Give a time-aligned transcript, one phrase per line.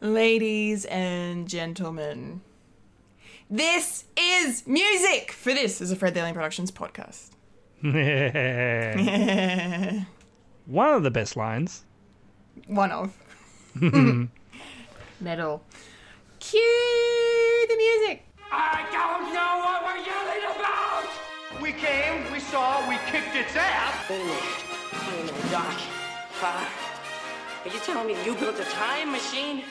[0.00, 2.40] Ladies and gentlemen,
[3.50, 7.30] this is music for this is a Fred the Alien Productions podcast.
[10.66, 11.84] One of the best lines.
[12.68, 13.18] One of.
[15.20, 15.64] Metal.
[16.38, 18.24] Cue the music.
[18.52, 21.08] I don't know what we're yelling about!
[21.60, 24.06] We came, we saw, we kicked its ass!
[24.06, 24.64] Finished.
[24.92, 25.74] I'm in the dark.
[26.38, 26.64] Huh?
[27.64, 29.64] Are you telling me you built a time machine?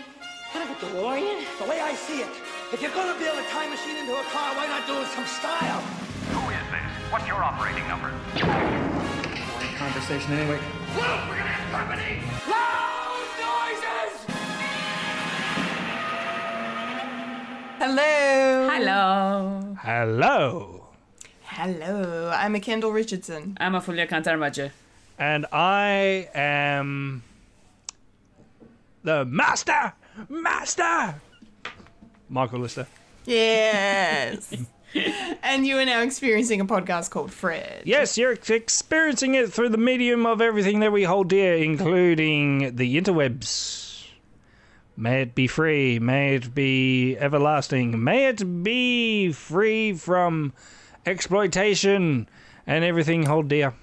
[0.54, 1.44] Kind of a DeLorean?
[1.60, 2.30] The way I see it,
[2.74, 5.10] if you're gonna build a time machine into a car, why not do it with
[5.10, 5.82] some style?
[6.32, 7.12] Who is this?
[7.12, 8.12] What's your operating number?
[9.78, 10.60] Conversation anyway.
[10.96, 12.22] Look, we're gonna have company!
[12.50, 14.14] Loud noises!
[17.78, 18.70] Hello.
[18.72, 19.78] Hello.
[19.82, 20.88] Hello.
[21.44, 22.32] Hello.
[22.34, 23.58] I'm a Kendall Richardson.
[23.60, 24.72] I'm a Fulia Kantarmaja.
[25.20, 27.24] And I am
[29.04, 29.94] the master,
[30.30, 31.16] master,
[32.30, 32.88] Michael Lister.
[33.26, 34.56] Yes.
[35.44, 37.84] and you are now experiencing a podcast called Fred.
[37.86, 43.00] Yes, you're experiencing it through the medium of everything that we hold dear, including the
[43.00, 44.08] interwebs.
[44.96, 50.54] May it be free, may it be everlasting, may it be free from
[51.06, 52.28] exploitation
[52.66, 53.74] and everything hold dear.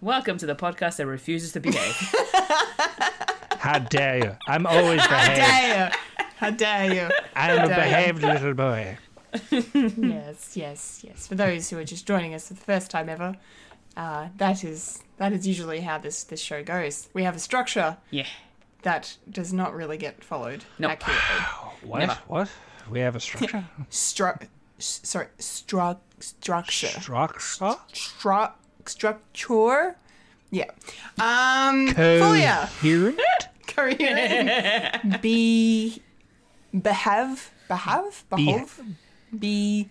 [0.00, 2.14] Welcome to the podcast that refuses to behave.
[3.58, 4.36] How dare you?
[4.46, 5.40] I'm always behaved.
[5.40, 5.94] How dare you?
[6.36, 7.08] How dare you?
[7.34, 8.12] I'm a dare you.
[8.12, 8.98] behaved little boy.
[9.50, 11.26] yes, yes, yes.
[11.26, 13.36] For those who are just joining us for the first time ever,
[13.96, 17.08] uh, that is that is usually how this this show goes.
[17.14, 18.26] We have a structure yeah.
[18.82, 20.92] that does not really get followed Nope.
[20.92, 21.44] accurately.
[21.82, 21.98] What?
[21.98, 22.18] Never.
[22.28, 22.50] What?
[22.90, 23.64] We have a structure?
[23.90, 24.48] Stru-
[24.78, 26.86] s- sorry, stru- structure.
[26.86, 27.76] Structure?
[27.92, 28.52] Stru-
[28.86, 29.96] structure.
[30.50, 30.70] Yeah.
[31.18, 31.88] Um.
[31.88, 32.68] Fulia.
[32.80, 33.20] Coherent?
[33.66, 35.18] Korean.
[35.22, 36.02] Be.
[36.72, 37.50] Behave.
[37.68, 38.24] Behave.
[38.30, 38.80] Behave.
[39.38, 39.88] Be.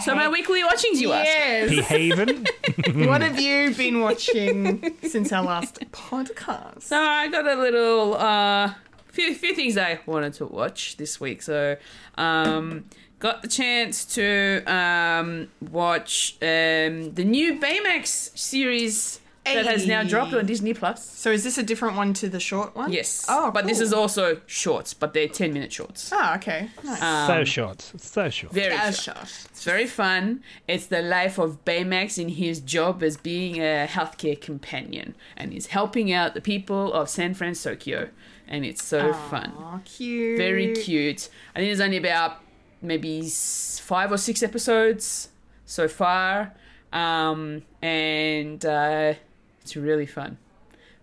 [0.00, 1.26] So my weekly watchings, you ask.
[1.26, 1.70] Yes.
[1.70, 2.46] Behaving?
[3.08, 6.82] what have you been watching since our last podcast?
[6.82, 8.74] So I got a little uh
[9.08, 11.42] few few things I wanted to watch this week.
[11.42, 11.76] So
[12.16, 12.84] um
[13.18, 20.32] got the chance to um watch um the new Baymax series that has now dropped
[20.34, 21.04] on Disney Plus.
[21.04, 22.92] So is this a different one to the short one?
[22.92, 23.26] Yes.
[23.28, 26.10] Oh, but this is also shorts, but they're 10 minute shorts.
[26.12, 26.68] Oh, okay.
[26.84, 27.26] Nice.
[27.26, 27.90] so short.
[27.94, 28.52] It's so short.
[28.52, 29.16] Very Yeah, short.
[29.18, 29.28] short.
[29.50, 30.42] It's very fun.
[30.68, 35.66] It's the life of Baymax in his job as being a healthcare companion, and he's
[35.66, 38.08] helping out the people of San Francisco,
[38.46, 39.52] and it's so fun.
[39.58, 40.38] Aw, cute.
[40.38, 41.28] Very cute.
[41.54, 42.38] I think there's only about
[42.80, 45.28] maybe five or six episodes
[45.66, 46.52] so far,
[46.92, 49.14] um, and uh,
[49.62, 50.38] it's really fun.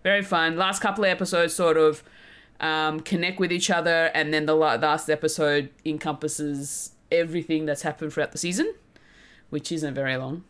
[0.02, 0.56] Very fun.
[0.56, 2.02] Last couple of episodes sort of
[2.60, 8.32] um, connect with each other, and then the last episode encompasses everything that's happened throughout
[8.32, 8.74] the season,
[9.50, 10.44] which isn't very long.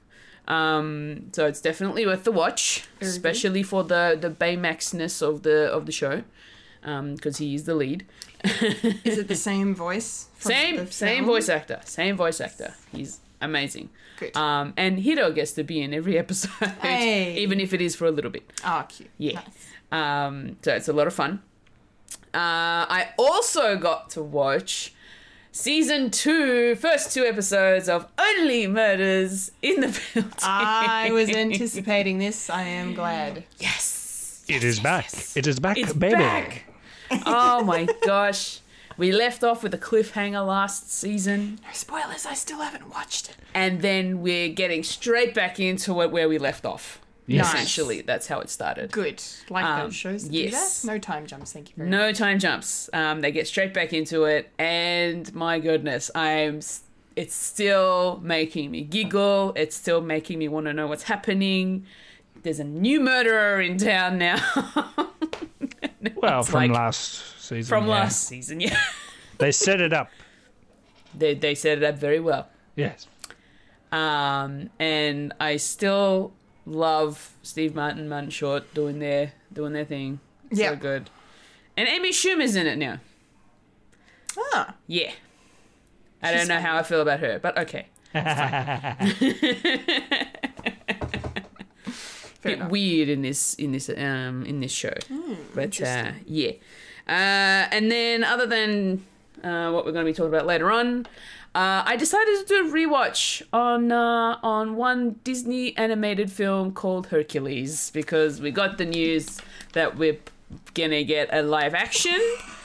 [0.49, 3.09] Um, so it's definitely worth the watch, good.
[3.09, 6.25] especially for the the Baymaxness of the of the show,
[6.83, 8.05] because he is the lead.
[8.45, 10.29] Is it the same voice?
[10.39, 12.75] Same same voice actor, same voice actor.
[12.93, 13.91] He's amazing.
[14.19, 14.37] Good.
[14.37, 16.51] Um, and Hiro gets to be in every episode,
[16.83, 17.37] Hey.
[17.39, 18.51] even if it is for a little bit.
[18.65, 19.11] Ah, cute.
[19.19, 19.41] Yeah.
[19.41, 19.67] Nice.
[19.93, 21.43] Um, so it's a lot of fun.
[22.33, 24.95] Uh, I also got to watch
[25.53, 30.31] season two, first two episodes of Only Murders in the Building.
[30.43, 32.49] I was anticipating this.
[32.49, 33.45] I am glad.
[33.59, 35.11] yes, It is back.
[35.35, 36.15] It is back, it's baby.
[36.15, 36.65] back.
[37.27, 38.60] oh my gosh.
[39.01, 42.27] We left off with a cliffhanger last season, No spoilers.
[42.27, 43.37] I still haven't watched it.
[43.55, 47.01] and then we're getting straight back into it where we left off.
[47.27, 47.53] Yes.
[47.55, 48.91] Essentially, that's how it started.
[48.93, 49.23] Good.
[49.49, 50.29] Like Um, those shows.
[50.29, 50.83] yes.
[50.83, 50.93] Do that.
[50.95, 51.53] No time jumps.
[51.53, 52.07] Thank you very No much.
[52.21, 52.91] No time jumps.
[52.93, 56.59] Um, they get straight back into it, and my goodness, I'm.
[56.59, 56.83] s-
[57.17, 59.53] It's still making me giggle.
[59.57, 61.85] It's still making me want to know what's happening.
[62.43, 64.39] There's a new murderer in town now.
[66.17, 67.69] Well, from like- last season.
[67.69, 67.91] from yeah.
[67.91, 68.61] last season.
[68.61, 68.79] Yeah,
[69.39, 70.11] They set it up.
[71.15, 72.49] they they set it up very well.
[72.77, 73.07] Yes.
[73.93, 76.33] Um, and I still
[76.65, 80.21] love Steve Martin, Martin Short doing their doing their thing.
[80.51, 80.71] Yeah.
[80.71, 81.11] So good.
[81.77, 82.99] And Amy Schumer's in it now.
[84.53, 85.13] Ah, Yeah.
[86.23, 86.63] I She's don't know fun.
[86.65, 87.87] how I feel about her, but okay.
[88.13, 88.97] fair
[92.43, 92.71] bit enough.
[92.71, 94.93] weird in this in this um in this show.
[95.55, 96.53] but uh, yeah.
[97.11, 99.05] Uh, and then other than
[99.43, 101.07] uh, what we're going to be talking about later on,
[101.57, 107.09] uh, I decided to do a rewatch on uh, on one Disney animated film called
[107.09, 109.41] Hercules because we got the news
[109.73, 110.19] that we're
[110.75, 112.21] gonna get a live action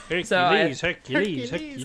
[0.08, 1.50] Hercules, So I- Hercules, Hercules.
[1.50, 1.84] Hercules.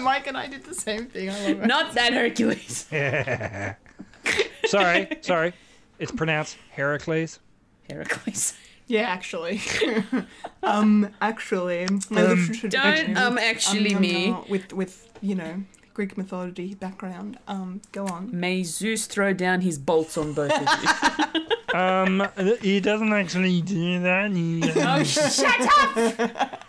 [0.00, 1.30] Mike and I did the same thing.
[1.30, 1.66] I love.
[1.66, 2.86] Not that Hercules.
[4.66, 5.52] sorry, sorry.
[6.00, 7.38] It's pronounced Heracles.
[7.88, 8.54] Heracles.
[8.90, 9.60] Yeah, actually.
[10.64, 14.36] um, actually, my literature Don't degree, um actually um, me.
[14.48, 15.62] with with you know
[15.94, 17.38] Greek mythology background.
[17.46, 18.30] Um, go on.
[18.32, 21.40] May Zeus throw down his bolts on both of you.
[21.72, 22.26] Um,
[22.62, 24.32] he doesn't actually do that.
[24.32, 25.60] He, oh, shut
[26.18, 26.66] up!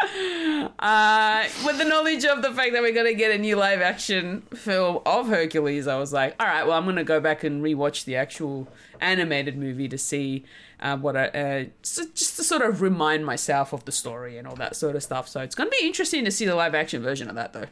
[0.78, 3.82] uh, with the knowledge of the fact that we're going to get a new live
[3.82, 7.44] action film of Hercules, I was like, all right, well, I'm going to go back
[7.44, 8.66] and rewatch the actual
[8.98, 10.46] animated movie to see
[10.80, 14.46] uh, what I, uh, just, just to sort of remind myself of the story and
[14.46, 15.28] all that sort of stuff.
[15.28, 17.66] So it's going to be interesting to see the live action version of that, though.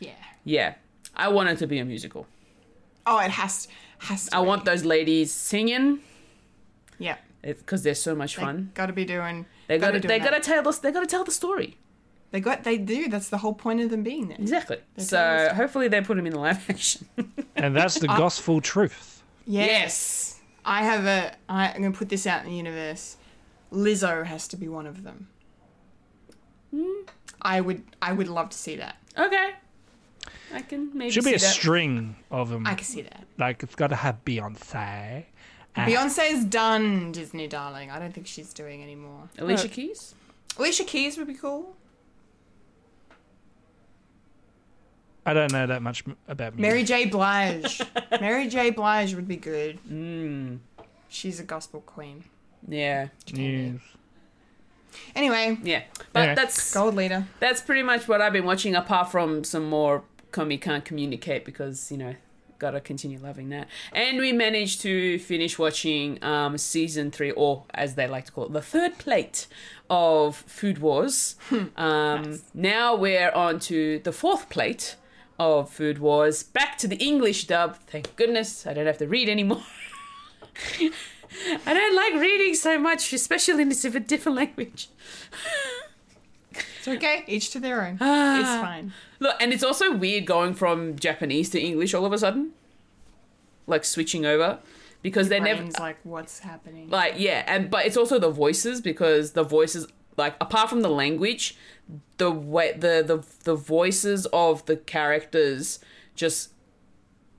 [0.00, 0.12] Yeah.
[0.44, 0.74] Yeah,
[1.16, 2.26] I want it to be a musical.
[3.06, 3.68] Oh, it has
[3.98, 4.26] has.
[4.28, 4.46] To I be.
[4.48, 6.00] want those ladies singing
[6.98, 7.16] Yeah.
[7.42, 8.70] because they're so much They fun.
[8.74, 9.46] got to be doing.
[9.68, 10.78] They got to they got to tell us.
[10.80, 11.78] They got to tell the story.
[12.32, 12.64] They got.
[12.64, 13.08] They do.
[13.08, 14.38] That's the whole point of them being there.
[14.40, 14.78] Exactly.
[14.96, 17.06] tell So hopefully they put him in the live action.
[17.56, 19.22] and that's the gospel truth.
[19.46, 20.31] Yes.
[20.64, 21.34] I have a.
[21.48, 23.16] I, I'm gonna put this out in the universe.
[23.72, 25.28] Lizzo has to be one of them.
[26.74, 27.02] Hmm.
[27.40, 27.82] I would.
[28.00, 28.96] I would love to see that.
[29.18, 29.50] okay.
[30.54, 31.40] I can maybe Should be a that.
[31.40, 32.66] string of them.
[32.66, 33.24] I can see that.
[33.38, 35.24] Like it's got to have Beyonce.
[35.74, 37.90] and- Beyonce's done Disney, darling.
[37.90, 39.30] I don't think she's doing anymore.
[39.38, 40.14] Alicia Keys.
[40.58, 41.74] Alicia Keys would be cool.
[45.24, 46.60] I don't know that much about music.
[46.60, 47.06] Mary J.
[47.06, 47.80] Blige.
[48.20, 48.70] Mary J.
[48.70, 49.78] Blige would be good.
[49.90, 50.58] Mm.
[51.08, 52.24] She's a gospel queen.
[52.66, 53.08] Yeah.
[53.26, 53.76] Yes.
[55.14, 55.82] Anyway, Yeah.
[56.12, 56.34] But Anyway.
[56.34, 57.26] that's gold leader.
[57.40, 58.74] that's pretty much what I've been watching.
[58.74, 62.14] Apart from some more Komi can't communicate because you know
[62.58, 63.68] gotta continue loving that.
[63.92, 68.44] And we managed to finish watching um, season three, or as they like to call
[68.46, 69.46] it, the third plate
[69.90, 71.36] of Food Wars.
[71.76, 74.94] um, Now we're on to the fourth plate
[75.42, 76.42] of Food Wars.
[76.42, 77.76] Back to the English dub.
[77.76, 79.62] Thank goodness I don't have to read anymore.
[81.66, 84.88] I don't like reading so much, especially in this a different language.
[86.50, 87.24] It's okay.
[87.26, 87.98] Each to their own.
[88.00, 88.40] Ah.
[88.40, 88.92] it's fine.
[89.20, 92.50] Look, and it's also weird going from Japanese to English all of a sudden,
[93.66, 94.58] like switching over,
[95.00, 96.90] because they're never like, what's happening?
[96.90, 99.86] like yeah, and but it's also the voices because the voices
[100.16, 101.56] like apart from the language,
[102.18, 105.78] the way the the the voices of the characters
[106.14, 106.50] just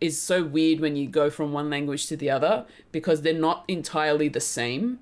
[0.01, 3.63] is so weird when you go from one language to the other because they're not
[3.67, 4.99] entirely the same.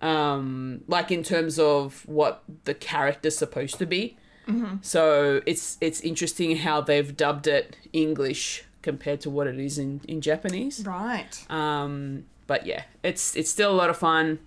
[0.00, 4.18] Um, like in terms of what the character's supposed to be.
[4.82, 10.02] So it's it's interesting how they've dubbed it English compared to what it is in,
[10.06, 10.84] in Japanese.
[10.84, 11.50] right.
[11.50, 14.40] Um, but yeah, it's it's still a lot of fun,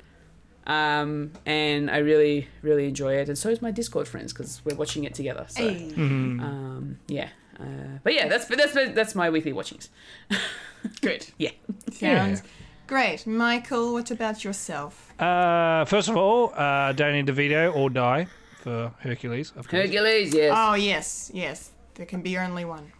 [0.67, 3.27] um, and I really really enjoy it.
[3.29, 5.45] And so is my Discord friends because we're watching it together.
[5.49, 5.91] So Hey.
[5.97, 7.29] um, yeah,
[7.59, 7.63] uh,
[8.03, 9.89] but yeah, that's that's that's my weekly watchings.
[11.01, 11.25] Good.
[11.37, 11.51] Yeah,
[11.91, 12.43] Sounds
[12.85, 13.25] great.
[13.27, 15.11] Michael, what about yourself?
[15.19, 18.27] Uh, first of all, uh, Danny DeVito or die
[18.61, 19.83] for Hercules, of course.
[19.83, 20.33] Hercules.
[20.33, 20.53] Yes.
[20.55, 21.71] Oh, yes, yes.
[21.95, 22.91] There can be only one.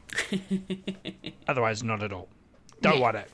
[1.47, 2.27] Otherwise, not at all.
[2.81, 2.99] Don't Yeah.
[3.01, 3.29] want it.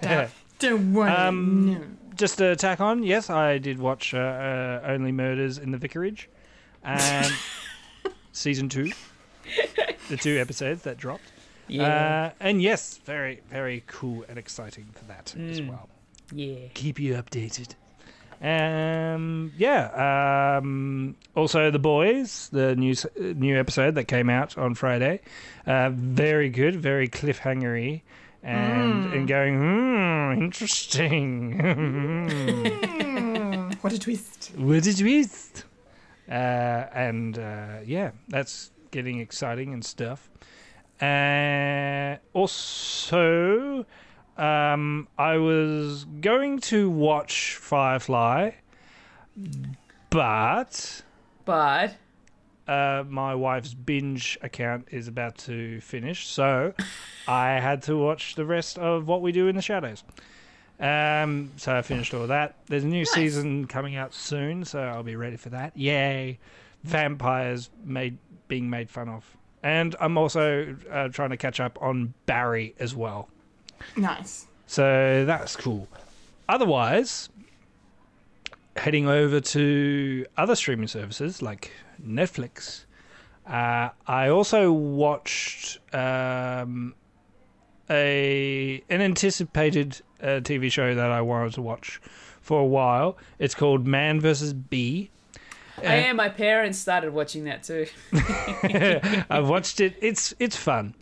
[0.00, 1.10] Don't, don't worry.
[1.28, 1.80] Um, no.
[2.14, 6.28] Just to tack on, yes, I did watch uh, uh, Only Murders in the Vicarage,
[6.84, 7.32] and
[8.32, 8.92] season two,
[10.08, 11.24] the two episodes that dropped.
[11.68, 11.84] yeah.
[11.84, 15.68] Uh, and yes, very, very cool and exciting for that as Mm.
[15.70, 15.88] well.
[16.32, 16.56] yeah.
[16.74, 17.74] Keep you updated.
[18.42, 20.56] Um, yeah.
[20.58, 25.20] Um, also, the boys, the new uh, new episode that came out on Friday,
[25.66, 28.02] uh, very good, very cliffhangery,
[28.42, 31.60] and and going, hmm, interesting.
[33.82, 34.52] What a twist.
[34.56, 35.64] what a twist!
[36.28, 36.32] Uh,
[36.94, 40.30] and uh, yeah, that's getting exciting and stuff.
[41.00, 43.84] Uh, also,
[44.38, 48.52] um, I was going to watch Firefly,
[50.10, 51.02] but
[51.44, 51.96] But
[52.68, 56.74] uh, my wife's binge account is about to finish, so
[57.26, 60.04] I had to watch the rest of What We Do in the Shadows.
[60.80, 62.56] Um, so I finished all that.
[62.66, 65.76] There's a new season coming out soon, so I'll be ready for that.
[65.76, 66.38] Yay!
[66.82, 69.24] Vampires made being made fun of,
[69.62, 73.28] and I'm also uh, trying to catch up on Barry as well.
[73.96, 74.46] Nice.
[74.66, 75.88] So that's cool.
[76.48, 77.28] Otherwise,
[78.76, 81.72] heading over to other streaming services like
[82.04, 82.84] Netflix,
[83.46, 86.94] uh, I also watched um,
[87.90, 92.00] a an anticipated uh, TV show that I wanted to watch
[92.40, 93.16] for a while.
[93.38, 94.52] It's called Man vs.
[94.52, 95.10] Bee.
[95.78, 96.16] I am.
[96.16, 97.86] My parents started watching that too.
[99.30, 99.96] I've watched it.
[100.00, 100.94] It's it's fun.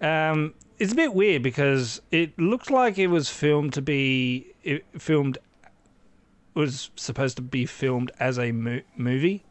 [0.00, 4.46] Um, it's a bit weird because it looked like it was filmed to be
[4.96, 5.38] filmed
[6.58, 9.44] was supposed to be filmed as a mo- movie,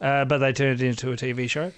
[0.00, 1.72] uh, but they turned it into a TV show.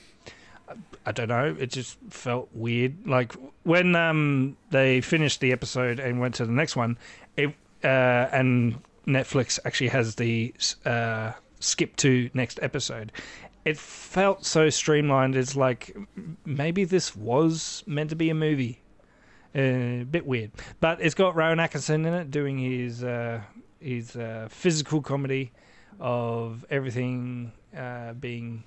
[1.07, 1.57] I don't know.
[1.59, 3.07] It just felt weird.
[3.07, 6.99] Like when um, they finished the episode and went to the next one,
[7.37, 13.13] it uh, and Netflix actually has the uh, skip to next episode.
[13.65, 15.37] It felt so streamlined.
[15.37, 15.97] It's like
[16.45, 18.83] maybe this was meant to be a movie.
[19.57, 23.41] Uh, a bit weird, but it's got Rowan Atkinson in it doing his uh,
[23.81, 25.53] his uh, physical comedy
[25.99, 28.63] of everything uh, being.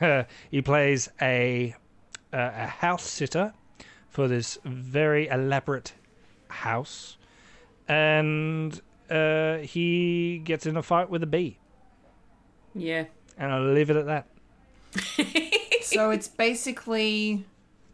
[0.00, 1.74] Uh, he plays a
[2.32, 3.52] uh, a house sitter
[4.08, 5.92] for this very elaborate
[6.48, 7.16] house,
[7.88, 8.80] and
[9.10, 11.58] uh, he gets in a fight with a bee,
[12.74, 13.04] Yeah.
[13.38, 14.26] and I'll leave it at that.
[15.82, 17.44] So it's basically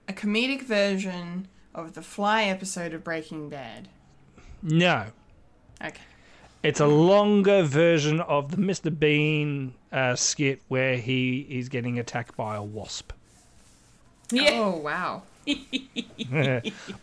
[0.06, 3.88] a comedic version of the Fly episode of Breaking Bad.
[4.62, 5.06] No,
[5.82, 6.02] Okay.
[6.62, 8.96] It's a longer version of the Mr.
[8.96, 13.12] Bean uh, skit where he is getting attacked by a wasp.
[14.30, 14.50] Yeah.
[14.54, 15.22] Oh wow.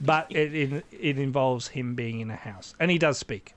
[0.01, 3.53] but it, it it involves him being in a house, and he does speak,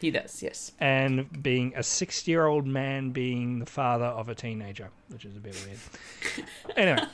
[0.00, 0.40] He does.
[0.40, 0.70] Yes.
[0.78, 5.56] and being a sixty-year-old man being the father of a teenager, which is a bit
[5.66, 6.46] weird.
[6.76, 7.04] anyway,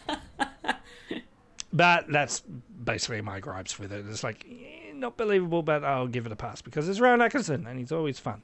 [1.72, 2.40] but that's
[2.84, 4.04] basically my gripes with it.
[4.06, 4.44] It's like
[5.00, 8.18] not believable, but I'll give it a pass because it's Rowan Atkinson, and he's always
[8.18, 8.42] fun,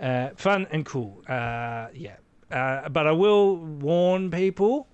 [0.00, 1.22] uh, fun and cool.
[1.28, 2.16] Uh, yeah,
[2.50, 4.88] uh, but I will warn people.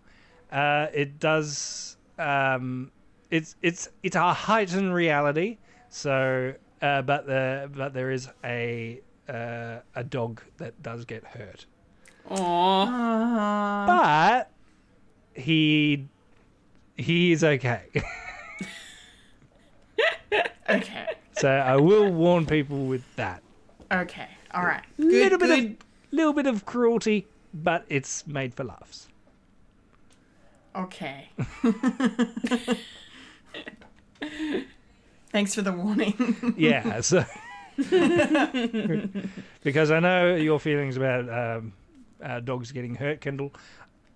[0.50, 1.97] Uh, it does.
[2.19, 2.91] Um,
[3.31, 5.59] it's it's it's a heightened reality.
[5.88, 11.67] So, uh, but the but there is a uh, a dog that does get hurt,
[12.31, 13.87] Aww.
[13.87, 14.50] but
[15.35, 16.09] he
[16.97, 17.85] he is okay.
[20.68, 21.06] Okay.
[21.38, 23.42] so I will warn people with that.
[23.92, 24.28] Okay.
[24.52, 24.82] All right.
[24.99, 25.49] Little Good.
[25.49, 25.70] bit Good.
[25.73, 25.76] of
[26.12, 29.08] little bit of cruelty, but it's made for laughs.
[30.75, 31.28] Okay.
[35.30, 36.54] Thanks for the warning.
[36.56, 37.25] Yeah, so
[39.62, 41.75] because I know your feelings about um,
[42.23, 43.52] uh, dogs getting hurt, Kendall.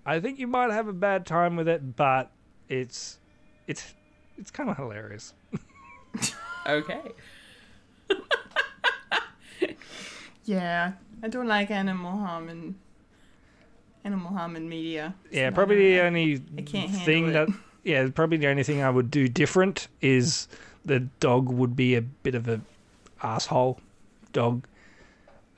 [0.07, 2.31] I think you might have a bad time with it, but
[2.69, 3.19] it's
[3.67, 3.95] it's
[4.39, 5.35] it's kind of hilarious.
[6.67, 7.01] Okay.
[10.45, 10.93] yeah.
[11.23, 12.75] I don't like animal harm and
[14.05, 15.15] animal harm in media.
[15.31, 17.33] Yeah, probably the only I can't thing it.
[17.33, 17.49] that
[17.85, 20.49] yeah, probably the only thing I would do different is
[20.85, 22.61] the dog would be a bit of a
[23.23, 23.81] asshole
[24.33, 24.67] dog.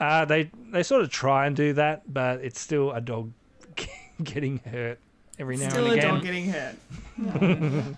[0.01, 3.33] Uh, they they sort of try and do that, but it's still a dog
[4.23, 4.99] getting hurt
[5.39, 6.77] every now Still and a dog getting hurt.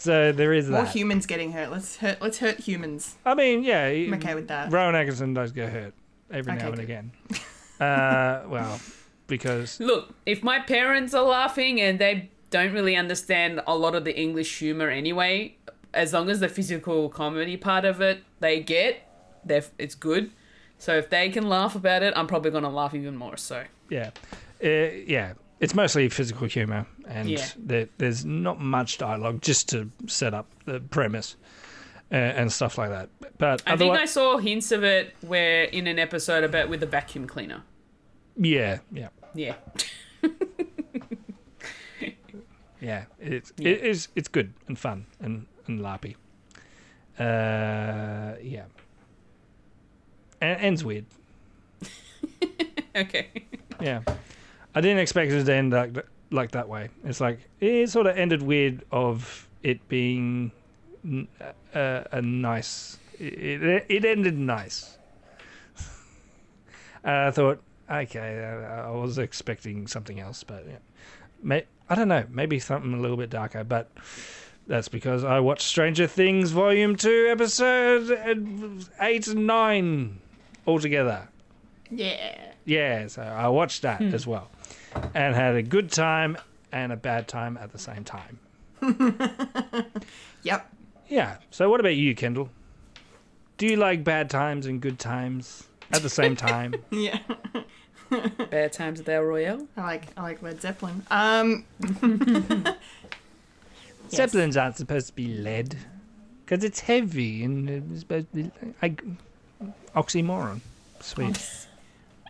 [0.00, 0.88] So there is Or that.
[0.88, 1.70] humans getting hurt.
[1.70, 2.22] Let's hurt.
[2.22, 3.16] Let's hurt humans.
[3.26, 4.72] I mean, yeah, I'm okay with that.
[4.72, 5.92] Rowan Atkinson does get hurt
[6.30, 6.84] every Okay, now and good.
[6.84, 7.12] again.
[7.80, 8.78] Uh, well,
[9.26, 14.04] because Look, if my parents are laughing and they don't really understand a lot of
[14.04, 15.56] the English humor anyway,
[15.94, 19.08] as long as the physical comedy part of it they get,
[19.46, 20.30] they're, it's good.
[20.76, 23.38] So if they can laugh about it, I'm probably gonna laugh even more.
[23.38, 24.10] So yeah,
[24.62, 27.46] uh, yeah, it's mostly physical humor, and Yeah.
[27.56, 31.36] there, there's not much dialogue just to set up the premise
[32.10, 33.08] uh, and stuff like that.
[33.38, 36.86] But I think I saw hints of it where in an episode about with a
[36.86, 37.62] vacuum cleaner.
[38.36, 39.54] yeah, yeah, Yeah.
[42.80, 46.16] yeah, it's it is it's good and fun and and larpy.
[47.18, 48.64] Uh, yeah,
[50.40, 51.04] and ends weird.
[52.96, 53.28] okay.
[53.80, 54.00] Yeah,
[54.74, 56.90] I didn't expect it to end like th- like that way.
[57.04, 60.52] It's like it sort of ended weird of it being
[61.74, 62.98] a nice.
[63.18, 64.96] It, it, ended nice.
[67.04, 67.60] and I thought,
[67.90, 68.44] okay,
[68.84, 70.76] I, was expecting something else, but yeah.
[71.42, 73.90] May, I don't know, maybe something a little bit darker, but
[74.66, 80.20] that's because I watched Stranger Things Volume Two, Episode uh, Eight and Nine
[80.66, 81.28] altogether.
[81.90, 82.36] Yeah.
[82.64, 84.14] Yeah, so I watched that Hmm.
[84.14, 84.50] as well,
[85.14, 86.36] and had a good time
[86.72, 88.38] and a bad time at the same time.
[90.42, 90.72] Yep.
[91.08, 91.36] Yeah.
[91.50, 92.48] So what about you, Kendall?
[93.58, 96.74] Do you like bad times and good times at the same time?
[96.90, 97.18] Yeah.
[98.50, 99.68] Bad times at the El Royale.
[99.76, 101.04] I like I like Led Zeppelin.
[101.12, 101.64] Um.
[104.10, 105.76] Zeppelins aren't supposed to be lead
[106.44, 108.50] because it's heavy and it's supposed to be
[108.82, 108.96] I,
[109.94, 110.60] oxymoron.
[110.98, 111.68] Sweet.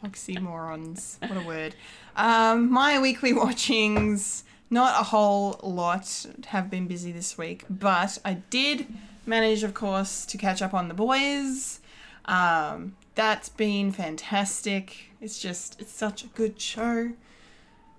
[0.04, 1.20] Oxymorons.
[1.28, 1.74] What a word.
[2.16, 8.34] Um, my weekly watchings, not a whole lot, have been busy this week, but I
[8.34, 8.86] did
[9.26, 11.80] manage, of course, to catch up on The Boys.
[12.24, 15.12] Um, that's been fantastic.
[15.20, 17.12] It's just, it's such a good show.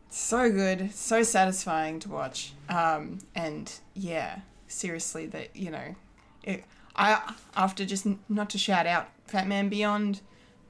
[0.09, 2.53] So good, so satisfying to watch.
[2.67, 5.95] Um, and yeah, seriously, that, you know,
[6.43, 6.65] it,
[6.95, 10.19] I, after just, n- not to shout out Fatman Beyond,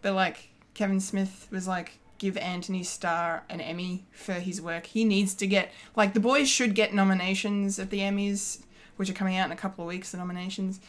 [0.03, 0.50] but like
[0.81, 4.87] Kevin Smith was like, give Anthony Starr an Emmy for his work.
[4.87, 8.63] He needs to get like the boys should get nominations at the Emmys,
[8.95, 10.09] which are coming out in a couple of weeks.
[10.09, 10.79] The nominations,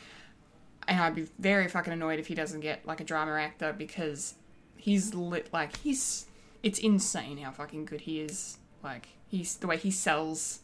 [0.88, 4.36] and I'd be very fucking annoyed if he doesn't get like a drama actor because
[4.78, 6.24] he's lit like he's
[6.62, 8.56] it's insane how fucking good he is.
[8.82, 10.60] Like he's the way he sells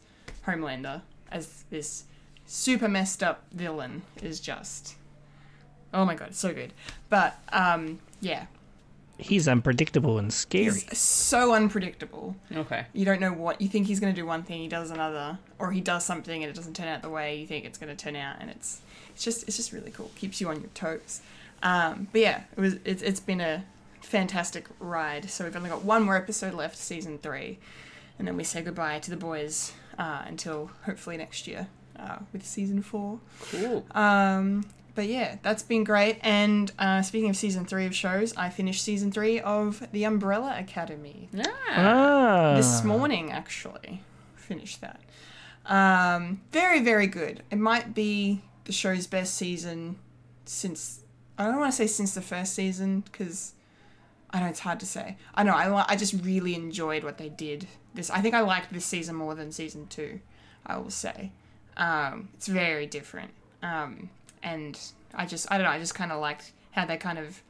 [0.47, 2.05] Homelander as this
[2.47, 4.95] super messed up villain is just
[5.93, 6.73] oh my god, so good.
[7.09, 8.47] But um yeah,
[9.19, 10.65] He's unpredictable and scary.
[10.65, 12.35] he's so unpredictable.
[12.55, 12.85] Okay.
[12.93, 15.37] You don't know what you think he's going to do one thing, he does another,
[15.57, 17.95] or he does something and it doesn't turn out the way you think it's going
[17.95, 18.81] to turn out, and it's
[19.13, 20.09] it's just it's just really cool.
[20.15, 21.21] Keeps you on your toes.
[21.61, 23.65] Um, but yeah, it was it's it's been a
[24.01, 25.29] fantastic ride.
[25.29, 27.59] So we've only got one more episode left, season three,
[28.17, 31.67] and then we say goodbye to the boys uh, until hopefully next year
[31.99, 33.19] uh, with season four.
[33.51, 33.85] Cool.
[33.91, 34.65] Um,
[34.99, 36.17] but yeah, that's been great.
[36.23, 40.57] And uh, speaking of season three of shows, I finished season three of The Umbrella
[40.59, 41.45] Academy yeah.
[41.69, 42.53] Ah.
[42.57, 44.03] this morning actually
[44.35, 44.99] finished that
[45.67, 49.95] um very very good it might be the show's best season
[50.45, 51.01] since
[51.37, 53.53] i don't want to say since the first season because
[54.31, 57.29] i know it's hard to say i know I, I just really enjoyed what they
[57.29, 60.19] did this i think i liked this season more than season two
[60.65, 61.31] i will say
[61.77, 63.29] um it's very different
[63.61, 64.09] um
[64.43, 64.79] and
[65.13, 67.41] i just i don't know i just kind of liked how they kind of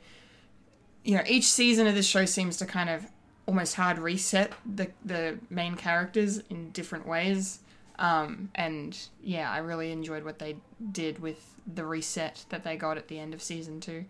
[1.03, 3.05] you know, each season of this show seems to kind of
[3.47, 7.59] almost hard reset the the main characters in different ways.
[7.97, 10.57] Um, and yeah, I really enjoyed what they
[10.91, 14.05] did with the reset that they got at the end of season two.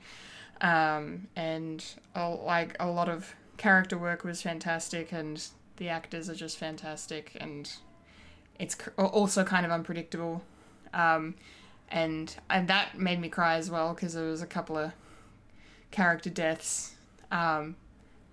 [0.62, 1.84] Um, and
[2.16, 5.42] a, like a lot of character work was fantastic, and
[5.78, 7.72] the actors are just fantastic, and
[8.60, 10.44] it's also kind of unpredictable.
[10.94, 11.36] Um,
[11.90, 14.92] and and that made me cry as well because there was a couple of
[15.92, 16.96] character deaths,
[17.32, 17.76] um,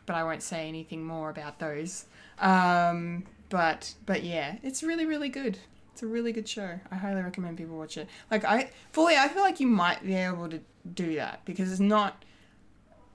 [0.04, 2.06] but I won't say anything more about those.
[2.38, 5.58] Um, but but yeah, it's really really good.
[5.92, 6.78] It's a really good show.
[6.90, 8.08] I highly recommend people watch it.
[8.30, 10.60] Like I fully, I feel like you might be able to
[10.94, 12.22] do that because it's not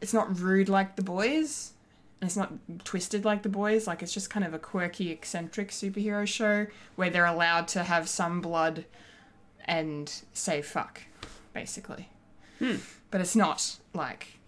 [0.02, 1.74] it's not rude like the boys.
[2.20, 3.88] And it's not twisted like the boys.
[3.88, 8.10] Like it's just kind of a quirky, eccentric superhero show where they're allowed to have
[8.10, 8.86] some blood
[9.66, 11.02] and say fuck,
[11.54, 12.10] basically
[12.62, 12.76] hmm.
[13.10, 14.40] but it's not like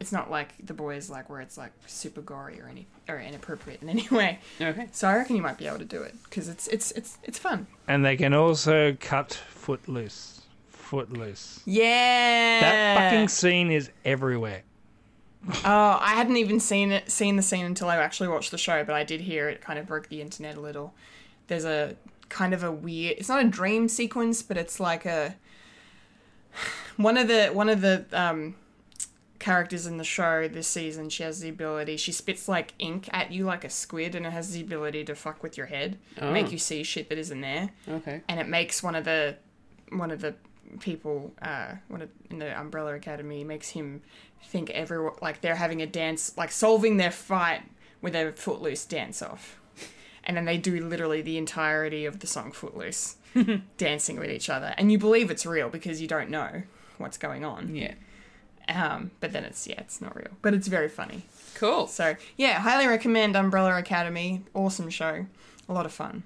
[0.00, 3.82] it's not like the boys like where it's like super gory or any or inappropriate
[3.82, 4.38] in any way.
[4.60, 4.88] Okay.
[4.92, 7.38] So I reckon you might be able to do it because it's it's it's it's
[7.38, 7.66] fun.
[7.88, 10.42] And they can also cut Footloose.
[10.68, 11.60] Footloose.
[11.64, 12.60] Yeah.
[12.60, 14.62] That fucking scene is everywhere.
[15.64, 18.84] Oh, I hadn't even seen it seen the scene until I actually watched the show,
[18.84, 20.94] but I did hear it kind of broke the internet a little.
[21.46, 21.96] There's a
[22.28, 25.36] kind of a weird it's not a dream sequence, but it's like a
[26.96, 28.54] one of the one of the um
[29.38, 33.30] characters in the show this season she has the ability she spits like ink at
[33.30, 36.50] you like a squid and it has the ability to fuck with your head make
[36.50, 37.70] you see shit that isn't there.
[37.88, 38.20] Okay.
[38.28, 39.36] and it makes one of the
[39.90, 40.34] one of the
[40.80, 44.02] people uh one of in the umbrella academy makes him
[44.46, 47.62] think everyone like they're having a dance like solving their fight
[48.02, 49.57] with a footloose dance off
[50.28, 53.16] and then they do literally the entirety of the song footloose
[53.78, 54.74] dancing with each other.
[54.78, 56.62] And you believe it's real because you don't know
[56.98, 57.74] what's going on.
[57.74, 57.94] Yeah.
[58.68, 60.32] um but then it's yeah it's not real.
[60.42, 61.22] But it's very funny.
[61.54, 61.86] Cool.
[61.88, 64.44] so yeah highly recommend umbrella academy.
[64.54, 65.26] Awesome show.
[65.68, 66.22] A lot of fun.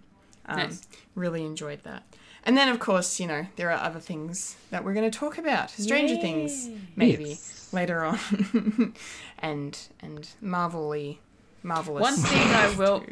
[0.47, 0.83] Um, Nice.
[1.15, 2.03] really enjoyed that.
[2.45, 5.39] And then of course you know there are other things that we're going to talk
[5.39, 5.71] about.
[5.71, 7.69] Stranger things maybe Yes.
[7.73, 8.19] later on.
[9.39, 11.21] And and marvelly
[11.63, 13.05] marvelous One thing I will,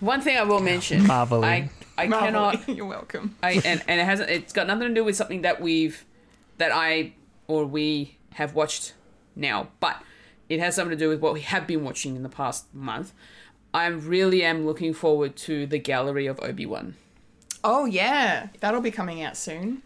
[0.00, 1.06] one thing I will mention.
[1.06, 1.46] Marvelly.
[1.46, 2.26] I I Marvelly.
[2.56, 2.68] cannot.
[2.76, 4.30] you're welcome I and, and it hasn't.
[4.30, 6.04] It's got nothing to do with something that we've,
[6.58, 7.12] that I
[7.48, 8.94] or we have watched
[9.34, 10.02] now, but
[10.48, 13.12] it has something to do with what we have been watching in the past month.
[13.74, 16.94] I really am looking forward to the Gallery of Obi Wan.
[17.64, 19.82] oh yeah that'll be coming out soon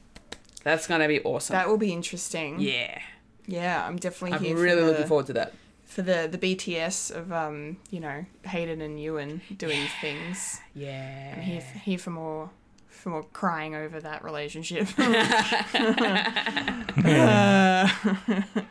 [0.63, 1.55] That's gonna be awesome.
[1.55, 3.01] that will be interesting yeah,
[3.47, 5.55] yeah i'm definitely I'm here really for the, looking forward to that.
[5.93, 11.35] For the the bts of um you know hayden and ewan doing things Yeah.
[11.37, 12.51] I'm here, here for more
[12.89, 14.87] for more crying over that relationship.
[14.99, 15.05] Uh,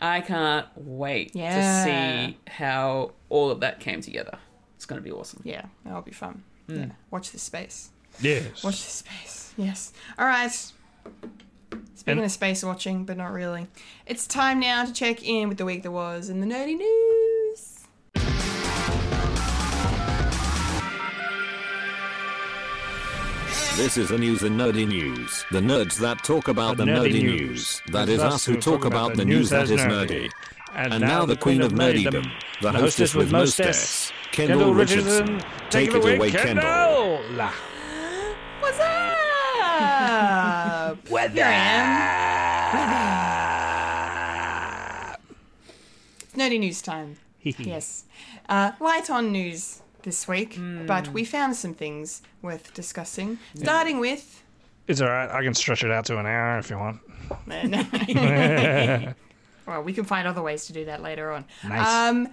[0.00, 1.84] I can't wait Yeah.
[1.84, 1.90] to
[2.30, 4.38] see how all of that came together.
[4.76, 5.40] It's going to be awesome.
[5.44, 6.42] Yeah, that'll be fun.
[6.68, 6.76] Hmm.
[6.76, 6.86] Yeah.
[7.10, 7.90] Watch this space.
[8.20, 8.62] Yes.
[8.64, 9.54] Watch this space.
[9.56, 9.92] Yes.
[10.18, 10.72] All right.
[11.94, 13.66] Speaking And- of space watching, but not really,
[14.06, 17.82] it's time now to check in with the week that was in the nerdy news.
[23.76, 25.44] This is the news in nerdy news.
[25.50, 27.40] The nerds that talk about The the, nerdy nerdy, news.
[27.50, 27.82] news.
[27.92, 30.28] That is us who talk about the news news that's nerdy.
[30.28, 30.30] nerdy.
[30.74, 32.26] And now the queen of nerdydom,
[32.62, 35.42] the hostess with most S, Kendall Richardson.
[35.68, 36.62] Take it away, Kendall.
[37.22, 37.50] Kendall.
[38.60, 39.15] What's up?
[41.08, 41.52] Here I
[45.12, 45.16] am.
[46.20, 47.18] It's nerdy news time.
[47.42, 48.04] yes.
[48.48, 53.38] Uh, light on news this week, but we found some things worth discussing.
[53.54, 54.42] Starting with.
[54.88, 55.30] It's all right.
[55.30, 57.00] I can stretch it out to an hour if you want.
[59.66, 61.44] well, we can find other ways to do that later on.
[61.68, 61.88] Nice.
[61.88, 62.28] Um,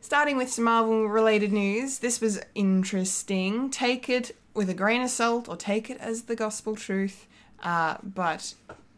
[0.00, 1.98] starting with some Marvel related news.
[1.98, 3.70] This was interesting.
[3.70, 7.26] Take it with a grain of salt or take it as the gospel truth.
[7.62, 8.54] Uh, but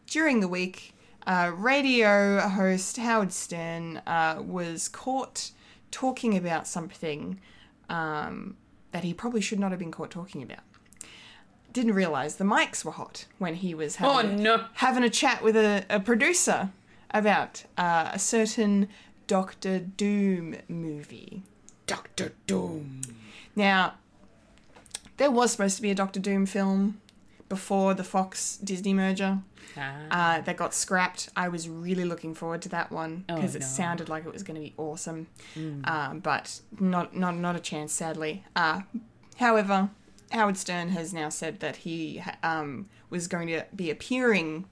[0.07, 0.93] during the week,
[1.27, 5.51] uh, radio host Howard Stern uh, was caught
[5.91, 7.41] talking about something
[7.89, 8.57] um,
[8.93, 10.61] that he probably should not have been caught talking about.
[11.73, 14.65] Didn't realize the mics were hot when he was having, Oh, no.
[14.75, 16.71] having a chat with a, a producer
[17.11, 18.89] about uh, a certain
[19.27, 21.43] Doctor Doom movie.
[21.87, 23.01] Doctor Doom.
[23.57, 23.95] Now,
[25.17, 27.01] there was supposed to be a Doctor Doom film
[27.49, 29.39] before the Fox Disney merger.
[30.11, 31.31] Uh, that got scrapped.
[31.37, 33.67] I was really looking forward to that one because it no.
[33.67, 35.27] sounded like it was going to be awesome,
[35.85, 38.45] um, but not not not a chance, sadly.
[38.55, 38.83] Uh,
[39.37, 39.91] however,
[40.31, 44.67] Howard Stern has now said that he um, was going to be appearing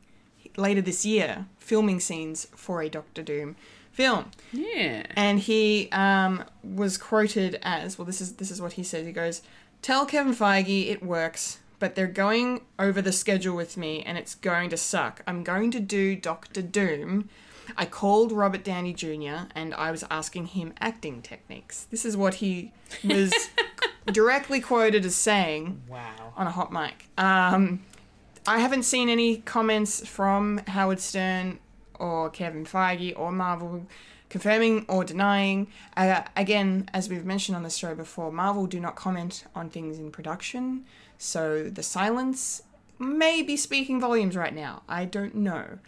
[0.57, 3.57] later this year, filming scenes for a Doctor Doom
[3.91, 5.05] film Yeah.
[5.17, 8.07] and he um, was quoted as well.
[8.07, 9.05] This is this is what he says.
[9.07, 9.43] He goes,
[9.83, 14.37] "Tell Kevin Feige it works, but they're going over the schedule with me, and it's
[14.37, 15.21] going to suck.
[15.27, 17.29] I'm going to do Doctor Doom."
[17.77, 19.47] I called Robert Downey Jr.
[19.57, 21.89] and I was asking him acting techniques.
[21.91, 22.71] This is what he
[23.03, 23.33] was
[24.07, 26.35] directly quoted as saying Wow.
[26.37, 27.07] on a hot mic.
[27.19, 27.83] Um,
[28.47, 31.59] I haven't seen any comments from Howard Stern
[31.99, 33.87] or Kevin Feige or Marvel
[34.29, 35.67] confirming or denying.
[35.97, 39.99] Uh, again, as we've mentioned on the show before, Marvel do not comment on things
[39.99, 40.85] in production,
[41.23, 42.63] so the silence
[42.99, 44.83] may be speaking volumes right now.
[44.89, 45.79] I don't know.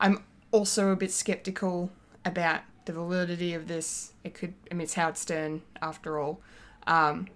[0.00, 1.90] I'm also a bit skeptical
[2.24, 4.12] about the validity of this.
[4.22, 6.40] It could, I mean, it's Howard Stern after all.
[6.86, 7.26] Um,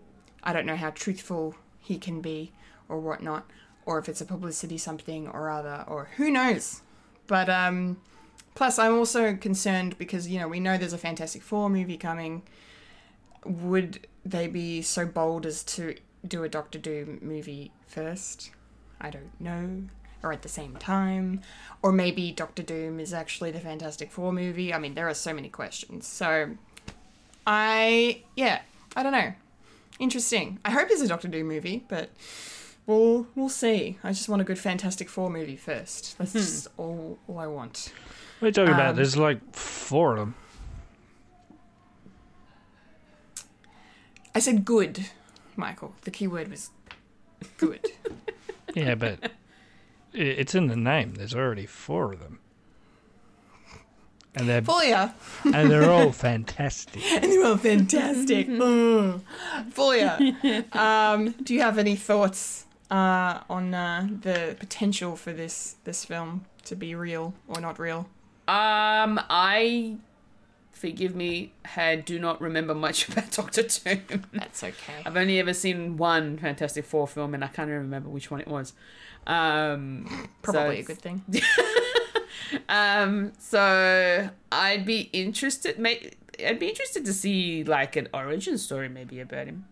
[0.45, 2.53] I don't know how truthful he can be
[2.89, 3.51] or whatnot,
[3.87, 6.83] or if it's a publicity something or other, or who knows.
[7.27, 8.01] But um,
[8.55, 12.43] plus, I'm also concerned because you know we know there's a Fantastic Four movie coming.
[13.45, 18.51] Would they be so bold as to do a Doctor Doom movie first?
[19.01, 19.85] I don't know.
[20.23, 21.43] Or at the same time,
[21.81, 24.75] or maybe Doctor Doom is actually the Fantastic Four movie.
[24.75, 26.09] I mean, there are so many questions.
[26.09, 26.57] So,
[27.47, 28.63] I yeah,
[28.97, 29.33] I don't know.
[30.01, 30.59] Interesting.
[30.65, 32.11] I hope there's a Doctor Doom movie, but
[32.85, 33.99] we'll we'll see.
[34.03, 36.19] I just want a good Fantastic Four movie first.
[36.19, 37.93] That's just all, all I want.
[38.41, 38.91] What are you talking about?
[38.91, 40.35] Um, There's like four of them.
[44.35, 45.07] I said good,
[45.59, 45.95] Michael.
[46.03, 46.71] The key word was
[47.59, 47.93] good.
[48.75, 49.33] Yeah, but
[50.13, 51.15] it's in the name.
[51.15, 52.39] There's already four of them.
[54.35, 55.15] And they're Fulia.
[55.43, 57.03] and they're all fantastic.
[57.15, 58.47] And they were fantastic.
[58.49, 59.23] Mm.
[59.71, 60.77] Fulia.
[60.77, 66.45] Um, do you have any thoughts uh, on uh, the potential for this this film
[66.67, 68.01] to be real or not real?
[68.47, 69.97] Um, I
[70.79, 74.25] forgive me, had do not remember much about Doctor Doom.
[74.33, 75.03] That's okay.
[75.05, 78.41] I've only ever seen one Fantastic Four film, and I can't even remember which one
[78.41, 78.73] it was.
[79.27, 80.07] Um,
[80.45, 81.23] so Probably a good thing.
[82.69, 85.79] Um, so I'd be interested.
[85.79, 86.13] May,
[86.45, 89.67] I'd be interested to see like an origin story, maybe about him.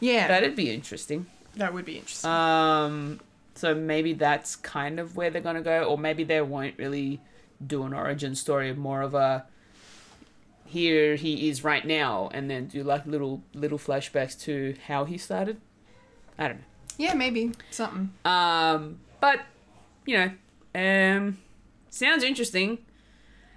[0.00, 1.26] Yeah, That'd be interesting.
[1.56, 2.30] that would be interesting.
[2.30, 3.20] Um,
[3.54, 7.20] so maybe that's kind of where they're gonna go, or maybe they won't really
[7.64, 8.72] do an origin story.
[8.74, 9.46] More of a
[10.74, 15.16] here he is right now, and then do like little little flashbacks to how he
[15.18, 15.56] started.
[16.38, 16.64] I don't know.
[16.98, 18.10] yeah, maybe something.
[18.24, 19.38] Um, but
[20.04, 20.30] you know,
[20.74, 21.38] um,
[21.90, 22.78] sounds interesting.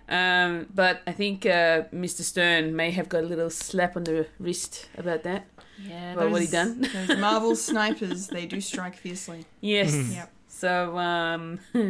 [0.09, 2.21] Um, but I think uh, Mr.
[2.21, 5.47] Stern may have got a little slap on the wrist about that.
[5.85, 6.81] Yeah, Well, what he done?
[6.93, 9.45] those Marvel snipers, they do strike fiercely.
[9.59, 9.93] Yes.
[9.93, 10.31] Yep.
[10.47, 11.83] So, um, uh,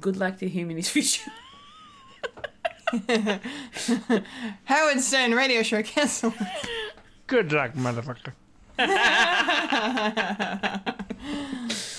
[0.00, 1.30] good luck to him in his future.
[4.64, 6.34] Howard Stern radio show cancelled.
[7.26, 8.32] Good luck, motherfucker.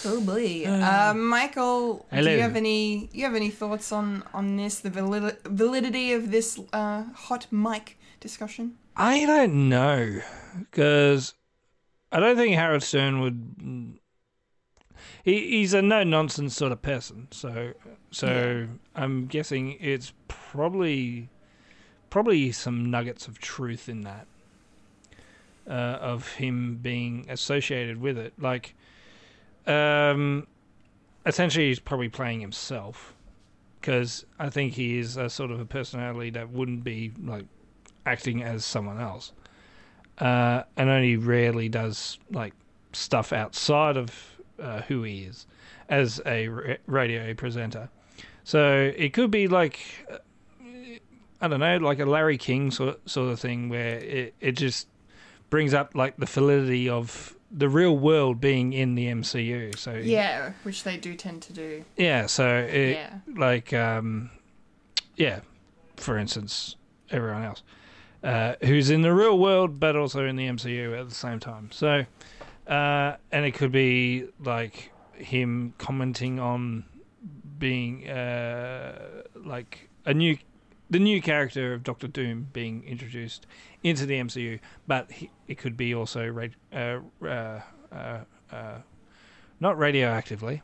[0.07, 4.79] Oh boy, uh, Michael, do you have any you have any thoughts on on this
[4.79, 8.77] the valid- validity of this uh, hot mic discussion?
[8.95, 10.19] I don't know
[10.59, 11.33] because
[12.11, 13.97] I don't think Howard Stern would.
[15.23, 17.73] He, he's a no nonsense sort of person, so
[18.15, 21.27] so I'm guessing it's probably
[22.09, 24.25] probably some nuggets of truth in that
[25.67, 28.31] uh, of him being associated with it.
[28.39, 28.73] Like,
[29.67, 30.47] um,
[31.25, 33.13] essentially, he's probably playing himself
[33.81, 37.43] because I think he is a sort of a personality that wouldn't be like
[38.05, 39.33] acting as someone else,
[40.19, 42.53] uh, and only rarely does like
[42.93, 45.47] stuff outside of uh, who he is
[45.89, 47.89] as a radio presenter.
[48.45, 49.79] So it could be like
[50.09, 50.17] uh,
[51.41, 54.87] I don't know, like a Larry King sort sort of thing, where it it just
[55.49, 59.77] brings up like the validity of the real world being in the MCU.
[59.77, 61.85] So Yeah, which they do tend to do.
[61.97, 63.19] yeah, so it, Yeah.
[63.35, 64.29] like um,
[65.15, 65.39] yeah,
[65.97, 66.75] for instance,
[67.09, 67.63] everyone else
[68.23, 71.69] uh, who's in the real world but also in the MCU at the same time.
[71.71, 72.05] So,
[72.67, 76.85] uh, and it could be like him commenting on
[77.57, 80.37] being uh, like a new
[80.89, 83.47] the new character of Doctor Doom being introduced
[83.83, 88.19] into the MCU, but he, it could be also ra- uh, uh, uh,
[88.51, 88.77] uh,
[89.59, 90.61] not radioactively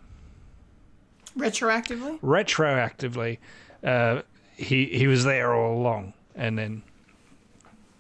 [1.38, 2.20] Retroactively?
[2.22, 3.38] retroactively,
[3.84, 4.22] uh,
[4.58, 6.84] he he was there all along, and then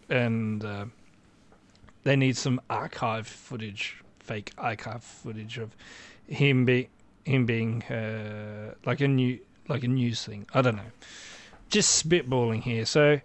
[0.09, 0.85] and uh,
[2.03, 5.75] they need some archive footage, fake archive footage of
[6.27, 6.89] him be
[7.25, 10.47] him being uh, like a new like a news thing.
[10.53, 10.91] I don't know,
[11.69, 12.85] just spitballing here.
[12.85, 13.21] So.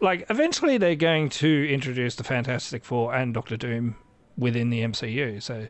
[0.00, 3.94] Like eventually, they're going to introduce the Fantastic Four and Doctor Doom
[4.36, 5.40] within the MCU.
[5.40, 5.68] So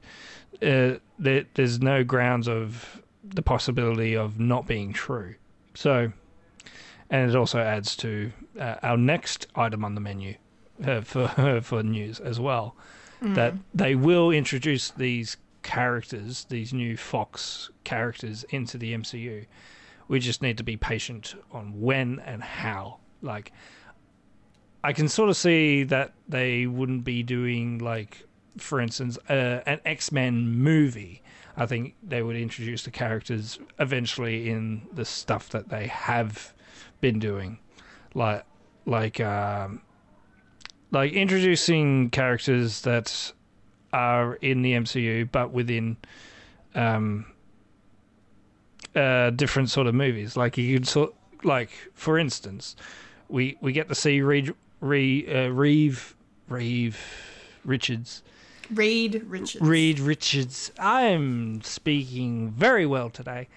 [0.62, 5.34] uh, there, there's no grounds of the possibility of not being true.
[5.74, 6.12] So,
[7.10, 10.36] and it also adds to uh, our next item on the menu
[10.84, 12.74] uh, for for news as well
[13.22, 19.46] that they will introduce these characters, these new Fox characters, into the MCU.
[20.08, 22.98] We just need to be patient on when and how.
[23.22, 23.52] Like,
[24.84, 28.26] I can sort of see that they wouldn't be doing like,
[28.58, 31.22] for instance, uh, an X Men movie.
[31.56, 36.54] I think they would introduce the characters eventually in the stuff that they have
[37.00, 37.58] been doing,
[38.14, 38.44] like
[38.86, 39.82] like um,
[40.90, 43.32] like introducing characters that
[43.92, 45.96] are in the MCU but within
[46.74, 47.26] um,
[48.94, 50.36] uh, different sort of movies.
[50.36, 52.76] Like you could sort like for instance,
[53.28, 56.14] we we get to see Reed, Reed, uh, Reeve
[56.48, 56.98] Reeve
[57.64, 58.22] Richards.
[58.72, 59.62] Reed Richards.
[59.62, 60.72] Reed Richards.
[60.78, 63.48] I'm speaking very well today.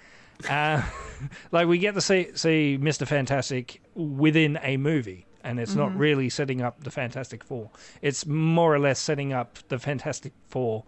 [0.49, 0.81] Uh,
[1.51, 3.07] like we get to see see Mr.
[3.07, 5.99] Fantastic within a movie, and it's not mm-hmm.
[5.99, 7.69] really setting up the Fantastic Four.
[8.01, 10.83] It's more or less setting up the Fantastic Four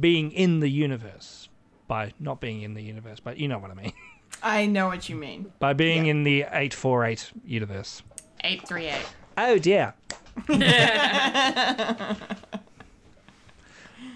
[0.00, 1.48] being in the universe
[1.88, 3.92] by not being in the universe, but you know what I mean.
[4.42, 5.50] I know what you mean.
[5.58, 6.10] by being Yeah.
[6.10, 8.02] in the eight four eight universe.
[8.44, 8.94] 838.
[9.38, 9.94] Oh dear.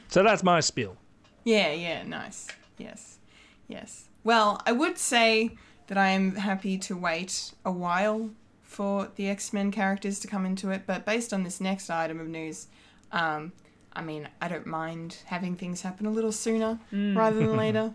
[0.09, 0.97] so that's my spiel.
[1.45, 2.49] Yeah, yeah, nice.
[2.77, 3.19] Yes,
[3.67, 4.09] yes.
[4.25, 8.31] Well, I would say that I am happy to wait a while
[8.71, 12.21] for the X Men characters to come into it, but based on this next item
[12.21, 12.69] of news,
[13.11, 13.51] um,
[13.93, 17.93] I mean, I don't mind having things happen a little sooner rather than later.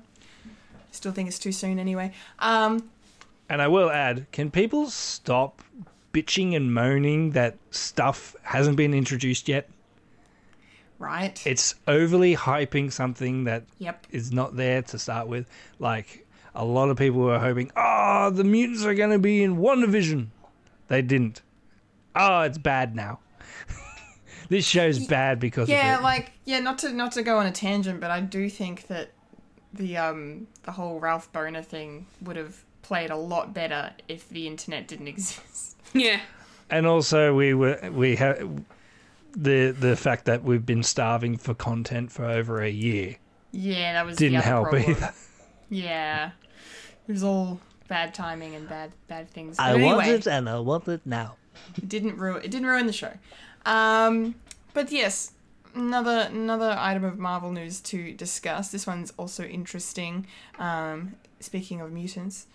[0.92, 2.12] Still think it's too soon anyway.
[2.40, 2.90] Um,
[3.50, 5.62] And I will add, can people stop
[6.14, 9.70] bitching and moaning that stuff hasn't been introduced yet?
[11.00, 11.42] right.
[11.46, 14.08] It's overly hyping something that Yep.
[14.12, 15.48] is not there to start with.
[15.80, 19.58] Like a lot of people were hoping, oh, the mutants are going to be in
[19.58, 20.28] WandaVision.
[20.88, 21.42] They didn't.
[22.16, 23.20] Oh, it's bad now.
[24.50, 26.04] this show's bad because Yeah, of it.
[26.04, 29.12] like yeah, not to not to go on a tangent, but I do think that
[29.74, 34.48] the um the whole Ralph Bohner thing would have played a lot better if the
[34.48, 35.76] internet didn't exist.
[35.94, 36.20] Yeah.
[36.70, 38.64] and also we were we have
[39.36, 43.16] the the fact that we've been starving for content for over a year
[43.52, 44.92] Yeah, that was didn't the other help problem.
[44.92, 45.14] either.
[45.68, 46.32] Yeah,
[47.08, 49.58] it was all bad timing and bad bad things.
[49.60, 51.36] I But want it and I want it now.
[51.78, 53.14] it didn't ruin it didn't ruin the show.
[53.66, 54.36] Um,
[54.74, 55.32] but yes,
[55.74, 58.70] another another item of Marvel news to discuss.
[58.70, 60.28] This one's also interesting.
[60.60, 62.48] Um, speaking of mutants,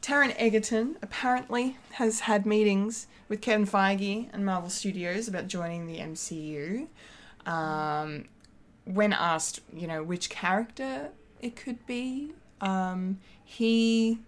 [0.00, 5.98] Taron Egerton apparently has had meetings with Kevin Feige and Marvel Studios about joining the
[5.98, 6.88] MCU.
[7.46, 8.26] Um,
[8.84, 14.18] when asked, you know, which character it could be, um, he,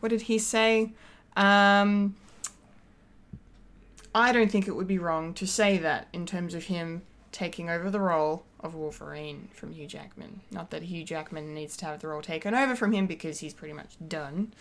[0.00, 0.92] what did he say?
[1.36, 2.16] Um,
[4.14, 7.70] I don't think it would be wrong to say that in terms of him taking
[7.70, 10.40] over the role of Wolverine from Hugh Jackman.
[10.50, 13.54] Not that Hugh Jackman needs to have the role taken over from him because he's
[13.54, 14.52] pretty much done,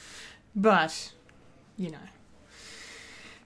[0.55, 1.13] but
[1.77, 1.97] you know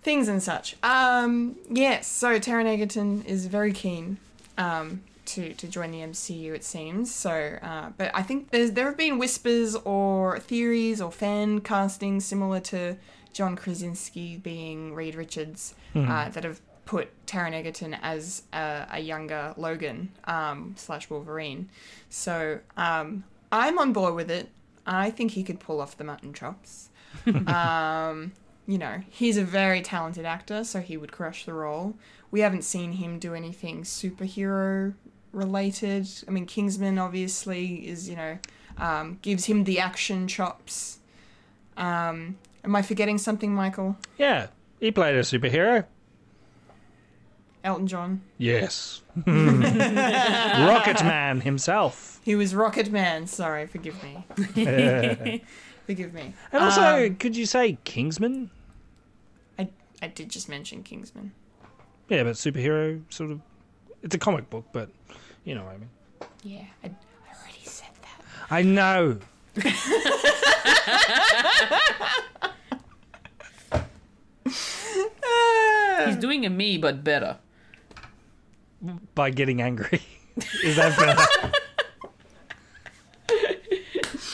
[0.04, 0.76] things and such.
[0.84, 4.18] Um, yes, so Taron Egerton is very keen
[4.58, 6.54] um, to to join the MCU.
[6.54, 11.12] It seems so, uh, but I think there's there have been whispers or theories or
[11.12, 12.98] fan castings similar to
[13.34, 19.54] John Krasinski being Reed Richards uh, that have put Taron Egerton as a, a younger
[19.58, 21.70] Logan um, slash Wolverine.
[22.10, 24.50] So um, I'm on board with it.
[24.86, 26.90] I think he could pull off the mutton chops.
[27.48, 28.34] um,
[28.68, 31.96] you know, he's a very talented actor, so he would crush the role.
[32.32, 34.94] We haven't seen him do anything superhero
[35.34, 36.08] related.
[36.28, 38.38] I mean, Kingsman obviously is, you know,
[38.78, 41.00] um, gives him the action chops.
[41.76, 43.98] Um, am I forgetting something, Michael?
[44.18, 44.48] Yeah,
[44.80, 45.86] he played a superhero.
[47.64, 48.22] Elton John.
[48.38, 49.02] Yes.
[49.26, 52.20] Rocket Man himself.
[52.24, 53.26] He was Rocket Man.
[53.28, 54.26] Sorry, forgive me.
[55.86, 56.34] Forgive me.
[56.54, 58.50] And also, Um, could you say Kingsman?
[59.60, 59.68] I,
[60.02, 61.34] I did just mention Kingsman.
[62.08, 63.42] Yeah, but superhero sort of.
[64.02, 64.90] It's a comic book, but
[65.44, 65.90] you know what I mean.
[66.44, 68.22] Yeah, I, I already said that.
[68.50, 69.20] I know.
[76.06, 77.38] He's doing a me, but better.
[79.16, 80.02] By getting angry.
[80.64, 81.52] Is that better?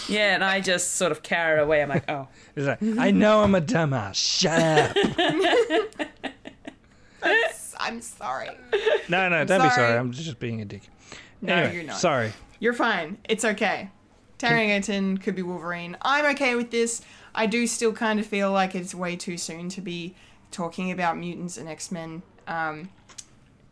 [0.10, 1.84] Yeah, and I just sort of carry it away.
[1.84, 2.28] I'm like, oh.
[2.56, 4.16] Is that, I know I'm a dumbass.
[4.16, 4.98] Shut up.
[7.82, 8.50] I'm sorry.
[9.08, 9.72] No, no, don't be sorry.
[9.72, 9.98] sorry.
[9.98, 10.82] I'm just being a dick.
[11.42, 11.98] No, Anyway, you're not.
[11.98, 12.34] Sorry.
[12.60, 13.18] You're fine.
[13.28, 13.90] It's okay.
[14.38, 15.98] Taron Egerton could be Wolverine.
[16.02, 17.02] I'm okay with this.
[17.36, 20.16] I do still kind of feel like it's way too soon to be
[20.52, 22.22] talking about mutants and X Men.
[22.48, 22.90] Um,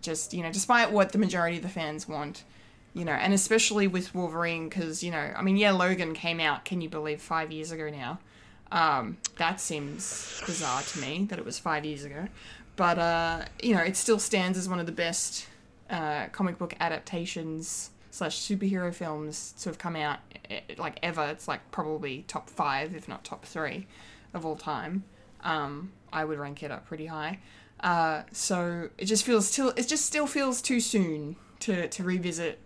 [0.02, 2.44] just you know, despite what the majority of the fans want,
[2.94, 6.66] you know, and especially with Wolverine, because you know, I mean, yeah, Logan came out.
[6.66, 8.20] Can you believe five years ago now?
[8.72, 12.28] Um, that seems bizarre to me that it was five years ago,
[12.76, 15.48] but uh, you know, it still stands as one of the best
[15.90, 20.20] uh, comic book adaptations slash superhero films to have come out
[20.50, 21.26] eh, like ever.
[21.26, 23.88] It's like probably top five, if not top three,
[24.34, 25.04] of all time.
[25.42, 27.40] Um, I would rank it up pretty high.
[27.80, 32.60] Uh, so it just feels still it just still feels too soon to to revisit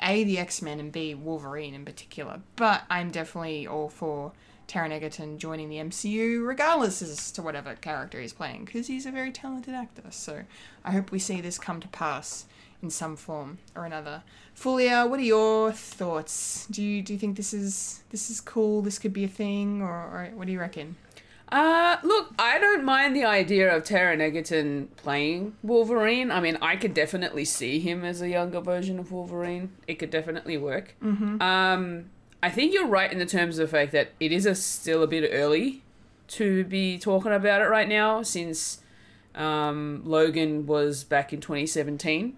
[0.00, 2.40] a the X Men and b Wolverine in particular.
[2.56, 4.32] But I'm definitely all for
[4.68, 9.10] Taron Egerton joining the MCU, regardless as to whatever character he's playing, because he's a
[9.10, 10.02] very talented actor.
[10.10, 10.42] So
[10.84, 12.44] I hope we see this come to pass
[12.82, 14.22] in some form or another.
[14.54, 16.66] Fulia, what are your thoughts?
[16.70, 18.82] Do you do you think this is this is cool?
[18.82, 20.96] This could be a thing, or, or what do you reckon?
[21.50, 26.30] Uh, look, I don't mind the idea of Taron Egerton playing Wolverine.
[26.30, 29.70] I mean, I could definitely see him as a younger version of Wolverine.
[29.86, 30.94] It could definitely work.
[31.02, 31.40] Mm-hmm.
[31.40, 32.10] Um,
[32.42, 35.02] I think you're right in the terms of the fact that it is a, still
[35.02, 35.82] a bit early
[36.28, 38.82] to be talking about it right now, since
[39.34, 42.36] um, Logan was back in 2017.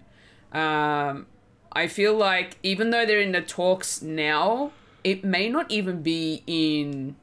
[0.51, 1.27] Um,
[1.71, 4.71] I feel like even though they're in the talks now,
[5.03, 7.15] it may not even be in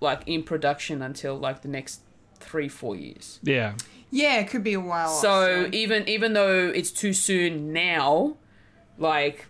[0.00, 2.00] like in production until like the next
[2.36, 3.40] three four years.
[3.42, 3.74] Yeah.
[4.10, 5.10] Yeah, it could be a while.
[5.10, 8.36] off, So even even though it's too soon now,
[8.96, 9.46] like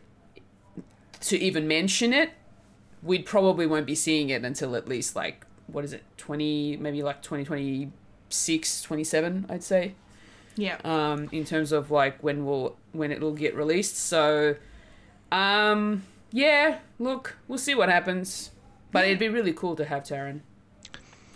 [1.21, 2.31] to even mention it,
[3.03, 7.03] we probably won't be seeing it until at least like what is it 20 maybe
[7.03, 9.95] like 2026 27 i'd say
[10.59, 14.57] yeah, um in terms of like when we'll when it'll get released so
[15.33, 18.51] um yeah look we'll see what happens
[18.90, 20.40] but it'd be really cool to have Taron.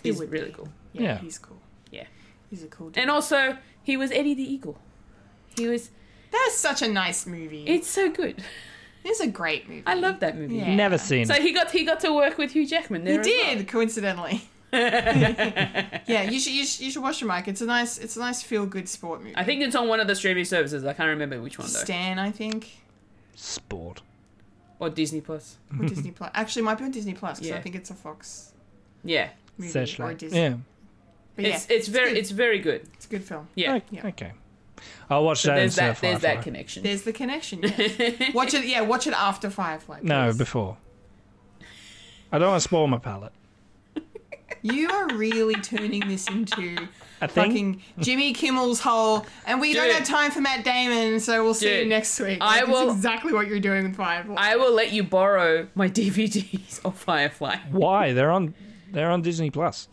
[0.02, 0.52] He's would really be.
[0.52, 0.68] cool.
[0.94, 1.18] yeah, Yeah.
[1.18, 1.58] he's cool.
[1.90, 2.06] Yeah.
[2.50, 2.96] He's a cool dude.
[3.02, 4.78] And also, he was Eddie the Eagle.
[5.56, 5.90] He was.
[6.32, 7.64] That's such a nice movie.
[7.66, 8.42] It's so good.
[9.04, 9.82] it's a great movie.
[9.86, 10.56] I love that movie.
[10.56, 10.74] Yeah.
[10.74, 13.14] Never seen So he got he got to work with Hugh Jackman there.
[13.14, 13.64] You as did, well.
[13.66, 14.48] coincidentally.
[16.06, 17.46] yeah, you should, you should you should watch it, Mike.
[17.48, 19.34] It's a nice it's a nice feel good sport movie.
[19.36, 20.84] I think it's on one of the streaming services.
[20.84, 21.78] I can't remember which one though.
[21.80, 22.70] Stan, I think,
[23.36, 24.00] Sport.
[24.78, 25.58] Or Disney Plus.
[25.78, 26.30] or Disney Plus.
[26.34, 28.52] Actually, it might be on Disney Plus because I think it's a Fox
[29.04, 29.28] Yeah.
[29.58, 30.18] movie or Searchlight.
[30.18, 30.38] Disney.
[30.40, 30.54] Yeah.
[31.36, 32.18] But yeah, It's it's very good.
[32.18, 32.88] it's very good.
[32.94, 33.48] it's a good film.
[33.54, 33.74] Yeah.
[33.74, 33.84] Okay.
[33.90, 34.06] Yeah.
[34.08, 34.32] okay.
[35.10, 36.82] I'll watch So that there's that of there's that connection.
[36.82, 37.60] There's the connection.
[37.62, 38.32] Yes.
[38.34, 38.64] watch it.
[38.64, 40.00] Yeah, watch it after Firefly.
[40.02, 40.78] No, before.
[42.32, 43.32] I don't want to spoil my palate.
[44.62, 46.86] You are really turning this into
[47.20, 51.52] A fucking Jimmy Kimmel's hole, and we don't have time for Matt Damon, so we'll
[51.54, 52.38] see you next week.
[52.40, 54.34] I Like, will- That's exactly what you're doing with Firefly.
[54.38, 57.56] I will let you borrow my DVDs of Firefly.
[57.70, 58.12] Why?
[58.12, 58.54] They're on.
[58.92, 59.88] They're on Disney Plus.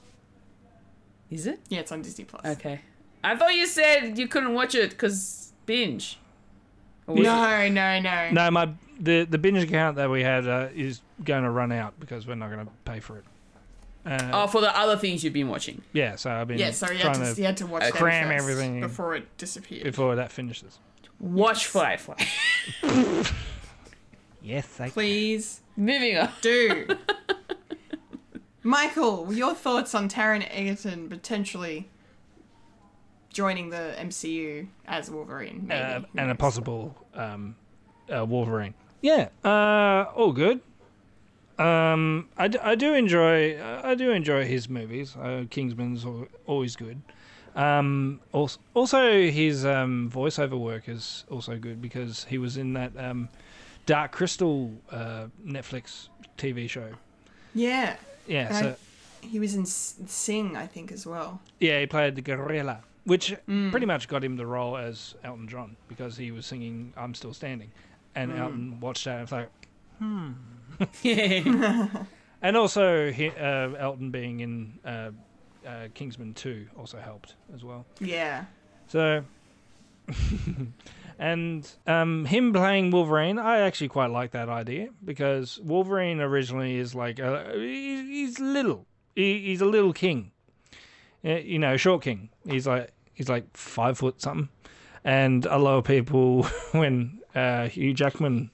[1.31, 1.59] Is it?
[1.69, 2.45] yeah, it's on Disney Plus.
[2.45, 2.81] Okay.
[3.23, 6.17] I thought you said you couldn't watch it because binge.
[7.07, 8.29] Or was it- No, no, no.
[8.31, 11.99] No, my the the binge account that we had uh, is going to run out
[11.99, 13.23] because we're not going to pay for it.
[14.09, 15.81] Uh, Oh, for the other things you've been watching.
[15.93, 17.91] yeah, so I've been Yeah, so you had, to, to you had to watch them
[17.91, 19.83] cram first everything before it disappeared.
[19.83, 20.79] before that finishes.
[21.19, 22.15] Watch Firefly.
[24.41, 26.29] Yes, I Please Moving on.
[26.41, 26.87] do.
[28.63, 31.89] Michael, your thoughts on Taron Egerton potentially
[33.31, 35.65] joining the MCU as Wolverine?
[35.67, 35.81] Maybe.
[35.81, 37.55] uh, Who and a possible um,
[38.13, 38.73] uh, Wolverine.
[39.01, 40.61] Yeah, uh, all good.
[41.59, 45.15] Um, I, I do enjoy I do enjoy his movies.
[45.15, 46.05] Uh, Kingsman's
[46.45, 47.01] always good.
[47.55, 52.91] Um, also, also his um, voiceover work is also good because he was in that
[52.97, 53.27] um,
[53.85, 56.07] Dark Crystal uh, Netflix
[56.37, 56.91] TV show.
[57.53, 57.97] Yeah,
[58.27, 58.75] Yeah, And so
[59.21, 61.41] he was in Sing, I think, as well.
[61.59, 63.71] yeah, he played the gorilla, which Mm.
[63.71, 67.33] pretty much got him the role as Elton John because he was singing "I'm Still
[67.33, 67.71] Standing,"
[68.15, 68.39] and Mm.
[68.39, 69.49] Elton watched that and was like,
[69.99, 70.33] Yeah.
[72.41, 75.11] and also he, uh, Elton being in uh,
[75.67, 77.85] uh, Kingsman Two also helped as well.
[77.99, 78.45] Yeah.
[78.87, 79.23] So,
[81.19, 86.95] and um, him playing Wolverine, I actually quite like that idea because Wolverine originally is
[86.95, 90.31] like a, he- he's little, he, he's a little king,
[91.23, 92.29] Uh, you know, short king.
[92.45, 94.49] He's like he's like five foot something,
[95.03, 98.49] and a lot of people when uh, Hugh Jackman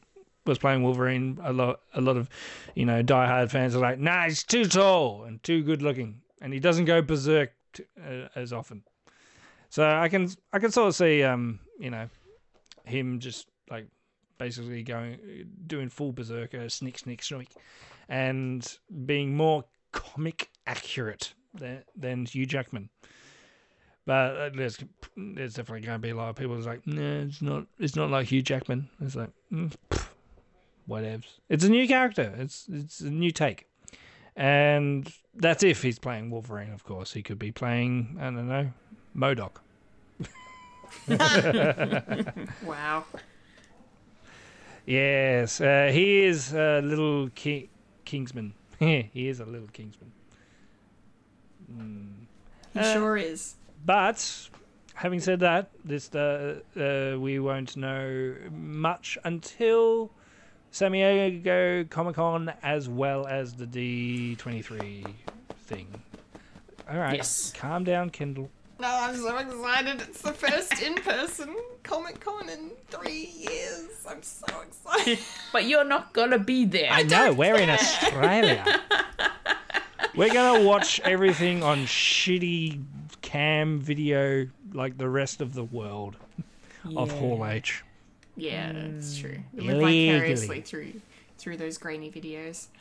[0.46, 2.30] was playing Wolverine, a lot a lot of
[2.76, 6.54] you know diehard fans are like, nah, he's too tall and too good looking, and
[6.54, 8.84] he doesn't go berserk t- uh, as often.
[9.70, 12.08] So I can I can sort of see um you know
[12.86, 13.88] him just like
[14.38, 17.50] basically going doing full berserker snick snick snick
[18.10, 22.90] and being more comic accurate than, than Hugh Jackman.
[24.06, 24.78] But uh, there's
[25.18, 27.96] there's definitely going to be a lot of people who's like, no, it's not it's
[27.96, 28.88] not like Hugh Jackman.
[29.02, 30.08] It's like, mm, pff,
[30.90, 31.40] whatevs.
[31.50, 32.34] It's a new character.
[32.38, 33.68] It's it's a new take,
[34.36, 36.72] and that's if he's playing Wolverine.
[36.74, 38.72] Of course, he could be playing I don't know,
[39.16, 39.62] MODOK.
[42.66, 43.06] Wow.
[44.86, 47.70] Yes, uh, he is a little ki-
[48.06, 48.54] Kingsman.
[48.80, 50.12] he is a little Kingsman.
[52.74, 53.56] He Uh, sure is.
[53.84, 54.50] But
[54.94, 60.12] having said that, this uh, uh, we won't know much until
[60.76, 65.06] San Diego Comic Con as well as the D twenty three
[65.68, 65.88] thing.
[66.92, 67.54] All right, Yes.
[67.56, 68.52] calm down, Kendall.
[68.78, 70.02] No, I'm so excited.
[70.02, 74.06] It's the first in person Comic Con in three years.
[74.06, 75.20] I'm so excited.
[75.54, 76.92] But you're not gonna be there.
[76.92, 78.82] I know we're in Australia.
[80.14, 82.84] we're gonna watch everything on shitty
[83.22, 86.18] cam video like the rest of the world
[86.98, 87.85] of Hall H.
[88.38, 89.38] Yeah, that's true.
[89.54, 89.68] We Mm.
[89.68, 91.02] live vicariously through
[91.38, 92.68] through those grainy videos.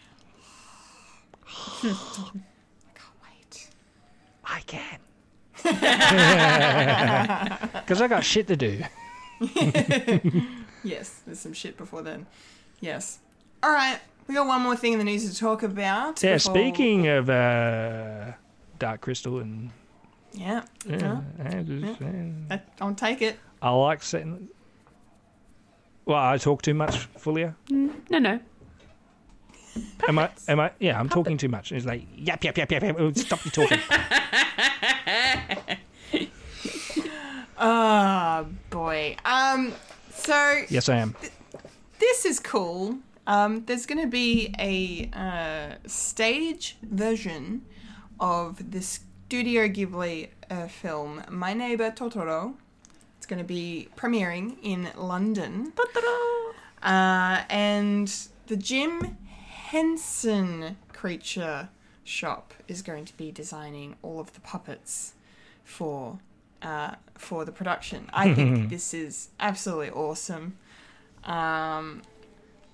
[1.85, 1.93] I
[2.95, 3.69] can't wait.
[4.45, 4.99] I can.
[7.85, 8.83] Because I got shit to do.
[10.87, 12.27] Yes, there's some shit before then.
[12.81, 13.19] Yes.
[13.63, 13.99] All right,
[14.29, 16.23] we got one more thing in the news to talk about.
[16.23, 18.33] Yeah, before- speaking of uh,
[18.79, 19.71] Dark Crystal and.
[20.35, 22.49] Yeah, Yeah, I just saying.
[22.51, 23.39] I, I'll take it.
[23.63, 24.49] I like setting.
[26.07, 27.55] Well, I talk too much, Fulia.
[27.71, 28.41] No, no.
[30.07, 30.31] Am I?
[30.49, 30.71] Am I?
[30.79, 31.73] Yeah, I'm talking too much.
[31.73, 32.83] It's like yap yap yap yap.
[32.83, 32.97] yap.
[32.99, 33.79] Oh, Stop you talking.
[37.57, 39.17] Oh boy.
[39.25, 39.73] Um.
[40.13, 41.15] So yes, I am.
[41.99, 42.99] this is cool.
[43.27, 47.65] Um, there's going to be a uh, stage version
[48.21, 52.55] of the Studio Ghibli uh, film My Neighbor Totoro.
[53.25, 55.73] It's going to be premiering in London.
[56.83, 58.15] Uh, and
[58.49, 59.17] the Jim
[59.49, 61.71] Henson Creature
[62.05, 65.15] Shop is going to be designing all of the puppets
[65.65, 66.19] for
[66.61, 68.11] uh, for the production.
[68.13, 70.59] I think this is absolutely awesome.
[71.25, 72.03] Um,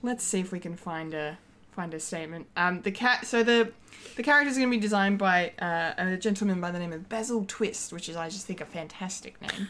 [0.03, 1.39] let's see if we can find a
[1.71, 2.49] find a statement.
[2.57, 3.25] Um, the cat.
[3.25, 3.71] So the
[4.17, 7.09] the character is going to be designed by uh, a gentleman by the name of
[7.09, 9.69] Basil Twist, which is I just think a fantastic name.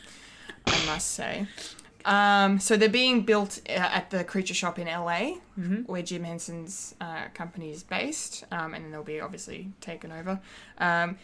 [0.67, 1.47] I must say.
[2.05, 5.83] Um, so they're being built uh, at the Creature Shop in LA, Mm-hmm.
[5.83, 10.41] where Jim Henson's uh, company is based, um, and then they'll be obviously taken over.
[10.79, 11.19] Um,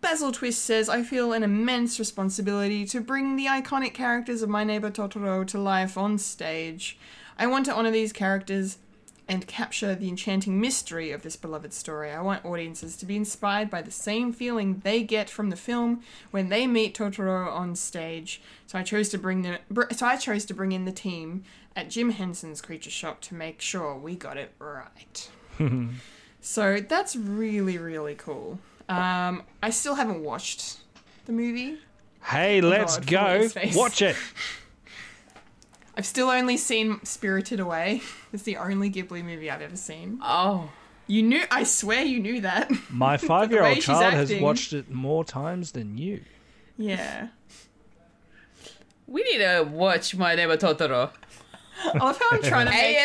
[0.00, 4.64] Basil Twist says, I feel an immense responsibility to bring the iconic characters of My
[4.64, 6.98] Neighbor Totoro to life on stage.
[7.38, 8.78] I want to honor these characters
[9.26, 12.10] and capture the enchanting mystery of this beloved story.
[12.10, 16.02] I want audiences to be inspired by the same feeling they get from the film
[16.30, 18.42] when they meet Totoro on stage.
[18.66, 21.44] So I chose to bring the br- so I chose to bring in the team
[21.74, 25.30] at Jim Henson's Creature Shop to make sure we got it right.
[26.40, 28.58] so that's really really cool.
[28.88, 30.78] Um, I still haven't watched
[31.24, 31.78] the movie.
[32.22, 33.70] Hey, let's God, go.
[33.74, 34.16] Watch it.
[35.96, 38.02] I've still only seen Spirited Away.
[38.32, 40.18] It's the only Ghibli movie I've ever seen.
[40.20, 40.70] Oh,
[41.06, 42.68] You knew, I swear you knew that.
[42.90, 46.24] My five-year-old she's child has watched it more times than you.
[46.76, 47.28] yeah.
[49.06, 51.10] we need to watch My Neighbor Totoro
[51.84, 52.96] I love how I'm trying to make,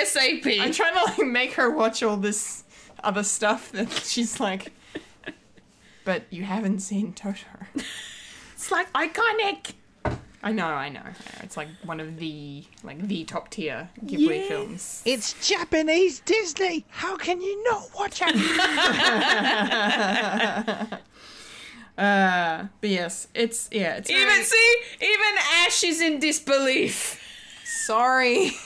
[0.61, 2.63] I'm trying to like make her watch all this
[3.03, 4.71] other stuff that she's like.
[6.05, 7.67] But you haven't seen Totoro.
[8.53, 9.71] It's like iconic.
[10.41, 11.13] I know, I know, I know.
[11.43, 14.47] It's like one of the like the top tier Ghibli Yes.
[14.47, 15.01] films.
[15.05, 16.85] It's Japanese Disney.
[16.89, 18.35] How can you not watch it?
[21.97, 27.21] Uh, but yes, it's yeah, it's Even very- see, even Ash is in disbelief.
[27.65, 28.51] sorry.